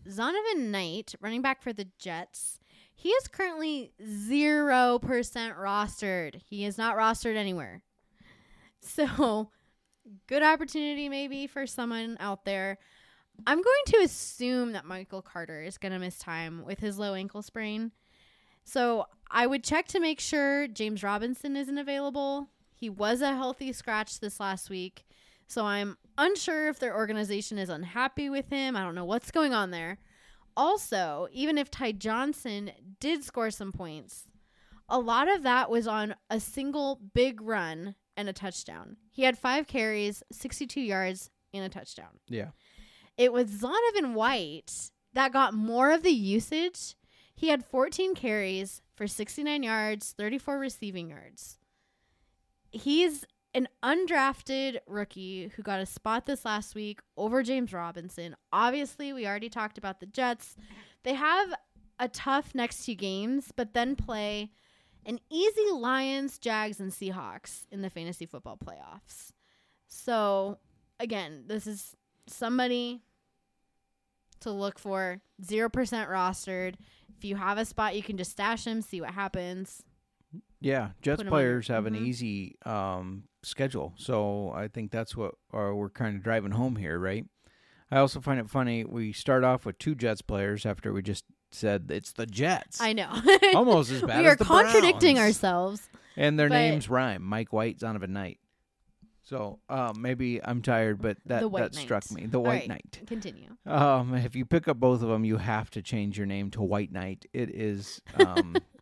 Zonovan 0.07 0.69
Knight, 0.69 1.15
running 1.21 1.41
back 1.41 1.61
for 1.61 1.71
the 1.71 1.87
Jets. 1.97 2.59
He 2.93 3.09
is 3.09 3.27
currently 3.27 3.93
0% 4.01 4.69
rostered. 4.69 6.41
He 6.49 6.65
is 6.65 6.77
not 6.77 6.97
rostered 6.97 7.35
anywhere. 7.35 7.83
So, 8.85 9.49
good 10.27 10.43
opportunity 10.43 11.07
maybe 11.07 11.47
for 11.47 11.65
someone 11.65 12.17
out 12.19 12.43
there. 12.43 12.77
I'm 13.47 13.61
going 13.61 13.83
to 13.85 13.97
assume 13.99 14.73
that 14.73 14.83
Michael 14.83 15.21
Carter 15.21 15.61
is 15.61 15.77
going 15.77 15.93
to 15.93 15.99
miss 15.99 16.17
time 16.17 16.65
with 16.65 16.81
his 16.81 16.99
low 16.99 17.13
ankle 17.13 17.41
sprain. 17.41 17.93
So, 18.65 19.05
I 19.31 19.47
would 19.47 19.63
check 19.63 19.87
to 19.87 20.01
make 20.01 20.19
sure 20.19 20.67
James 20.67 21.01
Robinson 21.01 21.55
isn't 21.55 21.77
available. 21.77 22.49
He 22.75 22.89
was 22.89 23.21
a 23.21 23.37
healthy 23.37 23.71
scratch 23.71 24.19
this 24.19 24.41
last 24.41 24.69
week. 24.69 25.05
So 25.53 25.67
I'm 25.67 25.97
unsure 26.17 26.67
if 26.67 26.79
their 26.79 26.95
organization 26.95 27.59
is 27.59 27.69
unhappy 27.69 28.27
with 28.27 28.49
him. 28.49 28.75
I 28.75 28.81
don't 28.81 28.95
know 28.95 29.05
what's 29.05 29.29
going 29.29 29.53
on 29.53 29.69
there. 29.69 29.99
Also, 30.57 31.27
even 31.31 31.59
if 31.59 31.69
Ty 31.69 31.91
Johnson 31.91 32.71
did 32.99 33.23
score 33.23 33.51
some 33.51 33.71
points, 33.71 34.31
a 34.89 34.97
lot 34.97 35.31
of 35.31 35.43
that 35.43 35.69
was 35.69 35.87
on 35.87 36.15
a 36.27 36.39
single 36.39 36.99
big 37.13 37.39
run 37.39 37.93
and 38.17 38.27
a 38.27 38.33
touchdown. 38.33 38.97
He 39.11 39.25
had 39.25 39.37
five 39.37 39.67
carries, 39.67 40.23
62 40.31 40.81
yards, 40.81 41.29
and 41.53 41.63
a 41.63 41.69
touchdown. 41.69 42.19
Yeah. 42.27 42.49
It 43.15 43.31
was 43.31 43.51
Zonovan 43.51 44.13
White 44.13 44.89
that 45.13 45.33
got 45.33 45.53
more 45.53 45.91
of 45.91 46.01
the 46.01 46.09
usage. 46.09 46.95
He 47.35 47.49
had 47.49 47.63
14 47.63 48.15
carries 48.15 48.81
for 48.95 49.05
69 49.05 49.61
yards, 49.61 50.15
34 50.17 50.57
receiving 50.57 51.11
yards. 51.11 51.59
He's 52.71 53.23
an 53.53 53.67
undrafted 53.83 54.79
rookie 54.87 55.51
who 55.55 55.61
got 55.61 55.79
a 55.79 55.85
spot 55.85 56.25
this 56.25 56.45
last 56.45 56.75
week 56.75 56.99
over 57.17 57.43
James 57.43 57.71
Robinson. 57.71 58.35
Obviously, 58.51 59.13
we 59.13 59.27
already 59.27 59.49
talked 59.49 59.77
about 59.77 59.99
the 59.99 60.05
Jets. 60.05 60.55
They 61.03 61.13
have 61.13 61.53
a 61.99 62.07
tough 62.07 62.55
next 62.55 62.85
two 62.85 62.95
games, 62.95 63.51
but 63.55 63.73
then 63.73 63.95
play 63.95 64.51
an 65.05 65.19
easy 65.29 65.71
Lions, 65.71 66.39
Jags, 66.39 66.79
and 66.79 66.91
Seahawks 66.91 67.65
in 67.71 67.81
the 67.81 67.89
fantasy 67.89 68.25
football 68.25 68.57
playoffs. 68.57 69.31
So, 69.87 70.57
again, 70.99 71.43
this 71.47 71.67
is 71.67 71.95
somebody 72.27 73.01
to 74.39 74.51
look 74.51 74.79
for. 74.79 75.21
0% 75.43 75.69
rostered. 76.09 76.75
If 77.17 77.25
you 77.25 77.35
have 77.35 77.57
a 77.57 77.65
spot, 77.65 77.95
you 77.95 78.03
can 78.03 78.17
just 78.17 78.31
stash 78.31 78.65
him, 78.65 78.81
see 78.81 79.01
what 79.01 79.11
happens. 79.11 79.83
Yeah, 80.63 80.91
Jets 81.01 81.17
Put 81.17 81.27
'em 81.27 81.33
on 81.33 81.39
your- 81.39 81.49
players 81.49 81.67
have 81.67 81.85
an 81.85 81.93
mhm. 81.93 82.05
easy 82.05 82.55
um, 82.65 83.23
schedule, 83.43 83.93
so 83.97 84.51
I 84.55 84.67
think 84.69 84.91
that's 84.91 85.15
what 85.15 85.35
or 85.51 85.75
we're 85.75 85.89
kind 85.89 86.15
of 86.15 86.23
driving 86.23 86.51
home 86.51 86.77
here, 86.77 86.97
right? 86.97 87.25
I 87.91 87.97
also 87.99 88.21
find 88.21 88.39
it 88.39 88.49
funny 88.49 88.85
we 88.85 89.11
start 89.13 89.43
off 89.43 89.65
with 89.65 89.77
two 89.77 89.93
Jets 89.93 90.21
players 90.21 90.65
after 90.65 90.91
we 90.93 91.01
just 91.03 91.25
said 91.51 91.87
it's 91.89 92.13
the 92.13 92.25
Jets, 92.25 92.79
I 92.81 92.93
know. 92.93 93.11
almost 93.53 93.91
as 93.91 94.01
bad 94.07 94.21
we 94.21 94.27
are 94.27 94.35
contradicting 94.37 95.15
Browns. 95.17 95.27
ourselves. 95.35 95.89
and 96.15 96.39
their 96.39 96.49
but- 96.49 96.55
names 96.55 96.89
rhyme. 96.89 97.23
Mike 97.23 97.51
White, 97.53 97.79
Zonovan 97.79 98.09
Knight. 98.09 98.39
So 99.25 99.59
uh, 99.69 99.93
maybe 99.97 100.43
I'm 100.43 100.61
tired, 100.61 101.01
but 101.01 101.17
that 101.27 101.49
that 101.53 101.75
struck 101.75 102.09
me. 102.11 102.25
The 102.25 102.39
All 102.39 102.43
White 102.43 102.61
right. 102.61 102.67
Knight. 102.69 103.01
Continue. 103.07 103.55
Um, 103.65 104.13
if 104.15 104.35
you 104.35 104.43
pick 104.45 104.67
up 104.67 104.79
both 104.79 105.01
of 105.01 105.07
them, 105.09 105.23
you 105.23 105.37
have 105.37 105.69
to 105.71 105.81
change 105.81 106.17
your 106.17 106.27
name 106.27 106.51
to 106.51 106.61
White 106.61 106.91
Knight. 106.91 107.25
It 107.33 107.49
is, 107.49 108.01
um, 108.19 108.55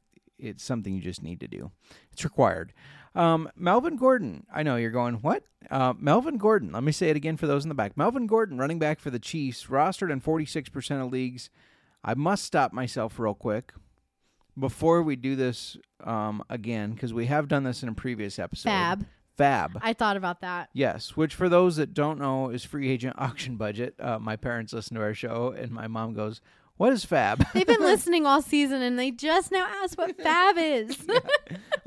it's 0.42 0.64
something 0.64 0.94
you 0.94 1.02
just 1.02 1.24
need 1.24 1.40
to 1.40 1.48
do. 1.48 1.72
It's 2.12 2.24
required. 2.24 2.74
Um, 3.14 3.50
Melvin 3.56 3.98
Gordon. 3.98 4.46
I 4.54 4.64
know 4.64 4.78
you're 4.78 4.92
going 4.92 5.16
what? 5.16 5.44
Uh, 5.70 5.94
Melvin 5.98 6.38
Gordon. 6.38 6.72
Let 6.72 6.84
me 6.84 6.92
say 6.92 7.10
it 7.10 7.16
again 7.16 7.38
for 7.38 7.48
those 7.48 7.64
in 7.64 7.70
the 7.70 7.76
back. 7.76 7.98
Melvin 7.98 8.28
Gordon, 8.28 8.58
running 8.58 8.80
back 8.80 9.00
for 9.00 9.10
the 9.10 9.20
Chiefs, 9.20 9.66
rostered 9.68 10.12
in 10.12 10.22
46% 10.22 11.06
of 11.06 11.12
leagues. 11.12 11.50
I 12.04 12.14
must 12.14 12.44
stop 12.44 12.74
myself 12.74 13.20
real 13.20 13.34
quick 13.34 13.74
before 14.58 15.02
we 15.02 15.16
do 15.16 15.36
this 15.36 15.78
um, 16.04 16.44
again 16.50 16.92
because 16.92 17.14
we 17.14 17.26
have 17.28 17.48
done 17.48 17.64
this 17.64 17.84
in 17.84 17.90
a 17.90 17.94
previous 17.94 18.40
episode. 18.40 18.70
Fab. 18.70 19.06
Fab. 19.38 19.80
I 19.82 19.94
thought 19.94 20.18
about 20.18 20.42
that. 20.42 20.70
Yes, 20.74 21.16
which 21.16 21.36
for 21.36 21.50
those 21.50 21.78
that 21.78 21.94
don't 21.94 22.20
know 22.20 22.50
is 22.50 22.64
free 22.64 22.90
agent 22.90 23.16
auction 23.20 23.56
budget. 23.58 23.96
Uh, 24.00 24.20
my 24.20 24.36
parents 24.36 24.74
listen 24.74 24.96
to 24.96 25.02
our 25.02 25.14
show, 25.14 25.54
and 25.58 25.72
my 25.72 25.88
mom 25.88 26.14
goes, 26.14 26.42
"What 26.82 26.94
is 26.94 27.06
Fab?" 27.06 27.46
They've 27.54 27.68
been 27.68 27.80
listening 27.82 28.26
all 28.26 28.42
season 28.42 28.82
and 28.82 28.98
they 28.98 29.12
just 29.12 29.52
now 29.52 29.68
asked 29.84 29.98
what 29.98 30.18
Fab 30.22 30.58
is. 30.58 30.98
well, 31.08 31.22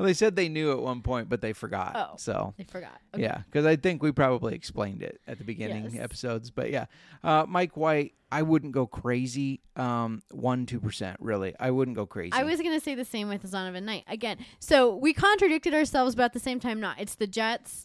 they 0.07 0.15
said 0.15 0.37
they 0.37 0.49
knew 0.49 0.71
at 0.71 0.79
one 0.79 1.03
point, 1.03 1.29
but 1.29 1.41
they 1.41 1.53
forgot. 1.53 1.93
Oh. 1.97 2.15
So 2.17 2.55
they 2.57 2.65
forgot. 2.65 3.01
Okay. 3.13 3.25
yeah, 3.25 3.39
because 3.47 3.67
I 3.67 3.77
think 3.77 4.03
we 4.03 4.13
probably 4.13 4.55
explained 4.55 5.03
it 5.03 5.21
at 5.27 5.39
the 5.39 5.45
beginning 5.45 5.91
Yes. 5.95 6.03
episodes. 6.03 6.51
But 6.51 6.71
yeah, 6.71 6.87
uh, 7.25 7.45
Mike 7.49 7.77
White, 7.77 8.15
I 8.31 8.43
wouldn't 8.43 8.73
go 8.73 8.87
crazy. 8.87 9.61
Um, 9.75 10.23
one 10.31 10.65
two 10.67 10.79
percent, 10.81 11.17
really. 11.21 11.55
I 11.59 11.71
wouldn't 11.73 11.97
go 11.97 12.07
crazy. 12.07 12.33
I 12.33 12.45
was 12.45 12.61
going 12.61 12.79
to 12.79 12.85
say 12.85 12.95
the 12.95 13.05
same 13.05 13.29
with 13.29 13.43
Zonovan 13.51 13.83
Knight. 13.83 14.05
Again, 14.07 14.39
so 14.61 14.95
we 14.95 15.13
contradicted 15.13 15.75
ourselves, 15.75 16.15
but 16.15 16.23
at 16.25 16.33
the 16.35 16.41
same 16.41 16.61
time, 16.61 16.79
not. 16.81 17.01
It's 17.01 17.17
the 17.17 17.27
Jets. 17.27 17.85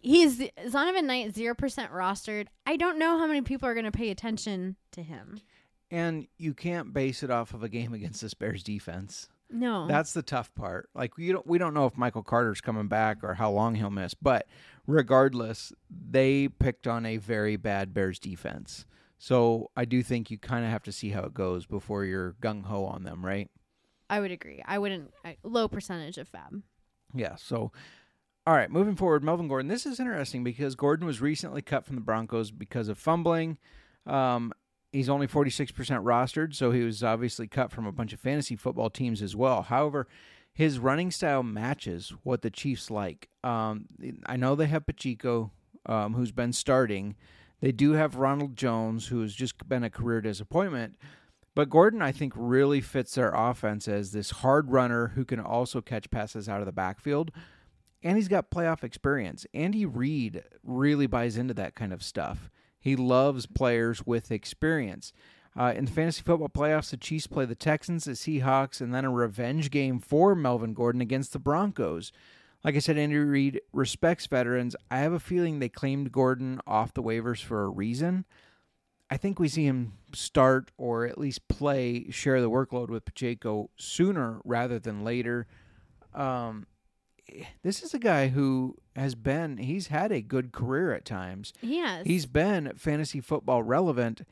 He's 0.00 0.38
Zonovan 0.68 1.04
Knight, 1.04 1.34
0% 1.34 1.56
rostered. 1.90 2.46
I 2.64 2.76
don't 2.76 2.98
know 2.98 3.18
how 3.18 3.26
many 3.26 3.42
people 3.42 3.68
are 3.68 3.74
going 3.74 3.84
to 3.84 3.90
pay 3.90 4.10
attention 4.10 4.76
to 4.92 5.02
him. 5.02 5.40
And 5.90 6.26
you 6.36 6.54
can't 6.54 6.92
base 6.92 7.22
it 7.22 7.30
off 7.30 7.54
of 7.54 7.62
a 7.62 7.68
game 7.68 7.92
against 7.94 8.20
this 8.20 8.34
Bears 8.34 8.62
defense. 8.62 9.28
No. 9.50 9.86
That's 9.86 10.12
the 10.12 10.22
tough 10.22 10.54
part. 10.54 10.90
Like 10.94 11.16
we 11.16 11.32
don't 11.32 11.46
we 11.46 11.56
don't 11.58 11.74
know 11.74 11.86
if 11.86 11.96
Michael 11.96 12.22
Carter's 12.22 12.60
coming 12.60 12.88
back 12.88 13.18
or 13.22 13.34
how 13.34 13.50
long 13.50 13.74
he'll 13.74 13.88
miss, 13.88 14.12
but 14.14 14.46
regardless, 14.86 15.72
they 15.90 16.48
picked 16.48 16.86
on 16.86 17.06
a 17.06 17.16
very 17.16 17.56
bad 17.56 17.94
Bears 17.94 18.18
defense. 18.18 18.84
So 19.18 19.70
I 19.76 19.84
do 19.84 20.02
think 20.02 20.30
you 20.30 20.38
kind 20.38 20.64
of 20.64 20.70
have 20.70 20.82
to 20.84 20.92
see 20.92 21.10
how 21.10 21.22
it 21.22 21.34
goes 21.34 21.66
before 21.66 22.04
you're 22.04 22.36
gung 22.40 22.64
ho 22.64 22.84
on 22.84 23.04
them, 23.04 23.24
right? 23.24 23.50
I 24.10 24.20
would 24.20 24.30
agree. 24.30 24.62
I 24.64 24.78
wouldn't, 24.78 25.12
I, 25.24 25.36
low 25.42 25.68
percentage 25.68 26.18
of 26.18 26.28
Fab. 26.28 26.62
Yeah. 27.14 27.36
So, 27.36 27.72
all 28.46 28.54
right, 28.54 28.70
moving 28.70 28.96
forward, 28.96 29.22
Melvin 29.24 29.48
Gordon. 29.48 29.68
This 29.68 29.86
is 29.86 30.00
interesting 30.00 30.44
because 30.44 30.74
Gordon 30.74 31.06
was 31.06 31.20
recently 31.20 31.62
cut 31.62 31.84
from 31.84 31.96
the 31.96 32.00
Broncos 32.00 32.50
because 32.50 32.88
of 32.88 32.96
fumbling. 32.96 33.58
Um, 34.06 34.52
he's 34.92 35.08
only 35.08 35.26
46% 35.26 35.72
rostered, 36.02 36.54
so 36.54 36.70
he 36.70 36.82
was 36.82 37.02
obviously 37.02 37.46
cut 37.46 37.70
from 37.70 37.86
a 37.86 37.92
bunch 37.92 38.12
of 38.12 38.20
fantasy 38.20 38.56
football 38.56 38.90
teams 38.90 39.22
as 39.22 39.36
well. 39.36 39.62
However, 39.62 40.06
his 40.52 40.78
running 40.78 41.10
style 41.10 41.42
matches 41.42 42.12
what 42.22 42.42
the 42.42 42.50
Chiefs 42.50 42.90
like. 42.90 43.28
Um, 43.44 43.86
I 44.26 44.36
know 44.36 44.54
they 44.54 44.66
have 44.66 44.86
Pacheco, 44.86 45.52
um, 45.86 46.14
who's 46.14 46.32
been 46.32 46.52
starting. 46.52 47.14
They 47.60 47.72
do 47.72 47.92
have 47.92 48.16
Ronald 48.16 48.56
Jones, 48.56 49.08
who 49.08 49.20
has 49.22 49.34
just 49.34 49.68
been 49.68 49.84
a 49.84 49.90
career 49.90 50.20
disappointment. 50.20 50.96
But 51.54 51.70
Gordon, 51.70 52.02
I 52.02 52.12
think, 52.12 52.32
really 52.36 52.80
fits 52.80 53.14
their 53.14 53.32
offense 53.34 53.88
as 53.88 54.12
this 54.12 54.30
hard 54.30 54.70
runner 54.70 55.08
who 55.08 55.24
can 55.24 55.40
also 55.40 55.80
catch 55.80 56.10
passes 56.10 56.48
out 56.48 56.60
of 56.60 56.66
the 56.66 56.72
backfield. 56.72 57.30
And 58.02 58.16
he's 58.16 58.28
got 58.28 58.50
playoff 58.50 58.84
experience. 58.84 59.44
Andy 59.52 59.84
Reid 59.84 60.44
really 60.62 61.08
buys 61.08 61.36
into 61.36 61.54
that 61.54 61.74
kind 61.74 61.92
of 61.92 62.02
stuff. 62.02 62.48
He 62.80 62.96
loves 62.96 63.46
players 63.46 64.06
with 64.06 64.30
experience. 64.30 65.12
Uh, 65.58 65.72
in 65.74 65.86
the 65.86 65.90
fantasy 65.90 66.22
football 66.22 66.48
playoffs, 66.48 66.90
the 66.90 66.96
Chiefs 66.96 67.26
play 67.26 67.44
the 67.44 67.54
Texans, 67.54 68.04
the 68.04 68.12
Seahawks, 68.12 68.80
and 68.80 68.94
then 68.94 69.04
a 69.04 69.10
revenge 69.10 69.70
game 69.70 69.98
for 69.98 70.34
Melvin 70.34 70.72
Gordon 70.72 71.00
against 71.00 71.32
the 71.32 71.38
Broncos. 71.38 72.12
Like 72.64 72.76
I 72.76 72.80
said, 72.80 72.98
Andy 72.98 73.16
Reid 73.16 73.60
respects 73.72 74.26
veterans. 74.26 74.76
I 74.90 74.98
have 74.98 75.12
a 75.12 75.20
feeling 75.20 75.58
they 75.58 75.68
claimed 75.68 76.12
Gordon 76.12 76.60
off 76.66 76.94
the 76.94 77.02
waivers 77.02 77.42
for 77.42 77.64
a 77.64 77.68
reason. 77.68 78.24
I 79.10 79.16
think 79.16 79.38
we 79.38 79.48
see 79.48 79.64
him 79.64 79.94
start 80.12 80.70
or 80.76 81.06
at 81.06 81.18
least 81.18 81.48
play, 81.48 82.10
share 82.10 82.40
the 82.40 82.50
workload 82.50 82.88
with 82.88 83.04
Pacheco 83.04 83.70
sooner 83.76 84.40
rather 84.44 84.78
than 84.78 85.02
later. 85.02 85.46
Um, 86.14 86.66
this 87.62 87.82
is 87.82 87.94
a 87.94 87.98
guy 87.98 88.28
who 88.28 88.76
has 88.96 89.14
been, 89.14 89.56
he's 89.58 89.88
had 89.88 90.12
a 90.12 90.20
good 90.20 90.52
career 90.52 90.92
at 90.92 91.04
times. 91.04 91.52
He 91.60 91.78
has. 91.78 92.06
He's 92.06 92.26
been 92.26 92.72
fantasy 92.76 93.20
football 93.20 93.62
relevant. 93.62 94.22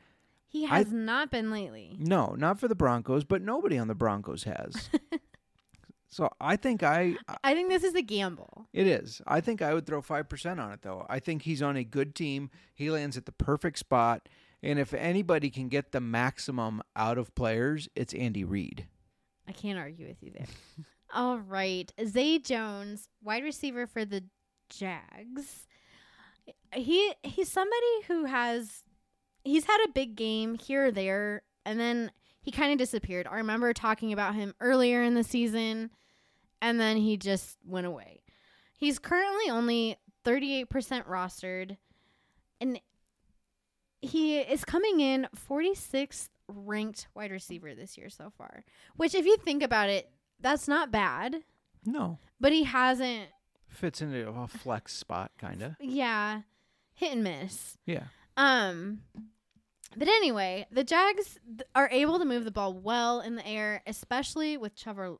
he 0.47 0.65
I- 0.65 0.77
has 0.79 0.91
not 0.91 1.31
been 1.31 1.51
lately. 1.51 1.95
No, 1.99 2.35
not 2.37 2.59
for 2.59 2.67
the 2.67 2.75
Broncos, 2.75 3.23
but 3.23 3.41
nobody 3.41 3.77
on 3.77 3.87
the 3.87 3.95
Broncos 3.95 4.43
has. 4.43 4.89
so 6.09 6.29
I 6.39 6.55
think 6.55 6.83
I, 6.83 7.15
I 7.43 7.53
think 7.53 7.69
this 7.69 7.83
is 7.83 7.95
a 7.95 8.01
gamble. 8.01 8.67
it 8.73 8.87
is. 8.87 9.21
I 9.27 9.41
think 9.41 9.61
I 9.61 9.73
would 9.73 9.85
throw 9.85 10.01
5% 10.01 10.59
on 10.63 10.71
it, 10.71 10.81
though. 10.81 11.05
I 11.09 11.19
think 11.19 11.41
he's 11.43 11.61
on 11.61 11.75
a 11.77 11.83
good 11.83 12.15
team. 12.15 12.49
He 12.73 12.89
lands 12.89 13.17
at 13.17 13.25
the 13.25 13.31
perfect 13.31 13.77
spot. 13.79 14.27
And 14.63 14.79
if 14.79 14.93
anybody 14.93 15.49
can 15.51 15.67
get 15.69 15.91
the 15.91 16.01
maximum 16.01 16.81
out 16.95 17.17
of 17.19 17.35
players, 17.35 17.87
it's 17.95 18.13
Andy 18.15 18.43
Reid. 18.43 18.87
I 19.47 19.51
can't 19.51 19.77
argue 19.77 20.07
with 20.07 20.21
you 20.23 20.31
there. 20.31 20.47
All 21.13 21.39
right. 21.39 21.91
Zay 22.05 22.39
Jones, 22.39 23.09
wide 23.23 23.43
receiver 23.43 23.87
for 23.87 24.05
the 24.05 24.23
Jags. 24.69 25.67
He 26.73 27.13
he's 27.23 27.51
somebody 27.51 28.01
who 28.07 28.25
has 28.25 28.83
he's 29.43 29.65
had 29.65 29.85
a 29.85 29.91
big 29.91 30.15
game 30.15 30.55
here 30.55 30.87
or 30.87 30.91
there 30.91 31.43
and 31.65 31.79
then 31.79 32.11
he 32.41 32.51
kind 32.51 32.71
of 32.71 32.77
disappeared. 32.77 33.27
I 33.29 33.35
remember 33.35 33.73
talking 33.73 34.11
about 34.11 34.35
him 34.35 34.53
earlier 34.59 35.01
in 35.01 35.13
the 35.13 35.23
season 35.23 35.91
and 36.61 36.79
then 36.79 36.97
he 36.97 37.17
just 37.17 37.57
went 37.65 37.87
away. 37.87 38.23
He's 38.77 38.99
currently 38.99 39.49
only 39.49 39.97
38% 40.25 40.67
rostered 41.07 41.77
and 42.59 42.79
he 44.01 44.39
is 44.39 44.65
coming 44.65 44.99
in 44.99 45.27
46th 45.49 46.29
ranked 46.47 47.07
wide 47.13 47.31
receiver 47.31 47.75
this 47.75 47.97
year 47.97 48.09
so 48.09 48.31
far. 48.37 48.63
Which, 48.95 49.15
if 49.15 49.25
you 49.25 49.37
think 49.37 49.63
about 49.63 49.89
it, 49.89 50.09
that's 50.39 50.67
not 50.67 50.91
bad. 50.91 51.43
No. 51.85 52.19
But 52.39 52.51
he 52.51 52.63
hasn't, 52.65 53.29
Fits 53.67 54.01
into 54.01 54.27
a 54.29 54.47
flex 54.47 54.93
spot, 54.93 55.31
kind 55.37 55.61
of. 55.61 55.75
yeah, 55.79 56.41
hit 56.93 57.13
and 57.13 57.23
miss. 57.23 57.77
Yeah. 57.85 58.05
Um, 58.37 59.01
but 59.95 60.07
anyway, 60.07 60.65
the 60.71 60.83
Jags 60.83 61.37
th- 61.45 61.61
are 61.75 61.89
able 61.91 62.17
to 62.19 62.25
move 62.25 62.45
the 62.45 62.51
ball 62.51 62.73
well 62.73 63.19
in 63.21 63.35
the 63.35 63.45
air, 63.47 63.81
especially 63.87 64.57
with 64.57 64.75
Trevor. 64.75 65.17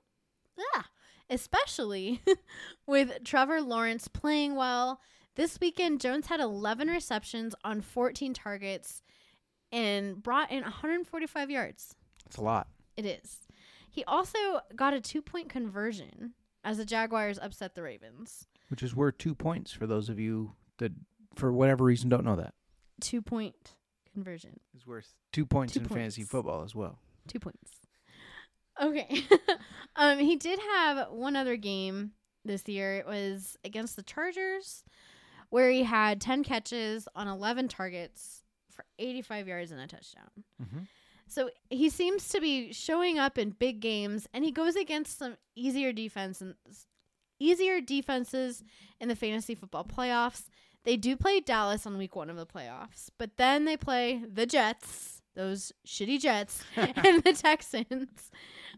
Ah, 0.76 0.88
especially 1.30 2.22
with 2.88 3.24
Trevor 3.24 3.62
Lawrence 3.62 4.08
playing 4.08 4.56
well. 4.56 5.00
This 5.36 5.60
weekend, 5.60 6.02
Jones 6.02 6.28
had 6.28 6.40
11 6.40 6.88
receptions 6.88 7.54
on 7.64 7.82
14 7.82 8.34
targets 8.34 9.04
and 9.72 10.22
brought 10.24 10.52
in 10.52 10.64
145 10.64 11.52
yards. 11.52 11.96
It's 12.26 12.38
a 12.38 12.42
lot. 12.42 12.68
It 12.96 13.06
is. 13.06 13.40
He 13.98 14.04
also 14.04 14.38
got 14.76 14.94
a 14.94 15.02
two 15.02 15.24
point 15.24 15.50
conversion 15.50 16.34
as 16.64 16.78
the 16.78 16.86
Jaguars 16.86 17.40
upset 17.42 17.74
the 17.74 17.82
Ravens. 17.82 18.46
Which 18.70 18.84
is 18.84 18.96
worth 18.96 19.18
two 19.18 19.34
points 19.34 19.72
for 19.72 19.88
those 19.88 20.08
of 20.08 20.20
you 20.20 20.54
that, 20.78 20.92
for 21.34 21.52
whatever 21.52 21.84
reason, 21.84 22.08
don't 22.08 22.24
know 22.24 22.36
that. 22.36 22.54
Two 23.02 23.24
point 23.24 23.74
conversion. 24.14 24.60
is 24.76 24.86
worth 24.86 25.12
two 25.34 25.48
points 25.48 25.74
Two 25.74 25.80
in 25.80 25.88
fantasy 25.88 26.22
football 26.22 26.62
as 26.64 26.76
well. 26.76 27.00
Two 27.28 27.40
points. 27.40 27.72
Okay. 28.80 29.24
um, 29.96 30.20
he 30.20 30.36
did 30.36 30.60
have 30.76 31.10
one 31.10 31.36
other 31.36 31.56
game 31.56 32.12
this 32.46 32.68
year. 32.68 33.00
It 33.00 33.08
was 33.08 33.58
against 33.64 33.96
the 33.96 34.04
Chargers, 34.04 34.84
where 35.50 35.72
he 35.72 35.82
had 35.82 36.22
10 36.22 36.44
catches 36.44 37.08
on 37.16 37.28
11 37.28 37.68
targets 37.70 38.44
for 38.70 38.86
85 39.00 39.48
yards 39.48 39.72
and 39.72 39.82
a 39.82 39.88
touchdown. 39.88 40.30
Mhm. 40.62 40.86
So 41.28 41.50
he 41.70 41.90
seems 41.90 42.30
to 42.30 42.40
be 42.40 42.72
showing 42.74 43.20
up 43.20 43.38
in 43.38 43.52
big 43.52 43.80
games, 43.80 44.28
and 44.34 44.44
he 44.44 44.52
goes 44.52 44.76
against 44.76 45.20
some 45.20 45.38
easier 45.56 45.92
defense 45.92 46.42
and 46.42 46.56
easier 47.40 47.82
defenses 47.82 48.64
in 49.00 49.10
the 49.10 49.16
fantasy 49.16 49.56
football 49.56 49.84
playoffs. 49.84 50.44
They 50.84 50.96
do 50.96 51.18
play 51.18 51.42
Dallas 51.42 51.86
on 51.86 51.98
week 51.98 52.16
one 52.16 52.30
of 52.30 52.38
the 52.38 52.46
playoffs, 52.46 53.10
but 53.18 53.38
then 53.38 53.66
they 53.66 53.76
play 53.76 54.24
the 54.32 54.46
Jets, 54.46 55.22
those 55.36 55.74
shitty 55.86 56.22
Jets, 56.22 56.64
and 56.76 57.24
the 57.24 57.34
Texans. 57.34 58.32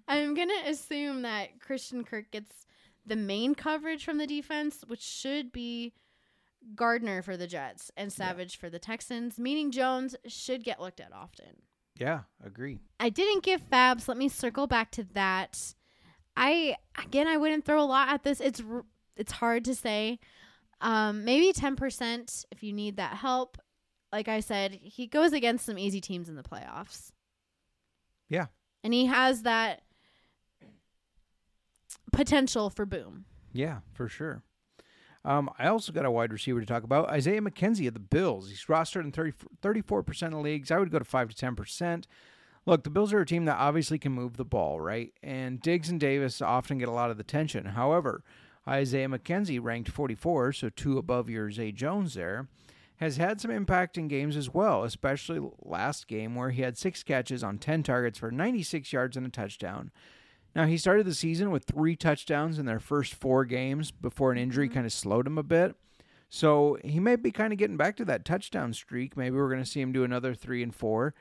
I'm 0.07 0.33
going 0.33 0.49
to 0.49 0.69
assume 0.69 1.21
that 1.21 1.59
Christian 1.59 2.03
Kirk 2.03 2.31
gets 2.31 2.65
the 3.05 3.15
main 3.15 3.53
coverage 3.53 4.03
from 4.03 4.17
the 4.17 4.27
defense, 4.27 4.83
which 4.87 5.01
should 5.01 5.51
be 5.51 5.93
Gardner 6.75 7.21
for 7.21 7.37
the 7.37 7.47
Jets 7.47 7.91
and 7.95 8.11
Savage 8.11 8.57
for 8.57 8.69
the 8.69 8.79
Texans, 8.79 9.39
meaning 9.39 9.71
Jones 9.71 10.15
should 10.27 10.63
get 10.63 10.81
looked 10.81 10.99
at 10.99 11.13
often. 11.13 11.61
Yeah, 11.99 12.21
agree. 12.43 12.79
I 12.99 13.09
didn't 13.09 13.43
give 13.43 13.61
Fabs. 13.69 14.07
Let 14.07 14.17
me 14.17 14.29
circle 14.29 14.65
back 14.67 14.89
to 14.91 15.03
that. 15.13 15.75
I 16.35 16.77
again, 16.97 17.27
I 17.27 17.37
wouldn't 17.37 17.65
throw 17.65 17.81
a 17.81 17.85
lot 17.85 18.09
at 18.09 18.23
this. 18.23 18.39
It's 18.39 18.61
it's 19.17 19.33
hard 19.33 19.65
to 19.65 19.75
say. 19.75 20.19
Um, 20.81 21.25
maybe 21.25 21.51
ten 21.51 21.75
percent 21.75 22.45
if 22.51 22.63
you 22.63 22.71
need 22.71 22.95
that 22.97 23.17
help. 23.17 23.57
Like 24.13 24.27
I 24.29 24.39
said, 24.39 24.71
he 24.73 25.05
goes 25.07 25.33
against 25.33 25.65
some 25.65 25.77
easy 25.77 25.99
teams 26.01 26.29
in 26.29 26.35
the 26.35 26.41
playoffs. 26.43 27.11
Yeah. 28.29 28.45
and 28.83 28.93
he 28.93 29.07
has 29.07 29.41
that 29.41 29.81
potential 32.11 32.69
for 32.69 32.85
boom. 32.85 33.25
Yeah, 33.53 33.79
for 33.93 34.07
sure. 34.07 34.43
Um, 35.25 35.49
I 35.59 35.67
also 35.67 35.91
got 35.91 36.05
a 36.05 36.11
wide 36.11 36.31
receiver 36.31 36.59
to 36.59 36.65
talk 36.65 36.83
about 36.83 37.09
Isaiah 37.09 37.41
McKenzie 37.41 37.87
of 37.87 37.93
the 37.93 37.99
Bills. 37.99 38.49
He's 38.49 38.65
rostered 38.65 39.03
in 39.03 39.11
30, 39.11 39.33
34% 39.61 40.27
of 40.27 40.33
leagues. 40.41 40.71
I 40.71 40.79
would 40.79 40.91
go 40.91 40.99
to 40.99 41.05
5 41.05 41.33
to 41.33 41.45
10%. 41.45 42.05
Look, 42.65 42.83
the 42.83 42.89
Bills 42.89 43.13
are 43.13 43.21
a 43.21 43.25
team 43.25 43.45
that 43.45 43.57
obviously 43.57 43.99
can 43.99 44.11
move 44.11 44.37
the 44.37 44.45
ball, 44.45 44.79
right? 44.79 45.11
And 45.21 45.61
Diggs 45.61 45.89
and 45.89 45.99
Davis 45.99 46.41
often 46.41 46.77
get 46.77 46.87
a 46.87 46.93
lot 46.93 47.11
of 47.11 47.17
the 47.17 47.21
attention. 47.21 47.65
However, 47.65 48.23
Isaiah 48.67 49.07
McKenzie, 49.07 49.61
ranked 49.61 49.89
44, 49.89 50.53
so 50.53 50.69
two 50.69 50.97
above 50.97 51.29
your 51.29 51.51
Zay 51.51 51.71
Jones 51.71 52.13
there, 52.13 52.47
has 52.97 53.17
had 53.17 53.39
some 53.41 53.51
impact 53.51 53.97
in 53.97 54.07
games 54.07 54.35
as 54.35 54.53
well, 54.53 54.83
especially 54.83 55.39
last 55.61 56.07
game 56.07 56.35
where 56.35 56.51
he 56.51 56.61
had 56.61 56.77
six 56.77 57.01
catches 57.01 57.43
on 57.43 57.57
10 57.57 57.83
targets 57.83 58.19
for 58.19 58.29
96 58.29 58.91
yards 58.91 59.17
and 59.17 59.25
a 59.25 59.29
touchdown. 59.29 59.89
Now, 60.55 60.65
he 60.65 60.77
started 60.77 61.05
the 61.05 61.13
season 61.13 61.51
with 61.51 61.65
three 61.65 61.95
touchdowns 61.95 62.57
in 62.59 62.65
their 62.65 62.79
first 62.79 63.13
four 63.13 63.45
games 63.45 63.91
before 63.91 64.31
an 64.31 64.37
injury 64.37 64.67
mm-hmm. 64.67 64.75
kind 64.75 64.85
of 64.85 64.93
slowed 64.93 65.27
him 65.27 65.37
a 65.37 65.43
bit. 65.43 65.75
So 66.29 66.77
he 66.83 66.99
may 66.99 67.15
be 67.15 67.31
kind 67.31 67.51
of 67.51 67.59
getting 67.59 67.77
back 67.77 67.97
to 67.97 68.05
that 68.05 68.25
touchdown 68.25 68.73
streak. 68.73 69.17
Maybe 69.17 69.35
we're 69.35 69.49
going 69.49 69.63
to 69.63 69.69
see 69.69 69.81
him 69.81 69.91
do 69.91 70.03
another 70.03 70.33
three 70.33 70.61
and 70.61 70.73
four. 70.73 71.15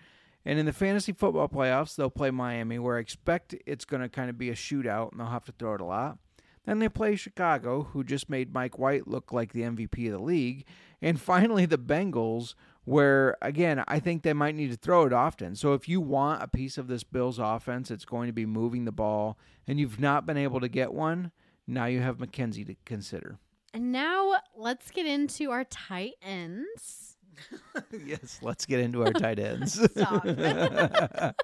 And 0.45 0.59
in 0.59 0.67
the 0.67 0.73
fantasy 0.73 1.13
football 1.13 1.49
playoffs, 1.49 1.97
they'll 1.97 2.11
play 2.11 2.31
Miami, 2.31 2.79
where 2.79 2.97
I 2.97 3.01
expect 3.01 3.55
it's 3.67 3.85
going 3.85 4.03
to 4.03 4.09
kind 4.09 4.31
of 4.31 4.39
be 4.39 4.51
a 4.51 4.55
shootout 4.55 5.13
and 5.13 5.21
they'll 5.21 5.29
have 5.29 5.45
to 5.47 5.53
throw 5.53 5.75
it 5.75 5.81
a 5.81 5.85
lot. 5.85 6.19
Then 6.65 6.79
they 6.79 6.89
play 6.91 7.17
Chicago, 7.17 7.85
who 7.93 8.05
just 8.05 8.29
made 8.29 8.53
Mike 8.53 8.79
White 8.79 9.09
look 9.09 9.33
like 9.33 9.53
the 9.53 9.63
MVP 9.63 10.07
of 10.07 10.13
the 10.13 10.23
league. 10.23 10.67
And 11.01 11.19
finally, 11.21 11.65
the 11.65 11.79
Bengals, 11.79 12.55
where, 12.89 13.37
again, 13.43 13.85
I 13.87 14.01
think 14.01 14.23
they 14.23 14.33
might 14.33 14.55
need 14.55 14.71
to 14.71 14.77
throw 14.77 15.05
it 15.05 15.13
often. 15.13 15.55
So 15.55 15.75
if 15.75 15.91
you 15.91 16.01
want 16.01 16.43
a 16.43 16.49
piece 16.49 16.79
of 16.79 16.89
this 16.89 17.05
Bills 17.05 17.39
offense, 17.39 17.91
it's 17.91 18.07
going 18.07 18.29
to 18.29 18.33
be 18.33 18.47
moving 18.47 18.87
the 18.87 18.93
ball, 18.93 19.37
and 19.67 19.79
you've 19.79 20.01
not 20.01 20.25
been 20.25 20.39
able 20.39 20.59
to 20.61 20.69
get 20.69 20.95
one, 20.95 21.31
now 21.67 21.85
you 21.85 22.01
have 22.01 22.17
McKenzie 22.17 22.67
to 22.67 22.75
consider. 22.87 23.39
And 23.75 23.93
now 23.93 24.41
let's 24.57 24.91
get 24.91 25.05
into 25.05 25.51
our 25.51 25.65
tight 25.65 26.15
ends. 26.23 27.19
yes, 28.07 28.39
let's 28.41 28.65
get 28.65 28.81
into 28.81 29.05
our 29.05 29.13
tight 29.13 29.39
ends. 29.39 29.79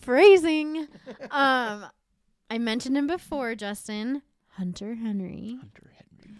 Phrasing. 0.00 0.86
Um, 1.30 1.86
I 2.50 2.58
mentioned 2.58 2.98
him 2.98 3.06
before, 3.06 3.54
Justin. 3.54 4.20
Hunter 4.48 4.96
Henry. 4.96 5.56
Hunter 5.58 5.90
Henry. 5.94 6.36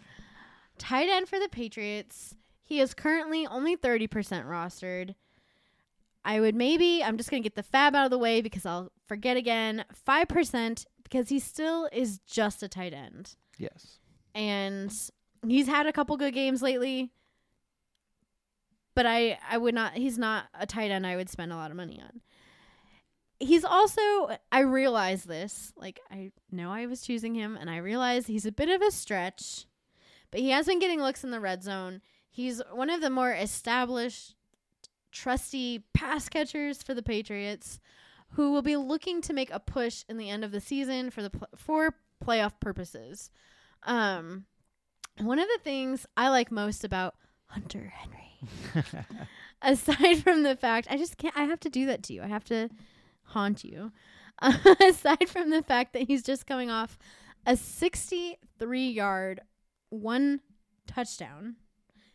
Tight 0.77 1.09
end 1.09 1.31
for 1.31 1.41
the 1.41 1.49
Patriots. 1.49 2.35
He 2.71 2.79
is 2.79 2.95
currently 2.95 3.49
only 3.49 3.77
30% 3.77 4.09
rostered. 4.47 5.17
I 6.25 6.39
would 6.39 6.55
maybe, 6.55 7.03
I'm 7.03 7.17
just 7.17 7.29
going 7.29 7.43
to 7.43 7.45
get 7.45 7.57
the 7.57 7.65
fab 7.65 7.97
out 7.97 8.05
of 8.05 8.13
the 8.13 8.19
way 8.19 8.43
because 8.43 8.65
I'll 8.65 8.93
forget 9.09 9.37
again. 9.37 9.85
5% 10.09 10.87
because 11.03 11.31
he 11.31 11.41
still 11.41 11.89
is 11.91 12.21
just 12.31 12.63
a 12.63 12.69
tight 12.69 12.95
end. 12.95 13.35
Yes. 13.59 13.99
And 14.37 14.95
he's 15.45 15.67
had 15.67 15.87
a 15.87 15.93
couple 15.93 16.17
good 16.17 16.33
games 16.33 16.63
lately. 16.63 17.11
But 18.95 19.05
I, 19.05 19.41
I 19.51 19.59
would 19.59 19.75
not, 19.75 19.95
he's 19.95 20.17
not 20.17 20.45
a 20.55 20.65
tight 20.65 20.93
end 20.93 21.05
I 21.05 21.17
would 21.17 21.29
spend 21.29 21.53
a 21.53 21.57
lot 21.57 21.73
of 21.73 21.77
money 21.77 22.01
on. 22.01 22.21
He's 23.41 23.65
also, 23.65 24.39
I 24.53 24.61
realize 24.61 25.25
this. 25.25 25.73
Like, 25.77 25.99
I 26.09 26.31
know 26.53 26.71
I 26.71 26.87
was 26.87 27.01
choosing 27.01 27.35
him, 27.35 27.57
and 27.61 27.69
I 27.69 27.79
realize 27.79 28.29
he's 28.29 28.47
a 28.47 28.53
bit 28.53 28.69
of 28.69 28.81
a 28.81 28.93
stretch, 28.93 29.67
but 30.31 30.39
he 30.39 30.51
has 30.51 30.67
been 30.67 30.79
getting 30.79 31.01
looks 31.01 31.25
in 31.25 31.33
the 31.33 31.41
red 31.41 31.65
zone. 31.65 32.01
He's 32.31 32.63
one 32.73 32.91
of 32.91 33.01
the 33.01 33.11
more 33.11 33.33
established, 33.33 34.35
trusty 35.13 35.85
pass 35.93 36.29
catchers 36.29 36.83
for 36.83 36.95
the 36.95 37.03
Patriots, 37.03 37.81
who 38.31 38.53
will 38.53 38.63
be 38.63 38.77
looking 38.77 39.21
to 39.23 39.33
make 39.33 39.51
a 39.51 39.61
push 39.61 40.05
in 40.09 40.17
the 40.17 40.31
end 40.31 40.45
of 40.45 40.53
the 40.53 40.61
season 40.61 41.11
for 41.11 41.23
the 41.23 41.31
pl- 41.31 41.49
for 41.57 41.95
playoff 42.25 42.53
purposes. 42.61 43.31
Um, 43.83 44.45
one 45.19 45.39
of 45.39 45.49
the 45.49 45.63
things 45.65 46.07
I 46.17 46.29
like 46.29 46.53
most 46.53 46.85
about 46.85 47.17
Hunter 47.47 47.93
Henry, 47.95 48.85
aside 49.63 50.23
from 50.23 50.45
the 50.45 50.57
fact 50.57 50.87
I 50.89 50.97
just 50.97 51.19
can't, 51.19 51.37
I 51.37 51.45
have 51.45 51.61
to 51.61 51.71
do 51.71 51.87
that 51.87 52.05
to 52.05 52.13
you. 52.13 52.23
I 52.23 52.29
have 52.29 52.45
to 52.45 52.69
haunt 53.25 53.65
you. 53.65 53.93
aside 54.81 55.29
from 55.29 55.51
the 55.51 55.63
fact 55.63 55.93
that 55.93 56.03
he's 56.03 56.23
just 56.23 56.47
coming 56.47 56.71
off 56.71 56.99
a 57.47 57.57
63 57.57 58.89
yard, 58.89 59.41
one 59.91 60.41
touchdown, 60.87 61.57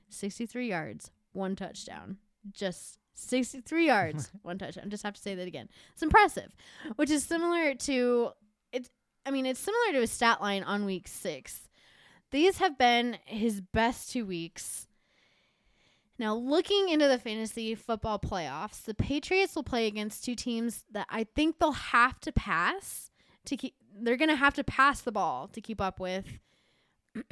63 0.09 0.67
yards, 0.67 1.11
one 1.33 1.55
touchdown, 1.55 2.17
just 2.51 2.99
63 3.15 3.87
yards, 3.87 4.31
one 4.41 4.57
touchdown. 4.57 4.85
I 4.85 4.89
just 4.89 5.03
have 5.03 5.15
to 5.15 5.21
say 5.21 5.35
that 5.35 5.47
again. 5.47 5.69
It's 5.93 6.03
impressive, 6.03 6.55
which 6.95 7.09
is 7.09 7.23
similar 7.23 7.73
to 7.73 8.31
it's. 8.71 8.89
I 9.25 9.31
mean, 9.31 9.47
it's 9.47 9.59
similar 9.59 9.93
to 9.93 10.01
his 10.01 10.11
stat 10.11 10.39
line 10.39 10.63
on 10.63 10.85
week 10.85 11.07
six. 11.07 11.67
These 12.31 12.57
have 12.59 12.77
been 12.77 13.17
his 13.25 13.61
best 13.61 14.11
two 14.11 14.25
weeks. 14.25 14.87
Now, 16.17 16.35
looking 16.35 16.89
into 16.89 17.07
the 17.07 17.19
fantasy 17.19 17.75
football 17.75 18.19
playoffs, 18.19 18.83
the 18.83 18.93
Patriots 18.93 19.55
will 19.55 19.63
play 19.63 19.87
against 19.87 20.23
two 20.23 20.35
teams 20.35 20.83
that 20.91 21.07
I 21.09 21.25
think 21.35 21.59
they'll 21.59 21.71
have 21.71 22.19
to 22.21 22.31
pass 22.31 23.11
to 23.45 23.57
keep. 23.57 23.75
They're 23.97 24.17
going 24.17 24.29
to 24.29 24.35
have 24.35 24.53
to 24.55 24.63
pass 24.63 25.01
the 25.01 25.11
ball 25.11 25.47
to 25.49 25.61
keep 25.61 25.81
up 25.81 25.99
with, 25.99 26.25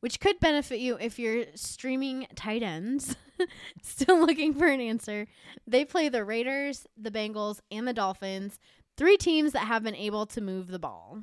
which 0.00 0.20
could 0.20 0.40
benefit 0.40 0.80
you 0.80 0.96
if 1.00 1.18
you're 1.18 1.44
streaming 1.54 2.26
tight 2.34 2.62
ends. 2.62 3.16
Still 3.82 4.20
looking 4.20 4.54
for 4.54 4.66
an 4.66 4.80
answer. 4.80 5.26
They 5.66 5.84
play 5.84 6.08
the 6.08 6.24
Raiders, 6.24 6.86
the 6.96 7.10
Bengals, 7.10 7.60
and 7.70 7.86
the 7.86 7.92
Dolphins. 7.92 8.58
Three 8.96 9.16
teams 9.16 9.52
that 9.52 9.60
have 9.66 9.82
been 9.82 9.94
able 9.94 10.26
to 10.26 10.40
move 10.40 10.68
the 10.68 10.78
ball. 10.78 11.20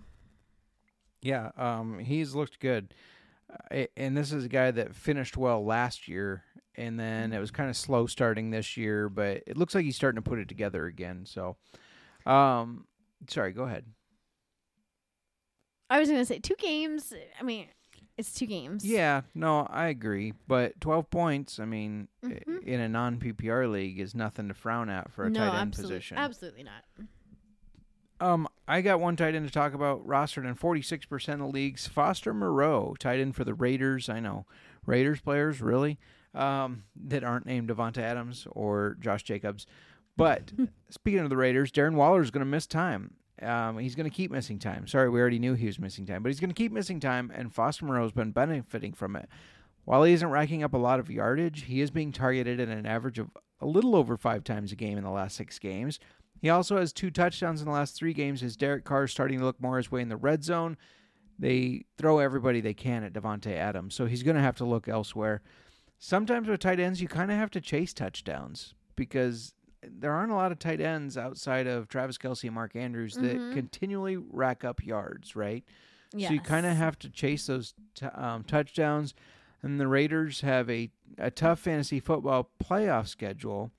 Yeah, 1.21 1.51
um, 1.57 1.99
he's 1.99 2.35
looked 2.35 2.59
good. 2.59 2.93
Uh, 3.71 3.85
and 3.95 4.15
this 4.15 4.31
is 4.31 4.45
a 4.45 4.49
guy 4.49 4.71
that 4.71 4.95
finished 4.95 5.37
well 5.37 5.63
last 5.63 6.07
year, 6.07 6.43
and 6.75 6.99
then 6.99 7.33
it 7.33 7.39
was 7.39 7.51
kind 7.51 7.69
of 7.69 7.77
slow 7.77 8.05
starting 8.05 8.49
this 8.49 8.77
year, 8.77 9.09
but 9.09 9.43
it 9.47 9.57
looks 9.57 9.73
like 9.73 9.85
he's 9.85 9.95
starting 9.95 10.21
to 10.21 10.27
put 10.27 10.39
it 10.39 10.47
together 10.47 10.85
again. 10.85 11.25
So, 11.25 11.57
um, 12.25 12.85
sorry, 13.29 13.53
go 13.53 13.63
ahead. 13.63 13.85
I 15.89 15.99
was 15.99 16.09
going 16.09 16.21
to 16.21 16.25
say 16.25 16.39
two 16.39 16.55
games. 16.59 17.13
I 17.39 17.43
mean, 17.43 17.67
it's 18.17 18.33
two 18.33 18.45
games. 18.47 18.83
Yeah, 18.85 19.21
no, 19.35 19.67
I 19.69 19.87
agree. 19.87 20.33
But 20.47 20.79
12 20.81 21.09
points, 21.09 21.59
I 21.59 21.65
mean, 21.65 22.07
Mhm. 22.23 22.63
in 22.63 22.79
a 22.81 22.89
non 22.89 23.17
PPR 23.19 23.67
league 23.67 23.99
is 23.99 24.15
nothing 24.15 24.47
to 24.47 24.53
frown 24.53 24.89
at 24.89 25.11
for 25.11 25.25
a 25.25 25.29
no, 25.29 25.39
tight 25.39 25.59
end 25.59 25.69
absolutely, 25.69 25.95
position. 25.97 26.17
absolutely 26.17 26.63
not. 26.63 26.83
Um, 28.19 28.47
I 28.67 28.81
got 28.81 28.99
one 28.99 29.15
tight 29.15 29.35
end 29.35 29.45
to 29.47 29.53
talk 29.53 29.73
about, 29.73 30.05
rostered 30.07 30.47
in 30.47 30.55
46% 30.55 31.41
of 31.41 31.53
leagues. 31.53 31.87
Foster 31.87 32.33
Moreau, 32.33 32.95
tight 32.99 33.19
end 33.19 33.35
for 33.35 33.43
the 33.43 33.53
Raiders. 33.53 34.09
I 34.09 34.19
know. 34.19 34.45
Raiders 34.87 35.21
players, 35.21 35.61
really? 35.61 35.99
Um, 36.33 36.83
that 36.95 37.23
aren't 37.23 37.45
named 37.45 37.69
Davante 37.69 37.99
Adams 37.99 38.47
or 38.51 38.97
Josh 38.99 39.23
Jacobs. 39.23 39.67
But 40.15 40.51
speaking 40.89 41.19
of 41.19 41.29
the 41.29 41.37
Raiders, 41.37 41.71
Darren 41.71 41.93
Waller 41.93 42.21
is 42.21 42.31
going 42.31 42.41
to 42.45 42.49
miss 42.49 42.65
time. 42.65 43.13
Um, 43.41 43.77
he's 43.77 43.95
going 43.95 44.09
to 44.09 44.15
keep 44.15 44.31
missing 44.31 44.59
time. 44.59 44.87
Sorry, 44.87 45.09
we 45.09 45.19
already 45.19 45.39
knew 45.39 45.53
he 45.53 45.67
was 45.67 45.79
missing 45.79 46.05
time, 46.05 46.23
but 46.23 46.29
he's 46.29 46.39
going 46.39 46.49
to 46.49 46.55
keep 46.55 46.71
missing 46.71 46.99
time, 46.99 47.31
and 47.35 47.53
Foster 47.53 47.85
Moreau's 47.85 48.11
been 48.11 48.31
benefiting 48.31 48.93
from 48.93 49.15
it. 49.15 49.29
While 49.85 50.03
he 50.03 50.13
isn't 50.13 50.29
racking 50.29 50.63
up 50.63 50.73
a 50.73 50.77
lot 50.77 50.99
of 50.99 51.09
yardage, 51.09 51.63
he 51.63 51.81
is 51.81 51.91
being 51.91 52.11
targeted 52.11 52.59
at 52.59 52.67
an 52.67 52.85
average 52.85 53.19
of 53.19 53.29
a 53.61 53.65
little 53.65 53.95
over 53.95 54.17
five 54.17 54.43
times 54.43 54.71
a 54.71 54.75
game 54.75 54.97
in 54.97 55.03
the 55.03 55.09
last 55.09 55.35
six 55.35 55.59
games. 55.59 55.99
He 56.41 56.49
also 56.49 56.77
has 56.77 56.93
two 56.93 57.09
touchdowns 57.09 57.61
in 57.61 57.65
the 57.65 57.73
last 57.73 57.95
three 57.95 58.13
games 58.13 58.43
as 58.43 58.55
Derek 58.55 58.83
Carr 58.83 59.05
is 59.05 59.11
starting 59.11 59.39
to 59.39 59.45
look 59.45 59.61
more 59.61 59.77
his 59.77 59.91
way 59.91 60.01
in 60.01 60.09
the 60.09 60.17
red 60.17 60.43
zone. 60.43 60.77
They 61.39 61.85
throw 61.97 62.19
everybody 62.19 62.61
they 62.61 62.73
can 62.73 63.03
at 63.03 63.13
Davante 63.13 63.55
Adams, 63.55 63.95
so 63.95 64.07
he's 64.07 64.23
going 64.23 64.35
to 64.35 64.41
have 64.41 64.57
to 64.57 64.65
look 64.65 64.87
elsewhere. 64.87 65.41
Sometimes 65.99 66.47
with 66.47 66.59
tight 66.59 66.79
ends, 66.79 67.01
you 67.01 67.07
kind 67.07 67.31
of 67.31 67.37
have 67.37 67.51
to 67.51 67.61
chase 67.61 67.93
touchdowns 67.93 68.75
because 68.95 69.53
there 69.91 70.11
aren't 70.13 70.31
a 70.31 70.35
lot 70.35 70.51
of 70.51 70.59
tight 70.59 70.81
ends 70.81 71.17
outside 71.17 71.67
of 71.67 71.87
Travis 71.87 72.17
Kelce 72.17 72.45
and 72.45 72.53
Mark 72.55 72.75
Andrews 72.75 73.15
that 73.15 73.37
Mhm. 73.37 73.53
continually 73.53 74.17
rack 74.17 74.63
up 74.63 74.83
yards, 74.85 75.35
right? 75.35 75.63
Yes. 76.13 76.29
So 76.29 76.33
you 76.35 76.39
kind 76.41 76.65
of 76.65 76.75
have 76.77 76.97
to 76.99 77.09
chase 77.09 77.47
those 77.47 77.73
t- 77.95 78.05
um, 78.07 78.43
touchdowns. 78.43 79.13
And 79.63 79.79
the 79.79 79.87
Raiders 79.87 80.41
have 80.41 80.69
a, 80.69 80.91
a 81.17 81.31
tough 81.31 81.59
fantasy 81.59 81.99
football 81.99 82.51
playoff 82.63 83.07
schedule, 83.07 83.71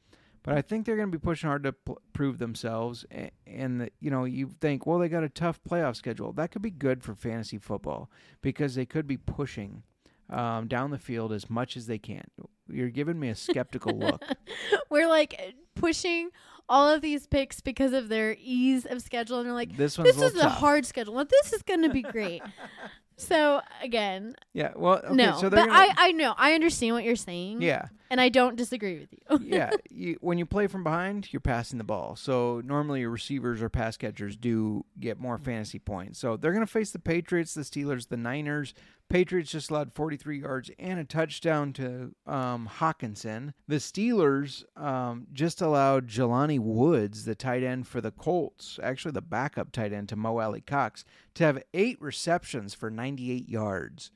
but 0.42 0.54
I 0.58 0.60
think 0.60 0.84
they're 0.84 0.96
going 0.96 1.10
to 1.10 1.16
be 1.16 1.22
pushing 1.22 1.48
hard 1.48 1.62
to 1.62 1.72
pl- 1.72 2.02
prove 2.12 2.38
themselves. 2.38 3.06
And, 3.10 3.30
and 3.46 3.80
the, 3.82 3.90
you 4.00 4.10
know, 4.10 4.24
you 4.24 4.50
think, 4.60 4.86
well, 4.86 4.98
they 4.98 5.08
got 5.08 5.22
a 5.22 5.28
tough 5.28 5.60
playoff 5.62 5.94
schedule. 5.96 6.32
That 6.32 6.50
could 6.50 6.62
be 6.62 6.70
good 6.72 7.02
for 7.04 7.14
fantasy 7.14 7.58
football 7.58 8.10
because 8.42 8.74
they 8.74 8.84
could 8.86 9.06
be 9.06 9.16
pushing 9.16 9.84
um, 10.28 10.66
down 10.66 10.90
the 10.90 10.98
field 10.98 11.32
as 11.32 11.48
much 11.48 11.76
as 11.76 11.86
they 11.86 11.96
can. 11.98 12.24
You're 12.68 12.90
giving 12.90 13.18
me 13.18 13.28
a 13.30 13.34
skeptical 13.34 13.96
look. 13.96 14.22
We're 14.90 15.08
like 15.08 15.54
pushing 15.78 16.30
all 16.68 16.88
of 16.88 17.00
these 17.00 17.26
picks 17.26 17.60
because 17.60 17.92
of 17.92 18.08
their 18.08 18.36
ease 18.38 18.84
of 18.84 19.00
schedule, 19.02 19.38
and 19.38 19.46
they're 19.46 19.54
like, 19.54 19.76
This 19.76 19.96
this 19.96 20.20
a 20.20 20.24
is 20.26 20.34
a 20.34 20.40
tough. 20.40 20.58
hard 20.58 20.86
schedule. 20.86 21.14
Well, 21.14 21.24
this 21.24 21.52
is 21.52 21.62
going 21.62 21.82
to 21.82 21.88
be 21.88 22.02
great. 22.02 22.42
so 23.16 23.62
again, 23.82 24.34
Yeah, 24.52 24.72
well, 24.76 25.00
okay, 25.04 25.14
no, 25.14 25.38
so 25.38 25.50
but 25.50 25.68
I 25.70 25.94
I 25.96 26.12
know 26.12 26.34
I 26.36 26.52
understand 26.52 26.94
what 26.94 27.04
you're 27.04 27.16
saying. 27.16 27.62
Yeah. 27.62 27.86
and 28.10 28.20
I 28.20 28.28
don't 28.28 28.56
disagree 28.56 28.98
with 28.98 29.08
you. 29.12 29.38
yeah, 29.56 29.70
you, 29.90 30.18
when 30.20 30.38
you 30.38 30.46
play 30.46 30.66
from 30.66 30.84
behind, 30.84 31.32
you're 31.32 31.40
passing 31.40 31.78
the 31.78 31.84
ball. 31.84 32.16
So 32.16 32.62
normally 32.64 33.00
your 33.00 33.10
receivers 33.10 33.62
or 33.62 33.68
pass 33.68 33.96
catchers 33.96 34.36
do 34.36 34.84
get 35.00 35.18
more 35.18 35.38
mm. 35.38 35.44
fantasy 35.44 35.78
points. 35.78 36.18
So 36.18 36.36
they're 36.36 36.52
going 36.52 36.66
to 36.66 36.70
face 36.70 36.90
the 36.90 36.98
Patriots, 36.98 37.54
the 37.54 37.62
Steelers, 37.62 38.08
the 38.08 38.16
Niners. 38.16 38.74
Patriots 39.08 39.50
just 39.50 39.70
allowed 39.70 39.92
43 39.94 40.40
yards 40.40 40.70
and 40.78 41.00
a 41.00 41.04
touchdown 41.04 41.72
to 41.74 42.14
um, 42.26 42.68
Hockenson. 42.78 43.54
The 43.66 43.76
Steelers 43.76 44.64
um, 44.76 45.26
just 45.32 45.62
allowed 45.62 46.08
Jelani 46.08 46.58
Woods, 46.60 47.24
the 47.24 47.34
tight 47.34 47.62
end 47.62 47.86
for 47.86 48.00
the 48.00 48.10
Colts, 48.10 48.78
actually 48.82 49.12
the 49.12 49.22
backup 49.22 49.72
tight 49.72 49.92
end 49.92 50.08
to 50.10 50.16
Mo 50.16 50.38
Alie-Cox, 50.38 51.04
to 51.34 51.44
have 51.44 51.62
eight 51.72 52.00
receptions 52.00 52.74
for 52.74 52.90
98 52.90 53.48
yards. 53.48 54.10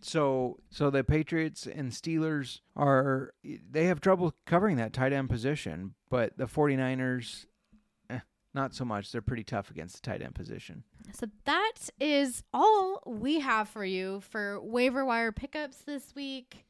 So 0.00 0.60
so 0.70 0.90
the 0.90 1.02
Patriots 1.02 1.66
and 1.66 1.90
Steelers 1.90 2.60
are 2.76 3.32
they 3.42 3.86
have 3.86 4.00
trouble 4.00 4.34
covering 4.46 4.76
that 4.76 4.92
tight 4.92 5.12
end 5.12 5.28
position, 5.28 5.94
but 6.08 6.38
the 6.38 6.46
49ers 6.46 7.44
eh, 7.44 7.48
not 8.58 8.74
so 8.74 8.84
much. 8.84 9.12
They're 9.12 9.22
pretty 9.22 9.44
tough 9.44 9.70
against 9.70 10.02
the 10.02 10.10
tight 10.10 10.20
end 10.20 10.34
position. 10.34 10.82
So 11.12 11.26
that 11.44 11.74
is 12.00 12.42
all 12.52 13.02
we 13.06 13.38
have 13.38 13.68
for 13.68 13.84
you 13.84 14.20
for 14.20 14.60
waiver 14.60 15.04
wire 15.04 15.30
pickups 15.30 15.78
this 15.78 16.12
week. 16.14 16.66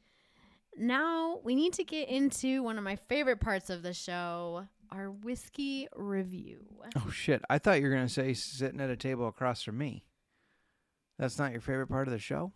Now 0.77 1.39
we 1.43 1.55
need 1.55 1.73
to 1.73 1.83
get 1.83 2.07
into 2.07 2.61
one 2.61 2.77
of 2.77 2.83
my 2.83 2.95
favorite 2.95 3.41
parts 3.41 3.71
of 3.71 3.81
the 3.81 3.93
show, 3.93 4.67
our 4.91 5.09
whiskey 5.09 5.87
review. 5.95 6.59
Oh 6.95 7.09
shit. 7.09 7.41
I 7.49 7.57
thought 7.57 7.79
you 7.79 7.87
were 7.87 7.93
going 7.93 8.07
to 8.07 8.13
say 8.13 8.33
sitting 8.35 8.79
at 8.79 8.91
a 8.91 8.95
table 8.95 9.27
across 9.27 9.63
from 9.63 9.79
me. 9.79 10.05
That's 11.17 11.39
not 11.39 11.51
your 11.51 11.61
favorite 11.61 11.87
part 11.87 12.07
of 12.07 12.13
the 12.13 12.19
show? 12.19 12.53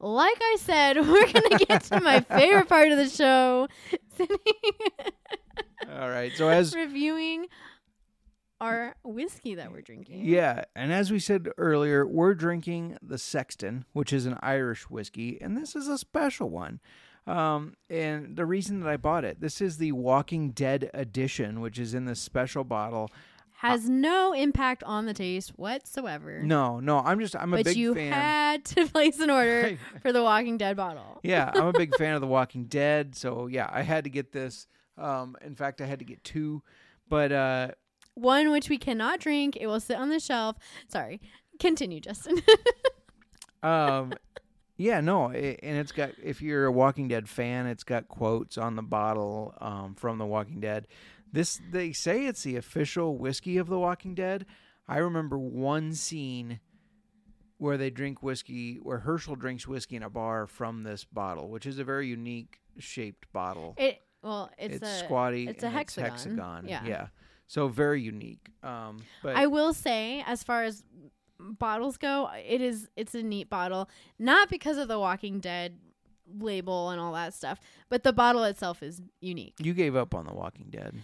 Like 0.00 0.38
I 0.40 0.56
said, 0.58 0.96
we're 1.00 1.32
going 1.32 1.58
to 1.58 1.64
get 1.68 1.84
to 1.84 2.00
my 2.00 2.20
favorite 2.20 2.68
part 2.68 2.90
of 2.90 2.98
the 2.98 3.08
show, 3.08 3.68
All 5.98 6.08
right. 6.08 6.32
So 6.36 6.48
as 6.48 6.74
reviewing 6.76 7.46
our 8.60 8.94
whiskey 9.02 9.56
that 9.56 9.72
we're 9.72 9.82
drinking. 9.82 10.24
Yeah, 10.24 10.64
and 10.76 10.92
as 10.92 11.10
we 11.10 11.18
said 11.18 11.48
earlier, 11.58 12.06
we're 12.06 12.34
drinking 12.34 12.96
the 13.02 13.18
Sexton, 13.18 13.84
which 13.92 14.12
is 14.12 14.24
an 14.24 14.38
Irish 14.40 14.88
whiskey, 14.88 15.38
and 15.40 15.56
this 15.56 15.74
is 15.74 15.88
a 15.88 15.98
special 15.98 16.48
one. 16.48 16.80
Um, 17.26 17.74
and 17.90 18.36
the 18.36 18.46
reason 18.46 18.80
that 18.80 18.88
I 18.88 18.96
bought 18.96 19.24
it, 19.24 19.40
this 19.40 19.60
is 19.60 19.78
the 19.78 19.92
Walking 19.92 20.50
Dead 20.50 20.90
edition, 20.94 21.60
which 21.60 21.78
is 21.78 21.92
in 21.94 22.04
this 22.04 22.20
special 22.20 22.62
bottle. 22.64 23.10
Has 23.58 23.88
no 23.88 24.32
impact 24.32 24.82
on 24.84 25.06
the 25.06 25.14
taste 25.14 25.50
whatsoever. 25.56 26.42
No, 26.42 26.80
no, 26.80 26.98
I'm 26.98 27.20
just 27.20 27.36
I'm 27.36 27.52
a 27.54 27.58
but 27.58 27.66
big 27.66 27.76
you 27.76 27.94
fan. 27.94 28.12
had 28.12 28.64
to 28.66 28.86
place 28.92 29.20
an 29.20 29.30
order 29.30 29.78
for 30.02 30.12
the 30.12 30.22
Walking 30.22 30.56
Dead 30.56 30.76
bottle. 30.76 31.20
yeah, 31.22 31.50
I'm 31.54 31.66
a 31.66 31.72
big 31.72 31.96
fan 31.96 32.14
of 32.14 32.20
The 32.20 32.26
Walking 32.26 32.64
Dead, 32.64 33.14
so 33.14 33.46
yeah, 33.46 33.68
I 33.72 33.82
had 33.82 34.04
to 34.04 34.10
get 34.10 34.32
this. 34.32 34.66
Um, 34.98 35.36
in 35.42 35.54
fact, 35.54 35.80
I 35.80 35.86
had 35.86 35.98
to 36.00 36.04
get 36.04 36.22
two, 36.24 36.62
but 37.08 37.32
uh, 37.32 37.68
One 38.14 38.50
which 38.50 38.68
we 38.68 38.78
cannot 38.78 39.20
drink. 39.20 39.56
It 39.60 39.66
will 39.66 39.80
sit 39.80 39.96
on 39.96 40.10
the 40.10 40.20
shelf. 40.20 40.56
Sorry. 40.88 41.20
Continue, 41.58 42.00
Justin. 42.00 42.42
um 43.62 44.12
yeah 44.76 45.00
no 45.00 45.28
it, 45.28 45.60
and 45.62 45.78
it's 45.78 45.92
got 45.92 46.10
if 46.22 46.42
you're 46.42 46.64
a 46.66 46.72
walking 46.72 47.08
dead 47.08 47.28
fan 47.28 47.66
it's 47.66 47.84
got 47.84 48.08
quotes 48.08 48.58
on 48.58 48.74
the 48.76 48.82
bottle 48.82 49.54
um, 49.60 49.94
from 49.94 50.18
the 50.18 50.26
walking 50.26 50.60
dead 50.60 50.86
this 51.32 51.60
they 51.70 51.92
say 51.92 52.26
it's 52.26 52.42
the 52.42 52.56
official 52.56 53.16
whiskey 53.16 53.58
of 53.58 53.68
the 53.68 53.78
walking 53.78 54.14
dead 54.14 54.44
i 54.88 54.98
remember 54.98 55.38
one 55.38 55.94
scene 55.94 56.58
where 57.58 57.76
they 57.76 57.90
drink 57.90 58.22
whiskey 58.22 58.80
where 58.82 58.98
hershel 58.98 59.36
drinks 59.36 59.68
whiskey 59.68 59.94
in 59.94 60.02
a 60.02 60.10
bar 60.10 60.46
from 60.48 60.82
this 60.82 61.04
bottle 61.04 61.48
which 61.48 61.66
is 61.66 61.78
a 61.78 61.84
very 61.84 62.08
unique 62.08 62.58
shaped 62.78 63.32
bottle 63.32 63.74
it 63.78 64.00
well, 64.22 64.50
it's, 64.58 64.76
it's, 64.76 64.88
a 64.88 64.98
squatty 65.04 65.48
it's 65.48 65.62
a 65.62 65.70
hexagon. 65.70 66.10
hexagon 66.10 66.68
Yeah. 66.68 66.84
yeah 66.86 67.06
so 67.46 67.68
very 67.68 68.00
unique 68.00 68.50
um 68.62 68.98
but 69.22 69.36
I 69.36 69.46
will 69.46 69.72
say, 69.74 70.22
as 70.26 70.42
far 70.42 70.62
as 70.64 70.82
bottles 71.38 71.96
go, 71.96 72.30
it 72.48 72.60
is 72.60 72.88
it's 72.96 73.14
a 73.14 73.22
neat 73.22 73.50
bottle. 73.50 73.88
Not 74.18 74.48
because 74.48 74.78
of 74.78 74.86
the 74.88 74.98
Walking 74.98 75.40
Dead 75.40 75.76
label 76.38 76.90
and 76.90 77.00
all 77.00 77.12
that 77.14 77.34
stuff, 77.34 77.58
but 77.88 78.04
the 78.04 78.12
bottle 78.12 78.44
itself 78.44 78.82
is 78.82 79.02
unique. 79.20 79.54
you 79.58 79.74
gave 79.74 79.96
up 79.96 80.14
on 80.14 80.24
the 80.24 80.32
walking 80.32 80.66
dead 80.70 80.94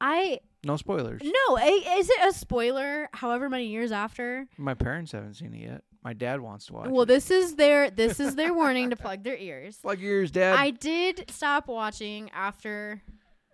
I 0.00 0.40
no 0.64 0.76
spoilers 0.76 1.20
no, 1.22 1.56
i- 1.56 1.84
is 1.98 2.08
it 2.10 2.28
a 2.28 2.32
spoiler? 2.32 3.08
However 3.12 3.48
many 3.48 3.66
years 3.66 3.92
after? 3.92 4.46
my 4.56 4.74
parents 4.74 5.12
haven't 5.12 5.34
seen 5.34 5.54
it 5.54 5.60
yet 5.62 5.84
my 6.04 6.12
dad 6.12 6.40
wants 6.40 6.66
to 6.66 6.74
watch 6.74 6.90
Well, 6.90 7.02
it 7.02 7.06
this 7.06 7.30
is 7.30 7.56
their 7.56 7.90
this 7.90 8.20
is 8.20 8.36
their 8.36 8.52
warning 8.62 8.90
to 8.90 8.96
plug 8.96 9.22
their 9.24 9.36
ears. 9.36 9.78
Plug 9.78 9.98
your 9.98 10.20
ears, 10.20 10.30
Dad. 10.30 10.54
I 10.56 10.70
did 10.70 11.24
stop 11.30 11.66
watching 11.66 12.30
after 12.32 13.02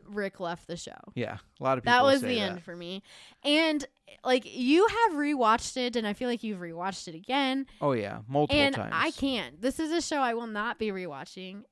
Rick 0.05 0.41
left 0.41 0.67
the 0.67 0.77
show. 0.77 0.99
yeah, 1.15 1.39
a 1.61 1.63
lot 1.65 1.79
of 1.79 1.85
people. 1.85 1.93
That 1.97 2.03
was 2.05 2.21
the 2.21 2.35
that. 2.35 2.51
end 2.51 2.63
for 2.63 2.75
me. 2.75 3.03
And 3.45 3.87
like 4.25 4.43
you 4.45 4.87
have 4.89 5.13
rewatched 5.17 5.77
it 5.77 5.95
and 5.95 6.07
I 6.07 6.13
feel 6.13 6.29
like 6.29 6.43
you've 6.43 6.59
rewatched 6.59 7.07
it 7.07 7.15
again. 7.15 7.67
Oh 7.81 7.93
yeah, 7.93 8.19
multiple 8.29 8.61
and 8.61 8.75
times. 8.75 8.93
I 8.95 9.13
can't. 9.13 9.61
This 9.63 9.79
is 9.79 9.93
a 9.93 10.01
show 10.03 10.19
I 10.19 10.35
will 10.35 10.49
not 10.49 10.79
be 10.79 10.89
rewatching. 10.89 11.63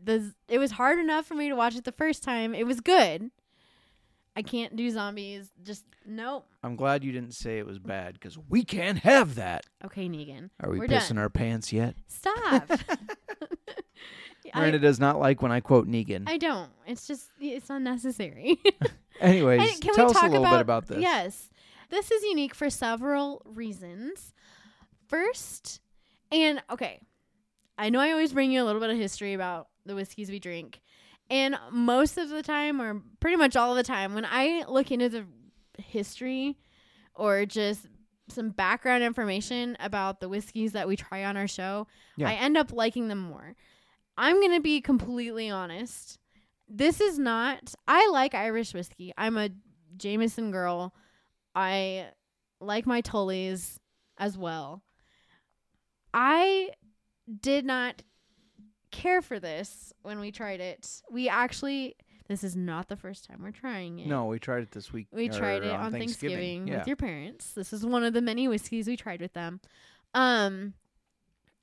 This 0.00 0.22
it 0.48 0.58
was 0.58 0.70
hard 0.70 1.00
enough 1.00 1.26
for 1.26 1.34
me 1.34 1.48
to 1.48 1.56
watch 1.56 1.74
it 1.74 1.82
the 1.84 1.90
first 1.90 2.22
time. 2.22 2.54
It 2.54 2.64
was 2.64 2.80
good. 2.80 3.32
I 4.36 4.42
can't 4.42 4.76
do 4.76 4.90
zombies. 4.90 5.50
Just 5.62 5.84
nope. 6.06 6.46
I'm 6.62 6.76
glad 6.76 7.04
you 7.04 7.12
didn't 7.12 7.34
say 7.34 7.58
it 7.58 7.66
was 7.66 7.78
bad 7.78 8.14
because 8.14 8.38
we 8.48 8.64
can't 8.64 8.98
have 8.98 9.34
that. 9.34 9.66
Okay, 9.84 10.08
Negan. 10.08 10.50
Are 10.60 10.70
we 10.70 10.78
We're 10.78 10.86
pissing 10.86 11.08
done. 11.08 11.18
our 11.18 11.28
pants 11.30 11.72
yet? 11.72 11.96
Stop. 12.06 12.70
Miranda 14.54 14.78
I, 14.78 14.80
does 14.80 14.98
not 14.98 15.18
like 15.18 15.42
when 15.42 15.52
I 15.52 15.60
quote 15.60 15.86
Negan. 15.86 16.24
I 16.26 16.36
don't. 16.38 16.70
It's 16.86 17.06
just 17.06 17.28
it's 17.40 17.70
unnecessary. 17.70 18.58
Anyways, 19.20 19.72
And 19.72 19.80
can 19.82 19.94
tell 19.94 20.06
we 20.06 20.10
us 20.10 20.16
talk 20.16 20.28
a 20.28 20.32
little 20.32 20.44
about, 20.44 20.52
bit 20.52 20.60
about 20.60 20.86
this. 20.86 21.00
Yes. 21.00 21.50
This 21.90 22.10
is 22.10 22.22
unique 22.22 22.54
for 22.54 22.70
several 22.70 23.42
reasons. 23.44 24.32
First, 25.08 25.80
and 26.30 26.62
okay, 26.70 27.00
I 27.76 27.90
know 27.90 28.00
I 28.00 28.12
always 28.12 28.32
bring 28.32 28.52
you 28.52 28.62
a 28.62 28.64
little 28.64 28.80
bit 28.80 28.90
of 28.90 28.96
history 28.96 29.34
about 29.34 29.68
the 29.84 29.94
whiskeys 29.94 30.30
we 30.30 30.38
drink. 30.38 30.80
And 31.30 31.56
most 31.70 32.18
of 32.18 32.28
the 32.28 32.42
time, 32.42 32.82
or 32.82 33.00
pretty 33.20 33.36
much 33.36 33.54
all 33.56 33.74
the 33.74 33.84
time, 33.84 34.14
when 34.14 34.26
I 34.28 34.64
look 34.68 34.90
into 34.90 35.08
the 35.08 35.24
history 35.78 36.58
or 37.14 37.46
just 37.46 37.86
some 38.28 38.50
background 38.50 39.02
information 39.04 39.76
about 39.80 40.20
the 40.20 40.28
whiskeys 40.28 40.72
that 40.72 40.88
we 40.88 40.96
try 40.96 41.24
on 41.24 41.36
our 41.36 41.48
show, 41.48 41.86
Yeah. 42.16 42.28
I 42.30 42.34
end 42.34 42.56
up 42.56 42.72
liking 42.72 43.08
them 43.08 43.20
more. 43.20 43.54
I'm 44.18 44.36
going 44.40 44.54
to 44.54 44.60
be 44.60 44.80
completely 44.80 45.48
honest. 45.50 46.18
This 46.68 47.00
is 47.00 47.18
not, 47.18 47.74
I 47.88 48.08
like 48.10 48.34
Irish 48.34 48.74
whiskey. 48.74 49.12
I'm 49.16 49.36
a 49.36 49.50
Jameson 49.96 50.50
girl. 50.50 50.94
I 51.54 52.08
like 52.60 52.86
my 52.86 53.02
Tullys 53.02 53.78
as 54.18 54.36
well. 54.36 54.82
I 56.12 56.70
did 57.40 57.64
not 57.64 58.02
care 58.90 59.22
for 59.22 59.38
this 59.38 59.92
when 60.02 60.20
we 60.20 60.30
tried 60.30 60.60
it. 60.60 61.02
We 61.10 61.28
actually, 61.28 61.96
this 62.28 62.44
is 62.44 62.56
not 62.56 62.88
the 62.88 62.96
first 62.96 63.24
time 63.26 63.40
we're 63.42 63.50
trying 63.50 63.98
it. 64.00 64.06
No, 64.06 64.26
we 64.26 64.38
tried 64.38 64.62
it 64.62 64.70
this 64.72 64.92
week. 64.92 65.08
We 65.12 65.28
tried 65.28 65.64
it 65.64 65.70
on 65.72 65.92
Thanksgiving, 65.92 65.96
Thanksgiving. 66.36 66.68
Yeah. 66.68 66.78
with 66.78 66.86
your 66.86 66.96
parents. 66.96 67.52
This 67.52 67.72
is 67.72 67.84
one 67.84 68.04
of 68.04 68.12
the 68.12 68.22
many 68.22 68.48
whiskeys 68.48 68.86
we 68.86 68.96
tried 68.96 69.20
with 69.20 69.32
them. 69.32 69.60
Um 70.14 70.74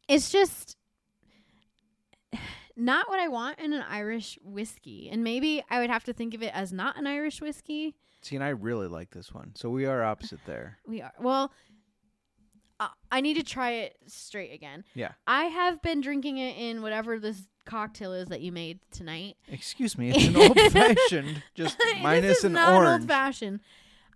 it's 0.07 0.31
just 0.31 0.77
not 2.75 3.09
what 3.09 3.19
I 3.19 3.27
want 3.27 3.59
in 3.59 3.73
an 3.73 3.83
Irish 3.89 4.37
whiskey. 4.43 5.09
And 5.11 5.23
maybe 5.23 5.63
I 5.69 5.79
would 5.79 5.89
have 5.89 6.03
to 6.05 6.13
think 6.13 6.33
of 6.33 6.41
it 6.43 6.51
as 6.53 6.71
not 6.71 6.97
an 6.97 7.07
Irish 7.07 7.41
whiskey. 7.41 7.95
See, 8.21 8.35
and 8.35 8.43
I 8.43 8.49
really 8.49 8.87
like 8.87 9.11
this 9.11 9.33
one, 9.33 9.51
so 9.55 9.69
we 9.69 9.85
are 9.85 10.03
opposite 10.03 10.39
there. 10.45 10.79
We 10.87 11.01
are. 11.01 11.13
Well, 11.19 11.51
uh, 12.79 12.89
I 13.11 13.21
need 13.21 13.35
to 13.35 13.43
try 13.43 13.71
it 13.71 13.97
straight 14.07 14.53
again. 14.53 14.83
Yeah. 14.93 15.11
I 15.25 15.45
have 15.45 15.81
been 15.81 16.01
drinking 16.01 16.37
it 16.37 16.57
in 16.57 16.81
whatever 16.81 17.19
this 17.19 17.47
cocktail 17.65 18.13
is 18.13 18.27
that 18.29 18.41
you 18.41 18.51
made 18.51 18.79
tonight. 18.91 19.35
Excuse 19.47 19.97
me, 19.97 20.11
it's 20.11 20.25
an 20.27 20.35
old 20.37 20.59
fashioned, 20.71 21.43
just 21.55 21.77
minus 22.01 22.43
an 22.43 22.53
not 22.53 22.73
orange. 22.73 23.01
old 23.01 23.07
fashioned. 23.07 23.59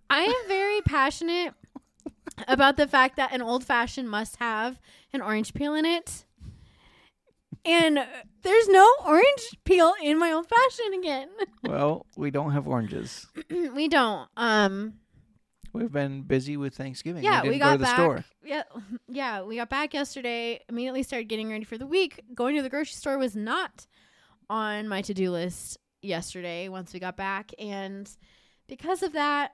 I 0.08 0.22
am 0.22 0.48
very 0.48 0.80
passionate 0.82 1.54
about 2.48 2.76
the 2.76 2.86
fact 2.86 3.16
that 3.16 3.32
an 3.32 3.42
old 3.42 3.64
fashioned 3.64 4.08
must 4.08 4.36
have 4.36 4.80
an 5.12 5.20
orange 5.22 5.54
peel 5.54 5.74
in 5.74 5.84
it. 5.84 6.24
And 7.64 8.04
there's 8.42 8.68
no 8.68 8.88
orange 9.06 9.50
peel 9.64 9.94
in 10.02 10.18
my 10.18 10.32
old 10.32 10.48
fashioned 10.48 10.98
again. 10.98 11.28
well, 11.62 12.06
we 12.16 12.30
don't 12.30 12.50
have 12.52 12.66
oranges. 12.66 13.26
we 13.50 13.88
don't. 13.88 14.28
Um 14.36 14.94
We've 15.72 15.92
been 15.92 16.22
busy 16.22 16.56
with 16.56 16.74
Thanksgiving. 16.74 17.24
yeah, 17.24 17.42
we, 17.42 17.50
we, 17.50 17.58
go 17.58 17.64
got 17.64 17.72
to 17.72 17.78
the 17.78 17.84
back. 17.84 17.96
store. 17.96 18.24
Yeah, 18.44 18.62
yeah, 19.08 19.42
we 19.42 19.56
got 19.56 19.70
back 19.70 19.94
yesterday. 19.94 20.60
Immediately 20.68 21.02
started 21.02 21.28
getting 21.28 21.50
ready 21.50 21.64
for 21.64 21.78
the 21.78 21.86
week. 21.86 22.20
Going 22.34 22.56
to 22.56 22.62
the 22.62 22.68
grocery 22.68 22.94
store 22.94 23.18
was 23.18 23.34
not 23.34 23.86
on 24.50 24.86
my 24.86 25.00
to 25.02 25.14
do 25.14 25.30
list 25.30 25.78
yesterday. 26.02 26.68
Once 26.68 26.92
we 26.92 27.00
got 27.00 27.16
back, 27.16 27.52
and 27.58 28.08
because 28.68 29.02
of 29.02 29.12
that, 29.14 29.52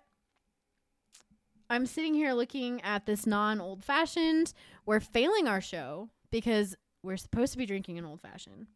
I'm 1.71 1.87
sitting 1.87 2.15
here 2.15 2.33
looking 2.33 2.81
at 2.83 3.07
this 3.07 3.27
non 3.27 3.61
old 3.61 3.85
fashioned. 3.85 4.53
We're 4.87 5.01
failing 5.01 5.47
our 5.47 5.61
show 5.61 6.09
because 6.31 6.75
we're 7.03 7.17
supposed 7.17 7.53
to 7.53 7.59
be 7.59 7.67
drinking 7.67 7.99
an 7.99 8.05
old 8.05 8.21
fashioned. 8.21 8.67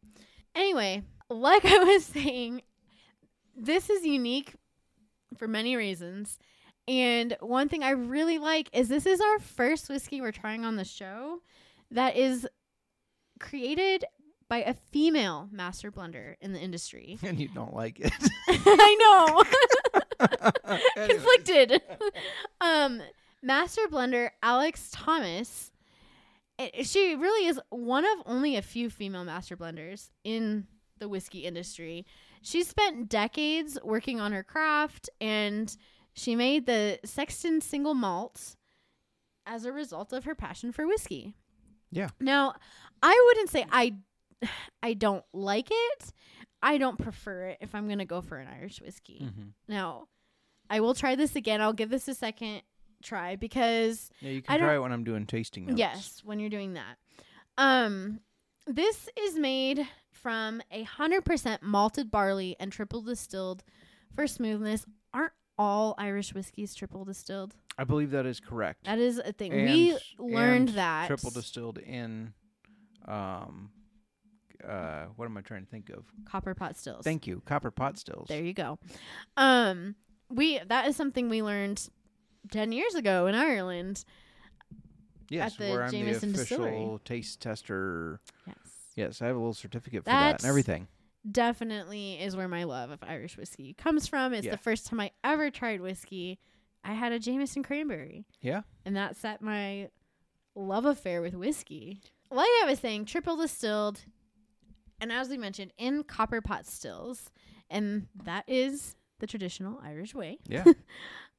Anyway, 0.55 1.03
like 1.29 1.65
I 1.67 1.79
was 1.79 2.05
saying, 2.05 2.63
this 3.57 3.91
is 3.91 4.05
unique 4.05 4.55
for 5.37 5.49
many 5.49 5.75
reasons. 5.77 6.39
And 6.89 7.37
one 7.41 7.69
thing 7.69 7.83
I 7.85 7.91
really 7.91 8.39
like 8.39 8.69
is 8.73 8.89
this 8.89 9.07
is 9.07 9.21
our 9.21 9.39
first 9.39 9.89
whiskey 9.89 10.21
we're 10.21 10.33
trying 10.33 10.65
on 10.65 10.77
the 10.77 10.85
show 10.85 11.41
that 11.91 12.17
is 12.17 12.47
created 13.39 14.05
by 14.49 14.59
a 14.63 14.75
female 14.75 15.49
master 15.53 15.91
blender 15.91 16.35
in 16.41 16.53
the 16.53 16.59
industry. 16.61 17.19
and 17.23 17.39
you 17.41 17.49
don't 17.49 17.75
like 17.75 18.01
it. 18.01 18.13
I 18.49 19.45
know. 20.21 20.87
Conflicted. 21.07 21.81
um, 22.61 23.01
master 23.43 23.83
blender 23.91 24.31
Alex 24.43 24.91
Thomas. 24.93 25.71
it- 26.59 26.87
she 26.87 27.15
really 27.15 27.47
is 27.47 27.61
one 27.71 28.05
of 28.05 28.19
only 28.27 28.57
a 28.57 28.63
few 28.63 28.91
female 28.91 29.25
master 29.25 29.57
blenders 29.57 30.11
in 30.25 30.67
the 30.99 31.09
whiskey 31.09 31.41
industry. 31.41 32.07
She 32.43 32.63
spent 32.65 33.09
decades 33.09 33.79
working 33.83 34.21
on 34.21 34.33
her 34.33 34.43
craft 34.43 35.09
and 35.21 35.75
she 36.15 36.37
made 36.37 36.67
the 36.67 36.99
Sexton 37.05 37.61
single 37.61 37.95
malt 37.95 38.57
as 39.47 39.65
a 39.65 39.73
result 39.73 40.13
of 40.13 40.25
her 40.25 40.35
passion 40.35 40.73
for 40.73 40.87
whiskey. 40.87 41.35
Yeah. 41.91 42.09
Now, 42.21 42.55
I 43.03 43.23
wouldn't 43.27 43.51
say 43.51 43.67
I 43.71 43.95
I 44.83 44.95
don't 44.95 45.25
like 45.33 45.69
it. 45.71 46.13
I 46.63 46.79
don't 46.79 46.99
prefer 46.99 47.47
it 47.49 47.59
if 47.61 47.75
I'm 47.75 47.87
going 47.87 47.99
to 47.99 48.05
go 48.05 48.21
for 48.23 48.37
an 48.39 48.49
Irish 48.49 48.81
whiskey. 48.81 49.21
Mhm. 49.25 49.53
Now, 49.69 50.07
I 50.71 50.81
will 50.81 50.95
try 50.95 51.17
this 51.17 51.35
again. 51.35 51.61
I'll 51.61 51.73
give 51.73 51.91
this 51.91 52.07
a 52.09 52.15
second 52.15 52.63
try 53.03 53.35
because 53.37 54.11
Yeah, 54.21 54.31
you 54.31 54.43
can 54.43 54.59
don't- 54.59 54.67
try 54.67 54.77
it 54.77 54.79
when 54.81 54.93
I'm 54.93 55.03
doing 55.05 55.27
tasting 55.27 55.67
notes. 55.67 55.79
Yes, 55.79 56.23
when 56.25 56.39
you're 56.39 56.51
doing 56.51 56.75
that. 56.75 56.99
Um, 57.59 58.21
this 58.67 59.09
is 59.19 59.37
made 59.37 59.87
from 60.13 60.63
a 60.71 60.85
hundred 60.85 61.25
percent 61.25 61.63
malted 61.65 62.11
barley 62.13 62.55
and 62.61 62.71
triple 62.71 63.03
distilled 63.03 63.65
for 64.15 64.27
smoothness. 64.29 64.87
All 65.63 65.95
Irish 65.97 66.35
whiskeys 66.35 66.75
triple 66.75 67.05
distilled? 67.05 67.55
I 67.79 67.85
believe 67.85 68.11
that 68.11 68.27
is 68.27 68.41
correct. 68.41 68.85
That 68.87 68.99
is 68.99 69.19
a 69.19 69.33
thing. 69.33 69.53
And- 69.53 69.65
we 69.71 69.97
learned 70.19 70.71
that 70.71 71.07
triple 71.07 71.31
distilled 71.31 71.79
in, 71.79 72.33
um, 73.07 73.71
uh, 74.69 75.05
what 75.15 75.27
am 75.27 75.37
I 75.37 75.41
trying 75.41 75.65
to 75.65 75.71
think 75.71 75.89
of? 75.91 76.05
copper 76.25 76.55
pot 76.57 76.77
stills. 76.77 77.05
Thank 77.05 77.29
you, 77.29 77.43
copper 77.47 77.71
pot 77.71 77.97
stills. 77.97 78.27
There 78.27 78.43
you 78.43 78.53
go. 78.53 78.81
Um, 79.37 79.95
we 80.29 80.59
that 80.67 80.89
is 80.89 80.97
something 80.97 81.29
we 81.29 81.43
learned 81.45 81.89
ten 82.51 82.73
years 82.73 82.97
ago 82.97 83.29
in 83.29 83.37
Ireland. 83.37 84.05
yes, 85.29 85.57
where 85.61 85.85
I'm 85.85 85.93
Jameson 85.93 86.33
the 86.33 86.41
official 86.43 86.65
distillery. 86.67 86.99
taste 87.05 87.41
tester. 87.41 88.21
Yes, 88.49 88.57
Yes, 88.97 89.23
I 89.23 89.27
have 89.29 89.37
a 89.37 89.39
little 89.39 89.55
certificate 89.55 90.03
for 90.03 90.11
that 90.11 90.43
and 90.43 90.49
everything. 90.49 90.89
Definitely 91.31 92.21
is 92.21 92.35
where 92.37 92.49
my 92.49 92.65
love 92.65 92.91
of 92.91 93.03
Irish 93.03 93.37
whiskey 93.37 93.75
comes 93.75 94.07
from. 94.07 94.33
It's 94.35 94.45
Yeah. 94.47 94.53
the 94.53 94.59
first 94.59 94.87
time 94.87 95.01
I 95.01 95.13
ever 95.25 95.51
tried 95.51 95.81
whiskey. 95.81 96.39
I 96.85 96.95
had 96.95 97.13
a 97.13 97.19
Jameson 97.19 97.63
cranberry. 97.63 98.27
Yeah. 98.41 98.63
and 98.85 98.97
that 98.97 99.17
set 99.17 99.41
my 99.41 99.89
love 100.55 100.85
affair 100.85 101.23
with 101.23 101.35
whiskey. 101.35 102.01
Like 102.31 102.49
I 102.63 102.65
was 102.67 102.81
saying, 102.81 103.05
triple 103.05 103.37
distilled, 103.37 104.01
and 105.01 105.13
as 105.13 105.29
we 105.29 105.37
mentioned, 105.39 105.73
in 105.79 106.03
copper 106.03 106.41
pot 106.41 106.67
stills, 106.67 107.31
and 107.71 108.09
that 108.25 108.45
is 108.49 108.97
the 109.21 109.27
traditional 109.27 109.81
Irish 109.85 110.15
way. 110.15 110.39
Yeah. 110.49 110.65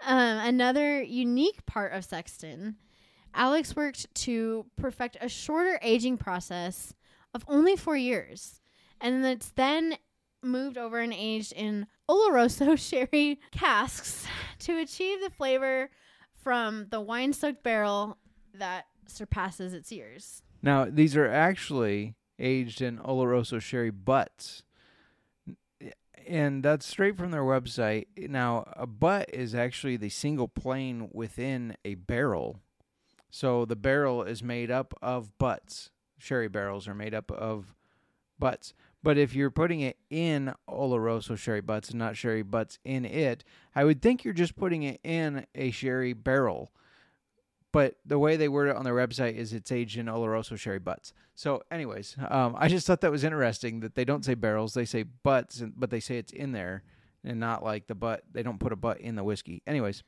Um, 0.06 0.40
another 0.40 1.02
unique 1.02 1.66
part 1.66 1.94
of 1.94 2.04
Sexton, 2.04 2.76
Alex 3.34 3.74
worked 3.76 4.14
to 4.16 4.66
perfect 4.76 5.16
a 5.22 5.30
shorter 5.30 5.80
aging 5.82 6.18
process 6.18 6.94
of 7.34 7.46
only 7.48 7.76
four 7.78 7.96
years, 7.96 8.60
and 9.04 9.24
it's 9.26 9.50
then 9.50 9.98
moved 10.42 10.78
over 10.78 11.00
and 11.00 11.14
aged 11.14 11.54
in 11.54 11.86
Oloroso 12.10 12.78
sherry 12.90 13.40
casks 13.52 14.26
to 14.60 14.80
achieve 14.80 15.22
the 15.22 15.30
flavor 15.30 15.90
from 16.34 16.88
the 16.90 17.00
wine 17.00 17.34
soaked 17.34 17.64
barrel 17.64 18.18
that 18.54 18.86
surpasses 19.08 19.74
its 19.74 19.92
years. 19.92 20.42
Now, 20.62 20.88
these 20.90 21.16
are 21.16 21.28
actually 21.28 22.16
aged 22.40 22.82
in 22.82 22.98
Oloroso 22.98 23.62
sherry 23.62 23.92
butts. 23.92 24.64
And 26.26 26.64
that's 26.64 26.86
straight 26.86 27.18
from 27.18 27.32
their 27.32 27.44
website. 27.44 28.06
Now, 28.18 28.72
a 28.78 28.88
butt 28.88 29.30
is 29.34 29.54
actually 29.54 29.98
the 29.98 30.10
single 30.10 30.48
plane 30.48 31.10
within 31.12 31.76
a 31.84 31.96
barrel. 31.96 32.62
So 33.30 33.66
the 33.66 33.76
barrel 33.76 34.24
is 34.24 34.42
made 34.42 34.72
up 34.72 34.94
of 35.02 35.38
butts. 35.38 35.90
Sherry 36.18 36.48
barrels 36.48 36.88
are 36.88 36.96
made 36.96 37.14
up 37.14 37.30
of 37.30 37.76
butts. 38.40 38.74
But 39.04 39.18
if 39.18 39.36
you're 39.36 39.52
putting 39.52 39.82
it 39.82 39.98
in 40.10 40.54
Oloroso 40.70 41.38
sherry 41.38 41.62
butts 41.62 41.90
and 41.90 42.00
not 42.00 42.16
sherry 42.16 42.42
butts 42.42 42.80
in 42.86 43.04
it, 43.04 43.44
I 43.76 43.84
would 43.84 44.02
think 44.02 44.24
you're 44.24 44.34
just 44.34 44.56
putting 44.56 44.84
it 44.84 45.02
in 45.04 45.46
a 45.54 45.72
sherry 45.72 46.14
barrel 46.14 46.72
but 47.74 47.96
the 48.06 48.20
way 48.20 48.38
they 48.38 48.48
word 48.48 48.70
it 48.70 48.76
on 48.76 48.86
their 48.86 48.94
website 48.94 49.36
is 49.36 49.52
it's 49.52 49.72
aged 49.72 49.98
in 49.98 50.06
Oloroso 50.06 50.56
sherry 50.58 50.78
butts. 50.78 51.12
So, 51.34 51.64
anyways, 51.72 52.16
um, 52.30 52.56
I 52.58 52.70
just 52.70 52.86
thought 52.86 53.02
that 53.02 53.12
was 53.12 53.24
interesting 53.24 53.80
that 53.80 53.96
they 53.96 54.06
don't 54.06 54.24
say 54.24 54.36
barrels, 54.36 54.76
they 54.76 54.86
say 54.86 55.02
butts, 55.04 55.62
but 55.76 55.90
they 55.90 56.00
say 56.00 56.18
it's 56.18 56.32
in 56.32 56.52
there 56.52 56.84
and 57.24 57.40
not 57.40 57.64
like 57.64 57.88
the 57.88 57.96
butt. 57.96 58.24
They 58.32 58.44
don't 58.44 58.60
put 58.60 58.72
a 58.72 58.76
butt 58.76 59.02
in 59.02 59.16
the 59.16 59.24
whiskey. 59.24 59.64
Anyways, 59.66 60.04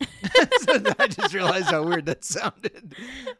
so 0.60 0.82
I 0.98 1.06
just 1.06 1.34
realized 1.34 1.66
how 1.70 1.82
weird 1.82 2.06
that 2.06 2.24
sounded. 2.24 2.94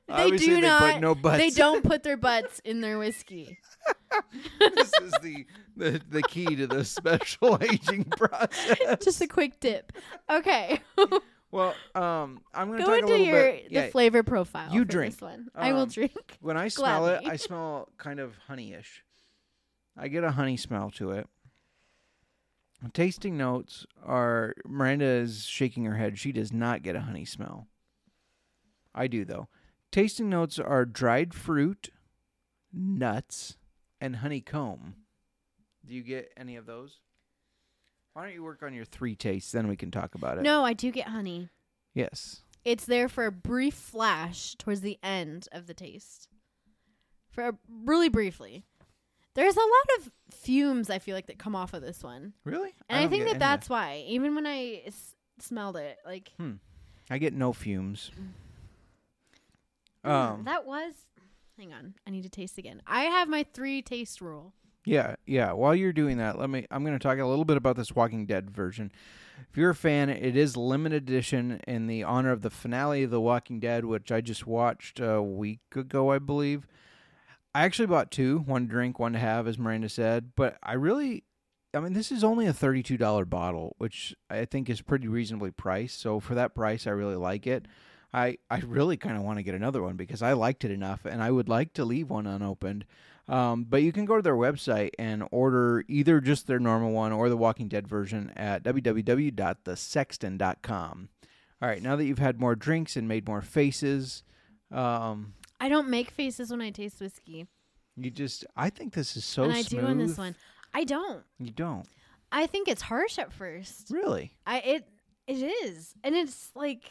They 0.08 0.12
Obviously, 0.14 0.46
do 0.48 0.54
they 0.56 0.60
not. 0.62 0.92
put 0.94 1.00
no 1.00 1.14
butts. 1.14 1.38
They 1.38 1.50
don't 1.50 1.82
put 1.84 2.02
their 2.02 2.16
butts 2.16 2.60
in 2.64 2.80
their 2.80 2.98
whiskey. 2.98 3.58
this 4.74 4.92
is 5.02 5.12
the, 5.22 5.46
the 5.76 6.00
the 6.08 6.22
key 6.22 6.56
to 6.56 6.66
the 6.66 6.84
special 6.84 7.58
aging 7.62 8.04
process. 8.04 8.78
Just 9.02 9.20
a 9.20 9.26
quick 9.26 9.60
dip. 9.60 9.92
Okay. 10.30 10.80
Well, 11.52 11.74
um, 11.94 12.40
I'm 12.54 12.68
going 12.68 12.78
to 12.80 12.84
Go 12.86 13.00
talk 13.00 13.10
into 13.10 13.24
your 13.24 13.42
bit. 13.50 13.68
the 13.70 13.74
yeah, 13.74 13.86
flavor 13.88 14.22
profile. 14.22 14.72
you 14.72 14.84
drink. 14.84 15.14
This 15.14 15.20
one. 15.22 15.48
I 15.54 15.72
will 15.72 15.82
Um, 15.82 15.88
drink. 15.88 16.12
When 16.40 16.56
I 16.56 16.68
smell 16.68 17.06
it, 17.06 17.22
I 17.26 17.36
smell 17.36 17.88
kind 17.98 18.20
of 18.20 18.34
honeyish. 18.48 19.00
I 19.96 20.08
get 20.08 20.22
a 20.24 20.30
honey 20.30 20.56
smell 20.56 20.90
to 20.92 21.10
it. 21.12 21.26
Tasting 22.92 23.36
notes 23.36 23.86
are 24.02 24.54
Miranda 24.66 25.04
is 25.04 25.44
shaking 25.44 25.84
her 25.84 25.96
head. 25.96 26.18
She 26.18 26.32
does 26.32 26.52
not 26.52 26.82
get 26.82 26.96
a 26.96 27.00
honey 27.00 27.24
smell. 27.24 27.66
I 28.94 29.06
do 29.06 29.24
though. 29.24 29.48
Tasting 29.92 30.30
notes 30.30 30.58
are 30.58 30.84
dried 30.84 31.34
fruit, 31.34 31.90
nuts, 32.72 33.56
and 34.00 34.16
honeycomb. 34.16 34.94
Do 35.86 35.94
you 35.94 36.02
get 36.02 36.32
any 36.36 36.56
of 36.56 36.66
those? 36.66 37.00
Why 38.14 38.24
don't 38.24 38.34
you 38.34 38.42
work 38.42 38.62
on 38.62 38.74
your 38.74 38.84
three 38.84 39.14
tastes, 39.14 39.52
then 39.52 39.68
we 39.68 39.76
can 39.76 39.90
talk 39.90 40.14
about 40.14 40.38
it. 40.38 40.42
No, 40.42 40.64
I 40.64 40.72
do 40.72 40.90
get 40.90 41.08
honey. 41.08 41.48
Yes. 41.94 42.42
It's 42.64 42.84
there 42.84 43.08
for 43.08 43.26
a 43.26 43.32
brief 43.32 43.74
flash 43.74 44.54
towards 44.56 44.80
the 44.80 44.98
end 45.02 45.48
of 45.52 45.66
the 45.66 45.74
taste. 45.74 46.28
For 47.30 47.48
a, 47.48 47.54
really 47.68 48.08
briefly. 48.08 48.64
There's 49.34 49.56
a 49.56 49.60
lot 49.60 49.98
of 49.98 50.10
fumes 50.34 50.90
I 50.90 50.98
feel 50.98 51.14
like 51.14 51.26
that 51.26 51.38
come 51.38 51.54
off 51.54 51.72
of 51.74 51.82
this 51.82 52.02
one. 52.02 52.32
Really? 52.44 52.74
And 52.88 52.98
I, 52.98 53.02
don't 53.02 53.10
think 53.10 53.26
that 53.26 53.38
that's 53.38 53.68
why. 53.68 54.04
Even 54.08 54.34
when 54.34 54.46
I 54.46 54.82
s- 54.86 55.14
smelled 55.38 55.76
it, 55.76 55.98
like 56.04 56.30
I 57.10 57.18
get 57.18 57.32
no 57.34 57.52
fumes. 57.52 58.10
mm, 60.04 60.10
Um. 60.10 60.44
that 60.44 60.66
was 60.66 60.92
Hang 61.58 61.74
on. 61.74 61.94
I 62.06 62.10
need 62.10 62.22
to 62.22 62.30
taste 62.30 62.56
again. 62.56 62.80
I 62.86 63.02
have 63.02 63.28
my 63.28 63.44
3 63.52 63.82
taste 63.82 64.22
rule. 64.22 64.54
Yeah, 64.86 65.16
yeah. 65.26 65.52
While 65.52 65.74
you're 65.74 65.92
doing 65.92 66.16
that, 66.16 66.38
let 66.38 66.48
me. 66.48 66.66
I'm 66.70 66.82
going 66.84 66.98
to 66.98 67.02
talk 67.02 67.18
a 67.18 67.26
little 67.26 67.44
bit 67.44 67.58
about 67.58 67.76
this 67.76 67.94
Walking 67.94 68.24
Dead 68.24 68.50
version. 68.50 68.90
If 69.50 69.58
you're 69.58 69.68
a 69.70 69.74
fan, 69.74 70.08
it 70.08 70.36
is 70.36 70.56
limited 70.56 71.02
edition 71.02 71.60
in 71.68 71.86
the 71.86 72.02
honor 72.02 72.30
of 72.32 72.40
the 72.40 72.48
finale 72.48 73.02
of 73.02 73.10
The 73.10 73.20
Walking 73.20 73.60
Dead, 73.60 73.84
which 73.84 74.10
I 74.10 74.22
just 74.22 74.46
watched 74.46 75.00
a 75.00 75.20
week 75.20 75.60
ago, 75.76 76.10
I 76.10 76.18
believe. 76.18 76.66
I 77.54 77.64
actually 77.64 77.86
bought 77.86 78.10
two, 78.10 78.40
one 78.40 78.66
to 78.66 78.68
drink, 78.68 78.98
one 78.98 79.12
to 79.12 79.18
have, 79.18 79.46
as 79.46 79.58
Miranda 79.58 79.88
said. 79.88 80.32
But 80.36 80.58
I 80.62 80.74
really, 80.74 81.24
I 81.74 81.80
mean, 81.80 81.94
this 81.94 82.12
is 82.12 82.22
only 82.22 82.46
a 82.46 82.52
thirty-two 82.52 82.96
dollar 82.96 83.24
bottle, 83.24 83.74
which 83.78 84.14
I 84.28 84.44
think 84.44 84.70
is 84.70 84.80
pretty 84.80 85.08
reasonably 85.08 85.50
priced. 85.50 86.00
So 86.00 86.20
for 86.20 86.36
that 86.36 86.54
price, 86.54 86.86
I 86.86 86.90
really 86.90 87.16
like 87.16 87.44
it. 87.46 87.66
I 88.12 88.38
I 88.50 88.58
really 88.60 88.96
kind 88.96 89.16
of 89.16 89.22
want 89.22 89.38
to 89.38 89.42
get 89.42 89.54
another 89.54 89.82
one 89.82 89.96
because 89.96 90.22
I 90.22 90.32
liked 90.32 90.64
it 90.64 90.70
enough, 90.70 91.04
and 91.04 91.22
I 91.22 91.30
would 91.30 91.48
like 91.48 91.72
to 91.74 91.84
leave 91.84 92.10
one 92.10 92.26
unopened. 92.26 92.84
Um, 93.28 93.64
but 93.68 93.82
you 93.82 93.92
can 93.92 94.06
go 94.06 94.16
to 94.16 94.22
their 94.22 94.34
website 94.34 94.90
and 94.98 95.22
order 95.30 95.84
either 95.86 96.20
just 96.20 96.48
their 96.48 96.58
normal 96.58 96.90
one 96.90 97.12
or 97.12 97.28
the 97.28 97.36
Walking 97.36 97.68
Dead 97.68 97.86
version 97.86 98.32
at 98.34 98.64
www.thesexton.com. 98.64 101.08
All 101.62 101.68
right, 101.68 101.82
now 101.82 101.94
that 101.94 102.06
you've 102.06 102.18
had 102.18 102.40
more 102.40 102.56
drinks 102.56 102.96
and 102.96 103.06
made 103.06 103.28
more 103.28 103.42
faces, 103.42 104.24
um, 104.72 105.34
I 105.60 105.68
don't 105.68 105.88
make 105.88 106.10
faces 106.10 106.50
when 106.50 106.60
I 106.62 106.70
taste 106.70 107.00
whiskey. 107.00 107.46
you 107.96 108.10
just 108.10 108.44
I 108.56 108.70
think 108.70 108.94
this 108.94 109.16
is 109.16 109.24
so 109.24 109.44
and 109.44 109.52
I 109.52 109.62
smooth. 109.62 109.82
do 109.82 109.86
on 109.88 109.98
this 109.98 110.16
one. 110.18 110.34
I 110.72 110.84
don't. 110.84 111.22
You 111.38 111.50
don't 111.50 111.86
I 112.32 112.46
think 112.46 112.68
it's 112.68 112.82
harsh 112.82 113.18
at 113.18 113.32
first. 113.32 113.90
really. 113.90 114.32
I 114.46 114.58
it 114.60 114.88
it 115.26 115.34
is. 115.64 115.94
And 116.02 116.14
it's 116.14 116.50
like 116.54 116.90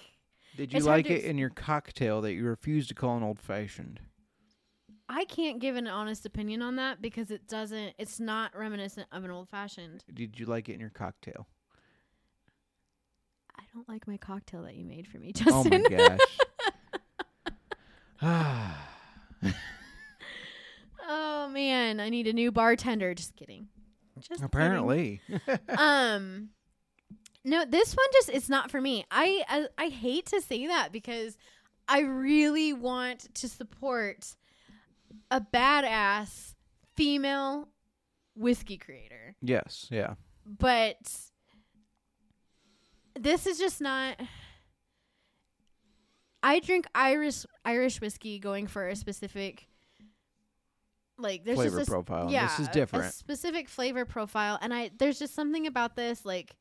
Did 0.56 0.74
you 0.74 0.82
like 0.82 1.10
it 1.10 1.24
in 1.24 1.38
your 1.38 1.50
cocktail 1.50 2.22
that 2.22 2.34
you 2.34 2.46
refused 2.46 2.90
to 2.90 2.96
call 2.96 3.18
an 3.18 3.24
old 3.24 3.40
fashioned? 3.40 4.00
I 5.12 5.26
can't 5.26 5.60
give 5.60 5.76
an 5.76 5.88
honest 5.88 6.26
opinion 6.28 6.62
on 6.62 6.76
that 6.76 7.02
because 7.02 7.32
it 7.32 7.48
doesn't. 7.48 7.96
It's 7.98 8.20
not 8.20 8.56
reminiscent 8.56 9.08
of 9.12 9.24
an 9.24 9.32
old 9.32 9.50
fashioned. 9.50 10.04
Did 10.14 10.40
you 10.40 10.46
like 10.46 10.70
it 10.70 10.74
in 10.74 10.80
your 10.80 10.92
cocktail? 10.92 11.48
I 13.58 13.64
don't 13.74 13.90
like 13.90 14.08
my 14.08 14.18
cocktail 14.18 14.62
that 14.64 14.76
you 14.76 14.86
made 14.86 15.08
for 15.08 15.18
me, 15.18 15.32
Justin. 15.34 15.86
Oh 15.86 15.90
my 15.90 15.98
gosh. 15.98 16.20
oh 18.22 18.76
man, 21.50 22.00
I 22.00 22.10
need 22.10 22.28
a 22.28 22.34
new 22.34 22.52
bartender. 22.52 23.14
Just 23.14 23.36
kidding. 23.36 23.68
Just 24.18 24.30
kidding. 24.30 24.46
Apparently. 24.46 25.22
um 25.78 26.50
no 27.46 27.64
this 27.66 27.96
one 27.96 28.06
just 28.14 28.30
it's 28.30 28.50
not 28.50 28.70
for 28.70 28.82
me 28.82 29.06
I, 29.10 29.44
I 29.48 29.68
i 29.78 29.88
hate 29.88 30.26
to 30.28 30.42
say 30.42 30.68
that 30.68 30.92
because 30.92 31.38
i 31.88 32.02
really 32.02 32.74
want 32.74 33.34
to 33.36 33.48
support 33.48 34.36
a 35.32 35.42
badass 35.42 36.54
female 36.96 37.70
whiskey 38.36 38.78
creator 38.78 39.36
yes, 39.42 39.88
yeah. 39.90 40.14
but 40.46 40.98
this 43.18 43.48
is 43.48 43.58
just 43.58 43.82
not 43.82 44.20
i 46.44 46.60
drink 46.60 46.86
irish 46.96 47.46
irish 47.66 48.00
whiskey 48.02 48.40
going 48.40 48.68
for 48.68 48.88
a 48.88 48.96
specific 48.96 49.68
like 51.18 51.44
there's 51.44 51.58
Flavor 51.58 51.80
just 51.80 51.90
a, 51.90 51.92
profile. 51.92 52.32
yeah 52.32 52.48
This 52.48 52.60
is 52.60 52.68
a 52.68 52.72
different. 52.72 53.14
specific 53.14 53.68
flavor 53.68 54.06
profile 54.06 54.58
and 54.62 54.74
i 54.74 54.90
there's 54.98 55.20
just 55.20 55.36
something 55.36 55.68
about 55.68 55.96
this 55.96 56.26
like 56.26 56.56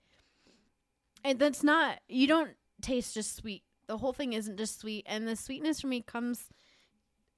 and 1.25 1.39
that's 1.39 1.63
not 1.63 1.99
you 2.09 2.27
don't 2.27 2.51
taste 2.83 3.15
just 3.15 3.37
sweet 3.37 3.63
the 3.87 3.99
whole 3.99 4.13
thing 4.13 4.33
isn't 4.33 4.57
just 4.57 4.81
sweet 4.81 5.05
and 5.09 5.27
the 5.27 5.37
sweetness 5.37 5.81
for 5.81 5.87
me 5.87 6.01
comes 6.03 6.49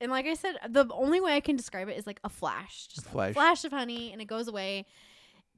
and 0.00 0.10
like 0.10 0.26
i 0.26 0.34
said 0.34 0.56
the 0.68 0.86
only 0.92 1.20
way 1.20 1.34
i 1.34 1.40
can 1.40 1.56
describe 1.56 1.88
it 1.88 1.96
is 1.98 2.06
like 2.06 2.20
a 2.24 2.28
flash 2.28 2.86
just 2.88 3.06
flash. 3.06 3.30
a 3.30 3.34
flash 3.34 3.64
of 3.64 3.72
honey 3.72 4.12
and 4.12 4.20
it 4.22 4.26
goes 4.26 4.48
away 4.48 4.86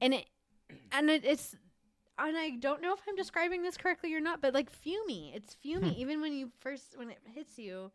and 0.01 0.13
it 0.13 0.25
and 0.91 1.09
it, 1.09 1.23
it's 1.23 1.55
and 2.19 2.37
i 2.37 2.51
don't 2.51 2.81
know 2.81 2.93
if 2.93 2.99
i'm 3.07 3.15
describing 3.15 3.61
this 3.63 3.77
correctly 3.77 4.13
or 4.13 4.19
not 4.19 4.41
but 4.41 4.53
like 4.53 4.69
fumey 4.71 5.35
it's 5.35 5.55
fumey 5.65 5.93
Hmm. 5.93 5.99
even 6.01 6.21
when 6.21 6.33
you 6.33 6.51
first 6.59 6.97
when 6.97 7.09
it 7.09 7.19
hits 7.33 7.57
you 7.57 7.91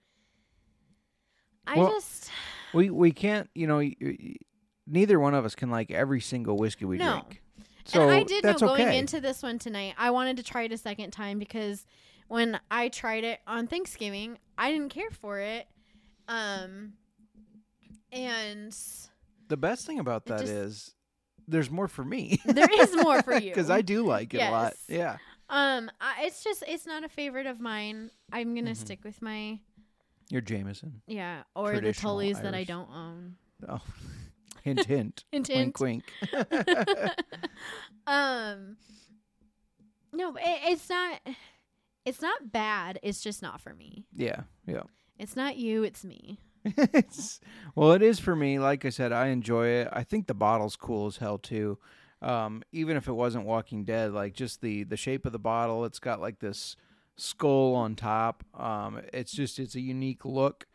i 1.67 1.77
Well, 1.79 1.91
just 1.91 2.31
We 2.75 2.91
we 2.91 3.13
can't, 3.13 3.49
you 3.55 3.67
know, 3.67 3.77
y- 3.79 3.95
y- 4.01 4.37
neither 4.87 5.19
one 5.21 5.35
of 5.35 5.45
us 5.45 5.55
can 5.55 5.71
like 5.71 5.91
every 5.91 6.21
single 6.21 6.57
whiskey 6.57 6.85
we 6.85 6.99
No. 6.99 7.13
drink. 7.13 7.43
So 7.87 8.03
and 8.03 8.11
I 8.11 8.23
did 8.23 8.45
know 8.45 8.51
that's 8.51 8.61
going 8.63 8.83
okay. 8.83 8.99
into 8.99 9.21
this 9.21 9.43
one 9.43 9.59
tonight, 9.59 9.95
I 9.97 10.11
wanted 10.11 10.37
to 10.39 10.43
try 10.43 10.63
it 10.65 10.73
a 10.73 10.77
second 10.79 11.11
time 11.13 11.39
because 11.39 11.87
when 12.29 12.61
I 12.71 12.89
tried 12.91 13.25
it 13.25 13.41
on 13.47 13.67
Thanksgiving, 13.67 14.39
I 14.59 14.71
didn't 14.71 14.91
care 14.91 15.11
for 15.11 15.39
it. 15.41 15.67
Um, 16.29 16.93
and 18.13 18.77
the 19.49 19.57
best 19.57 19.87
thing 19.87 19.99
about 19.99 20.27
that 20.27 20.41
just- 20.41 20.53
is 20.53 20.95
there's 21.49 21.71
more 21.71 21.89
for 21.89 22.05
me. 22.05 22.41
there 22.45 22.69
is 22.81 22.95
more 22.97 23.23
for 23.23 23.35
you 23.39 23.51
Because 23.51 23.71
I 23.71 23.81
do 23.83 24.05
like 24.07 24.35
it 24.35 24.39
a 24.41 24.51
lot. 24.51 24.75
Yeah. 24.89 25.17
Um, 25.51 25.91
I, 26.01 26.25
it's 26.27 26.45
just 26.45 26.63
it's 26.69 26.87
not 26.87 27.05
a 27.05 27.09
favorite 27.09 27.47
of 27.47 27.59
mine. 27.59 28.11
I'm 28.33 28.55
gonna 28.55 28.73
Mhm. 28.73 28.77
stick 28.77 29.01
with 29.03 29.21
my 29.23 29.59
You're 30.31 30.43
Jameson. 30.43 31.01
yeah 31.07 31.43
or 31.57 31.81
the 31.81 31.89
Tullys 31.95 32.41
that 32.43 32.55
I 32.55 32.65
don't 32.65 32.89
own. 32.91 33.37
Oh. 33.69 33.81
hint 34.63 34.85
hint. 34.85 35.25
Hint, 35.33 35.49
wink 35.49 35.81
wink. 35.81 36.05
um, 38.07 38.77
no, 40.13 40.35
it, 40.37 40.61
it's 40.71 40.89
not. 40.89 41.21
It's 42.05 42.23
not 42.23 42.53
bad. 42.53 42.99
It's 43.03 43.21
just 43.21 43.43
not 43.43 43.61
for 43.61 43.75
me. 43.75 44.07
yeah. 44.15 44.43
Yeah. 44.67 44.83
It's 45.19 45.35
not 45.37 45.57
you. 45.57 45.83
It's 45.83 46.05
me. 46.05 46.39
It's, 46.65 47.41
well, 47.75 47.93
it 47.93 48.03
is 48.03 48.19
for 48.19 48.35
me. 48.37 48.59
Like 48.59 48.85
I 48.85 48.91
said, 48.91 49.13
I 49.13 49.29
enjoy 49.29 49.69
it. 49.69 49.89
I 49.93 50.03
think 50.03 50.27
the 50.27 50.35
bottle's 50.35 50.77
cool 50.77 51.07
as 51.07 51.19
hell 51.19 51.39
too. 51.39 51.79
Um, 52.21 52.63
even 52.73 52.97
if 52.97 53.07
it 53.09 53.13
wasn't 53.13 53.45
Walking 53.45 53.85
Dead, 53.85 54.13
like 54.13 54.35
just 54.35 54.61
the 54.61 54.83
the 54.85 54.97
shape 54.97 55.25
of 55.25 55.33
the 55.33 55.39
bottle, 55.39 55.85
it's 55.85 56.01
got 56.01 56.21
like 56.21 56.41
this 56.41 56.77
skull 57.17 57.75
on 57.75 57.95
top. 57.95 58.45
Um, 58.55 59.01
it's 59.13 59.33
just 59.33 59.59
it's 59.59 59.75
a 59.75 59.81
unique 59.81 60.25
look. 60.25 60.67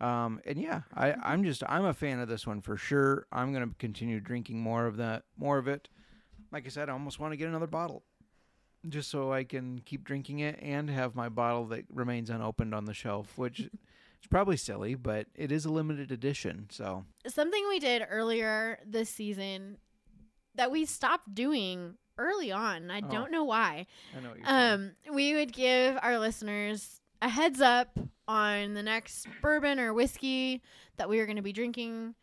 Um, 0.00 0.40
and 0.44 0.58
yeah, 0.60 0.82
I 0.94 1.14
I'm 1.22 1.44
just 1.44 1.62
I'm 1.66 1.84
a 1.84 1.94
fan 1.94 2.18
of 2.18 2.28
this 2.28 2.46
one 2.46 2.60
for 2.60 2.76
sure. 2.76 3.26
I'm 3.32 3.52
gonna 3.52 3.70
continue 3.78 4.20
drinking 4.20 4.60
more 4.60 4.86
of 4.86 4.96
that, 4.98 5.22
more 5.36 5.58
of 5.58 5.68
it. 5.68 5.88
Like 6.50 6.66
I 6.66 6.68
said, 6.68 6.88
I 6.88 6.92
almost 6.92 7.18
want 7.18 7.32
to 7.32 7.36
get 7.36 7.48
another 7.48 7.66
bottle. 7.66 8.02
Just 8.88 9.10
so 9.10 9.32
I 9.32 9.44
can 9.44 9.78
keep 9.78 10.02
drinking 10.04 10.40
it 10.40 10.58
and 10.60 10.90
have 10.90 11.14
my 11.14 11.28
bottle 11.28 11.66
that 11.66 11.84
remains 11.88 12.30
unopened 12.30 12.74
on 12.74 12.84
the 12.84 12.92
shelf, 12.92 13.38
which 13.38 13.70
it's 14.22 14.28
probably 14.28 14.56
silly, 14.56 14.94
but 14.94 15.26
it 15.34 15.50
is 15.50 15.64
a 15.64 15.70
limited 15.72 16.12
edition. 16.12 16.68
So 16.70 17.04
Something 17.26 17.64
we 17.68 17.80
did 17.80 18.06
earlier 18.08 18.78
this 18.86 19.10
season 19.10 19.78
that 20.54 20.70
we 20.70 20.84
stopped 20.84 21.34
doing 21.34 21.96
early 22.18 22.52
on. 22.52 22.88
I 22.90 22.98
Oh. 23.04 23.10
don't 23.10 23.32
know 23.32 23.42
why. 23.42 23.86
I 24.16 24.20
know 24.20 24.28
what 24.28 24.38
you're 24.38 24.46
saying. 24.46 24.92
Um, 25.08 25.14
we 25.14 25.34
would 25.34 25.52
give 25.52 25.98
our 26.02 26.18
listeners 26.20 27.00
a 27.20 27.28
heads 27.28 27.60
up 27.60 27.98
on 28.28 28.74
the 28.74 28.82
next 28.82 29.26
bourbon 29.40 29.80
or 29.80 29.92
whiskey 29.92 30.62
that 30.98 31.08
we 31.08 31.18
are 31.18 31.26
going 31.26 31.36
to 31.36 31.42
be 31.42 31.52
drinking 31.52 32.14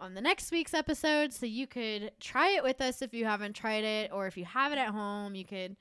on 0.00 0.12
the 0.14 0.20
next 0.20 0.50
week's 0.52 0.74
episode 0.74 1.32
so 1.32 1.46
you 1.46 1.66
could 1.66 2.12
try 2.20 2.50
it 2.50 2.62
with 2.62 2.80
us 2.82 3.00
if 3.00 3.14
you 3.14 3.24
haven't 3.24 3.54
tried 3.54 3.84
it 3.84 4.10
or 4.12 4.26
if 4.26 4.36
you 4.36 4.44
have 4.44 4.70
it 4.72 4.78
at 4.78 4.88
home 4.90 5.34
you 5.34 5.44
could 5.44 5.76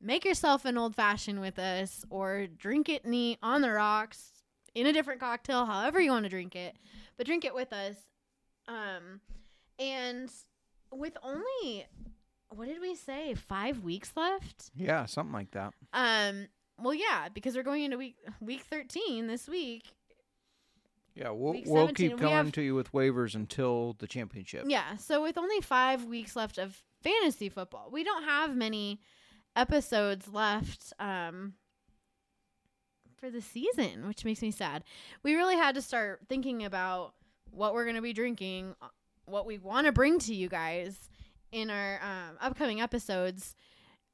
make 0.00 0.24
yourself 0.24 0.64
an 0.64 0.78
old 0.78 0.94
fashioned 0.96 1.40
with 1.40 1.58
us 1.58 2.04
or 2.08 2.46
drink 2.46 2.88
it 2.88 3.04
neat 3.04 3.38
on 3.42 3.60
the 3.62 3.70
rocks 3.70 4.31
in 4.74 4.86
a 4.86 4.92
different 4.92 5.20
cocktail 5.20 5.66
however 5.66 6.00
you 6.00 6.10
want 6.10 6.24
to 6.24 6.28
drink 6.30 6.54
it 6.56 6.74
but 7.16 7.26
drink 7.26 7.44
it 7.44 7.54
with 7.54 7.72
us 7.72 7.96
um 8.68 9.20
and 9.78 10.30
with 10.92 11.16
only 11.22 11.86
what 12.50 12.66
did 12.66 12.80
we 12.80 12.94
say 12.94 13.34
5 13.34 13.82
weeks 13.82 14.12
left 14.16 14.70
Yeah, 14.74 15.06
something 15.06 15.32
like 15.32 15.50
that. 15.52 15.72
um. 15.92 16.48
Well, 16.78 16.94
yeah, 16.94 17.28
because 17.32 17.54
we're 17.54 17.62
going 17.62 17.84
into 17.84 17.96
week 17.98 18.16
week 18.40 18.62
thirteen 18.62 19.26
this 19.28 19.46
week. 19.46 19.84
Yeah, 21.14 21.30
we'll 21.30 21.52
Week 21.52 21.64
we'll 21.66 21.86
17, 21.86 21.94
keep 22.10 22.16
we 22.16 22.20
coming 22.20 22.34
have- 22.36 22.52
to 22.52 22.62
you 22.62 22.74
with 22.74 22.90
waivers 22.92 23.34
until 23.34 23.94
the 23.98 24.06
championship. 24.08 24.64
Yeah. 24.66 24.96
So 24.96 25.22
with 25.22 25.36
only 25.38 25.60
five 25.60 26.04
weeks 26.04 26.34
left 26.34 26.58
of 26.58 26.82
fantasy 27.02 27.48
football, 27.50 27.90
we 27.92 28.02
don't 28.02 28.24
have 28.24 28.56
many 28.56 29.00
episodes 29.54 30.28
left. 30.28 30.92
Um. 30.98 31.54
For 33.22 33.30
the 33.30 33.40
season, 33.40 34.08
which 34.08 34.24
makes 34.24 34.42
me 34.42 34.50
sad. 34.50 34.82
We 35.22 35.36
really 35.36 35.54
had 35.54 35.76
to 35.76 35.80
start 35.82 36.22
thinking 36.28 36.64
about 36.64 37.14
what 37.52 37.72
we're 37.72 37.84
going 37.84 37.94
to 37.94 38.02
be 38.02 38.12
drinking, 38.12 38.74
uh, 38.82 38.88
what 39.26 39.46
we 39.46 39.58
want 39.58 39.86
to 39.86 39.92
bring 39.92 40.18
to 40.18 40.34
you 40.34 40.48
guys 40.48 41.08
in 41.52 41.70
our 41.70 42.00
um, 42.02 42.36
upcoming 42.40 42.80
episodes. 42.80 43.54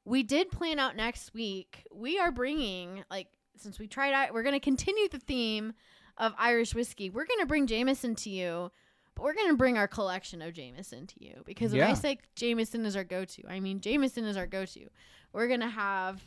We 0.05 0.21
did 0.21 0.51
plan 0.51 0.77
out 0.77 0.95
next 0.95 1.33
week. 1.33 1.87
We 1.91 2.19
are 2.19 2.31
bringing 2.31 3.03
like 3.09 3.29
since 3.57 3.79
we 3.79 3.87
tried 3.87 4.13
out, 4.13 4.31
we're 4.31 4.43
going 4.43 4.53
to 4.53 4.59
continue 4.59 5.09
the 5.09 5.17
theme 5.17 5.73
of 6.19 6.33
Irish 6.37 6.75
whiskey. 6.75 7.09
We're 7.09 7.25
going 7.25 7.39
to 7.39 7.47
bring 7.47 7.65
Jameson 7.65 8.13
to 8.13 8.29
you, 8.29 8.71
but 9.15 9.23
we're 9.23 9.33
going 9.33 9.49
to 9.49 9.57
bring 9.57 9.75
our 9.75 9.87
collection 9.87 10.43
of 10.43 10.53
Jameson 10.53 11.07
to 11.07 11.15
you 11.25 11.41
because 11.47 11.71
when 11.71 11.81
I 11.81 11.87
Yeah. 11.89 11.93
say 11.95 12.19
Jameson 12.35 12.85
is 12.85 12.95
our 12.95 13.03
go-to, 13.03 13.41
I 13.49 13.59
mean 13.59 13.81
Jameson 13.81 14.25
is 14.25 14.37
our 14.37 14.45
go-to. 14.45 14.87
We're 15.33 15.47
going 15.47 15.61
to 15.61 15.67
have 15.67 16.21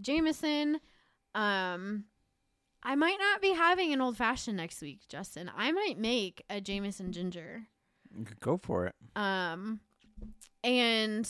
Jameson. 0.00 0.78
Um, 1.34 2.04
I 2.88 2.94
might 2.94 3.18
not 3.18 3.42
be 3.42 3.52
having 3.52 3.92
an 3.92 4.00
old 4.00 4.16
fashioned 4.16 4.56
next 4.56 4.80
week, 4.80 5.00
Justin. 5.10 5.50
I 5.54 5.72
might 5.72 5.98
make 5.98 6.42
a 6.48 6.58
Jameson 6.58 7.12
ginger. 7.12 7.66
Go 8.40 8.56
for 8.56 8.86
it. 8.86 8.94
Um, 9.14 9.80
and 10.64 11.28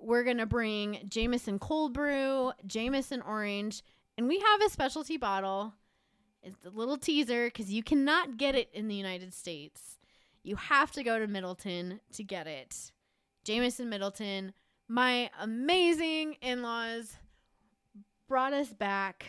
we're 0.00 0.24
gonna 0.24 0.44
bring 0.44 1.04
Jameson 1.08 1.60
cold 1.60 1.92
brew, 1.92 2.50
Jameson 2.66 3.22
orange, 3.22 3.84
and 4.18 4.26
we 4.26 4.40
have 4.40 4.60
a 4.60 4.68
specialty 4.68 5.16
bottle. 5.16 5.72
It's 6.42 6.64
a 6.64 6.70
little 6.70 6.98
teaser 6.98 7.46
because 7.46 7.72
you 7.72 7.84
cannot 7.84 8.36
get 8.36 8.56
it 8.56 8.68
in 8.72 8.88
the 8.88 8.96
United 8.96 9.34
States. 9.34 9.98
You 10.42 10.56
have 10.56 10.90
to 10.92 11.04
go 11.04 11.20
to 11.20 11.28
Midleton 11.28 12.00
to 12.14 12.24
get 12.24 12.48
it. 12.48 12.90
Jameson 13.44 13.88
Midleton, 13.88 14.50
my 14.88 15.30
amazing 15.40 16.38
in-laws 16.42 17.18
brought 18.26 18.52
us 18.52 18.72
back 18.72 19.26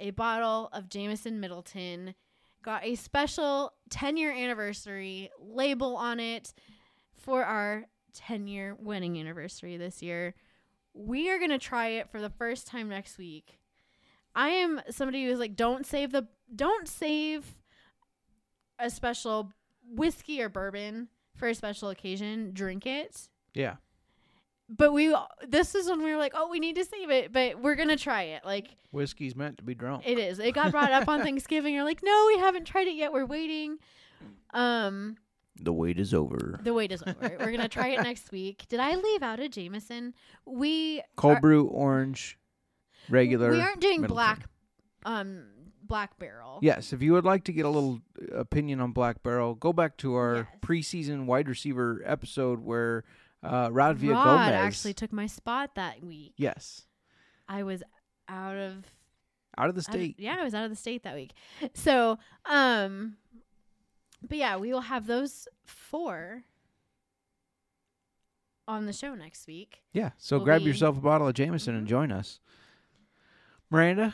a 0.00 0.10
bottle 0.10 0.68
of 0.72 0.88
Jameson 0.88 1.40
Midleton. 1.40 2.14
Got 2.62 2.84
a 2.84 2.94
special 2.94 3.72
10 3.90 4.16
year 4.16 4.32
anniversary 4.32 5.30
label 5.40 5.96
on 5.96 6.20
it 6.20 6.52
for 7.16 7.44
our 7.44 7.86
10 8.14 8.46
year 8.46 8.76
wedding 8.78 9.18
anniversary 9.18 9.76
this 9.76 10.02
year. 10.02 10.34
We 10.94 11.30
are 11.30 11.38
going 11.38 11.50
to 11.50 11.58
try 11.58 11.88
it 11.88 12.10
for 12.10 12.20
the 12.20 12.30
first 12.30 12.66
time 12.66 12.88
next 12.88 13.18
week. 13.18 13.58
I 14.34 14.50
am 14.50 14.80
somebody 14.90 15.24
who's 15.24 15.38
like, 15.38 15.56
don't 15.56 15.86
save 15.86 16.12
the, 16.12 16.26
don't 16.54 16.88
save 16.88 17.56
a 18.78 18.90
special 18.90 19.52
whiskey 19.88 20.42
or 20.42 20.48
bourbon 20.48 21.08
for 21.34 21.48
a 21.48 21.54
special 21.54 21.90
occasion. 21.90 22.50
Drink 22.52 22.86
it. 22.86 23.28
Yeah. 23.54 23.76
But 24.70 24.92
we 24.92 25.14
this 25.48 25.74
is 25.74 25.88
when 25.88 26.02
we 26.02 26.10
were 26.12 26.18
like, 26.18 26.32
oh, 26.34 26.48
we 26.50 26.60
need 26.60 26.76
to 26.76 26.84
save 26.84 27.10
it, 27.10 27.32
but 27.32 27.60
we're 27.62 27.74
gonna 27.74 27.96
try 27.96 28.22
it. 28.24 28.44
Like 28.44 28.76
Whiskey's 28.92 29.34
meant 29.34 29.56
to 29.58 29.64
be 29.64 29.74
drunk. 29.74 30.02
it 30.06 30.18
is. 30.18 30.38
It 30.38 30.52
got 30.54 30.72
brought 30.72 30.92
up 30.92 31.08
on 31.08 31.22
Thanksgiving. 31.22 31.72
You're 31.74 31.84
like, 31.84 32.02
no, 32.02 32.24
we 32.28 32.38
haven't 32.38 32.64
tried 32.66 32.86
it 32.86 32.94
yet. 32.94 33.12
We're 33.12 33.24
waiting. 33.26 33.78
Um, 34.52 35.16
the 35.60 35.72
wait 35.72 35.98
is 35.98 36.14
over. 36.14 36.60
the 36.62 36.72
wait 36.74 36.92
is 36.92 37.02
over. 37.06 37.36
We're 37.40 37.50
gonna 37.50 37.68
try 37.68 37.88
it 37.88 38.02
next 38.02 38.30
week. 38.30 38.66
Did 38.68 38.80
I 38.80 38.94
leave 38.94 39.22
out 39.22 39.40
a 39.40 39.48
Jameson? 39.48 40.14
We 40.44 41.02
Cold 41.16 41.38
are- 41.38 41.40
brew, 41.40 41.66
orange, 41.66 42.38
regular. 43.08 43.50
We 43.50 43.60
aren't 43.60 43.80
doing 43.80 44.02
Midleton. 44.02 44.08
black, 44.08 44.44
um, 45.04 45.44
black 45.82 46.18
barrel. 46.18 46.58
Yes, 46.62 46.92
if 46.92 47.02
you 47.02 47.12
would 47.14 47.24
like 47.24 47.44
to 47.44 47.52
get 47.52 47.64
a 47.64 47.70
little 47.70 48.00
uh, 48.20 48.36
opinion 48.36 48.80
on 48.80 48.92
Black 48.92 49.22
Barrel, 49.22 49.54
go 49.54 49.72
back 49.72 49.96
to 49.98 50.14
our 50.14 50.36
Yes. 50.36 50.46
preseason 50.60 51.24
wide 51.26 51.48
receiver 51.48 52.02
episode 52.04 52.60
where 52.60 53.04
uh, 53.42 53.68
Rod 53.72 53.96
Villa 53.98 54.14
Gomez 54.24 54.52
actually 54.52 54.94
took 54.94 55.12
my 55.12 55.26
spot 55.26 55.74
that 55.76 56.02
week. 56.02 56.34
yes 56.36 56.86
I 57.48 57.62
was 57.62 57.82
out 58.28 58.56
of 58.56 58.84
out 59.56 59.68
of 59.70 59.74
the 59.74 59.80
out 59.80 59.94
of- 59.94 60.00
state. 60.00 60.16
yeah, 60.18 60.36
I 60.38 60.44
was 60.44 60.54
out 60.54 60.64
of 60.64 60.70
the 60.70 60.76
state 60.76 61.02
that 61.04 61.14
week. 61.14 61.32
So, 61.74 62.18
um, 62.44 63.16
but 64.26 64.38
yeah, 64.38 64.56
we 64.56 64.72
will 64.72 64.82
have 64.82 65.06
those 65.06 65.48
four 65.64 66.44
on 68.66 68.86
the 68.86 68.92
show 68.92 69.14
next 69.14 69.46
week. 69.46 69.82
Yeah, 69.92 70.10
so 70.18 70.38
will 70.38 70.44
grab 70.44 70.60
be- 70.60 70.66
yourself 70.66 70.98
a 70.98 71.00
bottle 71.00 71.26
of 71.28 71.34
Jameson 71.34 71.74
and 71.74 71.86
Mhm. 71.86 71.90
join 71.90 72.12
us. 72.12 72.38
Miranda, 73.70 74.12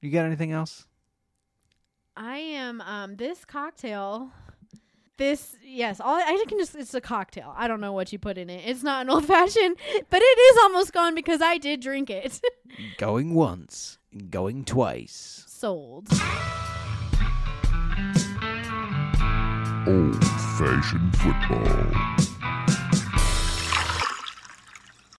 you 0.00 0.10
got 0.10 0.26
anything 0.26 0.52
else? 0.52 0.86
I 2.16 2.36
am 2.38 2.80
um 2.82 3.16
this 3.16 3.44
cocktail. 3.44 4.32
This 5.22 5.54
yes, 5.64 6.00
all 6.00 6.16
I 6.16 6.44
can 6.48 6.58
just 6.58 6.74
it's 6.74 6.94
a 6.94 7.00
cocktail. 7.00 7.54
I 7.56 7.68
don't 7.68 7.80
know 7.80 7.92
what 7.92 8.12
you 8.12 8.18
put 8.18 8.38
in 8.38 8.50
it. 8.50 8.64
It's 8.66 8.82
not 8.82 9.02
an 9.02 9.10
old 9.10 9.24
fashioned, 9.34 9.76
but 10.10 10.20
it 10.20 10.24
is 10.24 10.58
almost 10.64 10.92
gone 10.92 11.14
because 11.14 11.40
I 11.40 11.58
did 11.58 11.80
drink 11.80 12.10
it. 12.10 12.40
Going 12.98 13.32
once, 13.32 13.98
going 14.30 14.64
twice. 14.64 15.44
Sold. 15.46 16.08
Old 19.86 20.24
fashioned 20.58 21.16
football. 21.16 22.31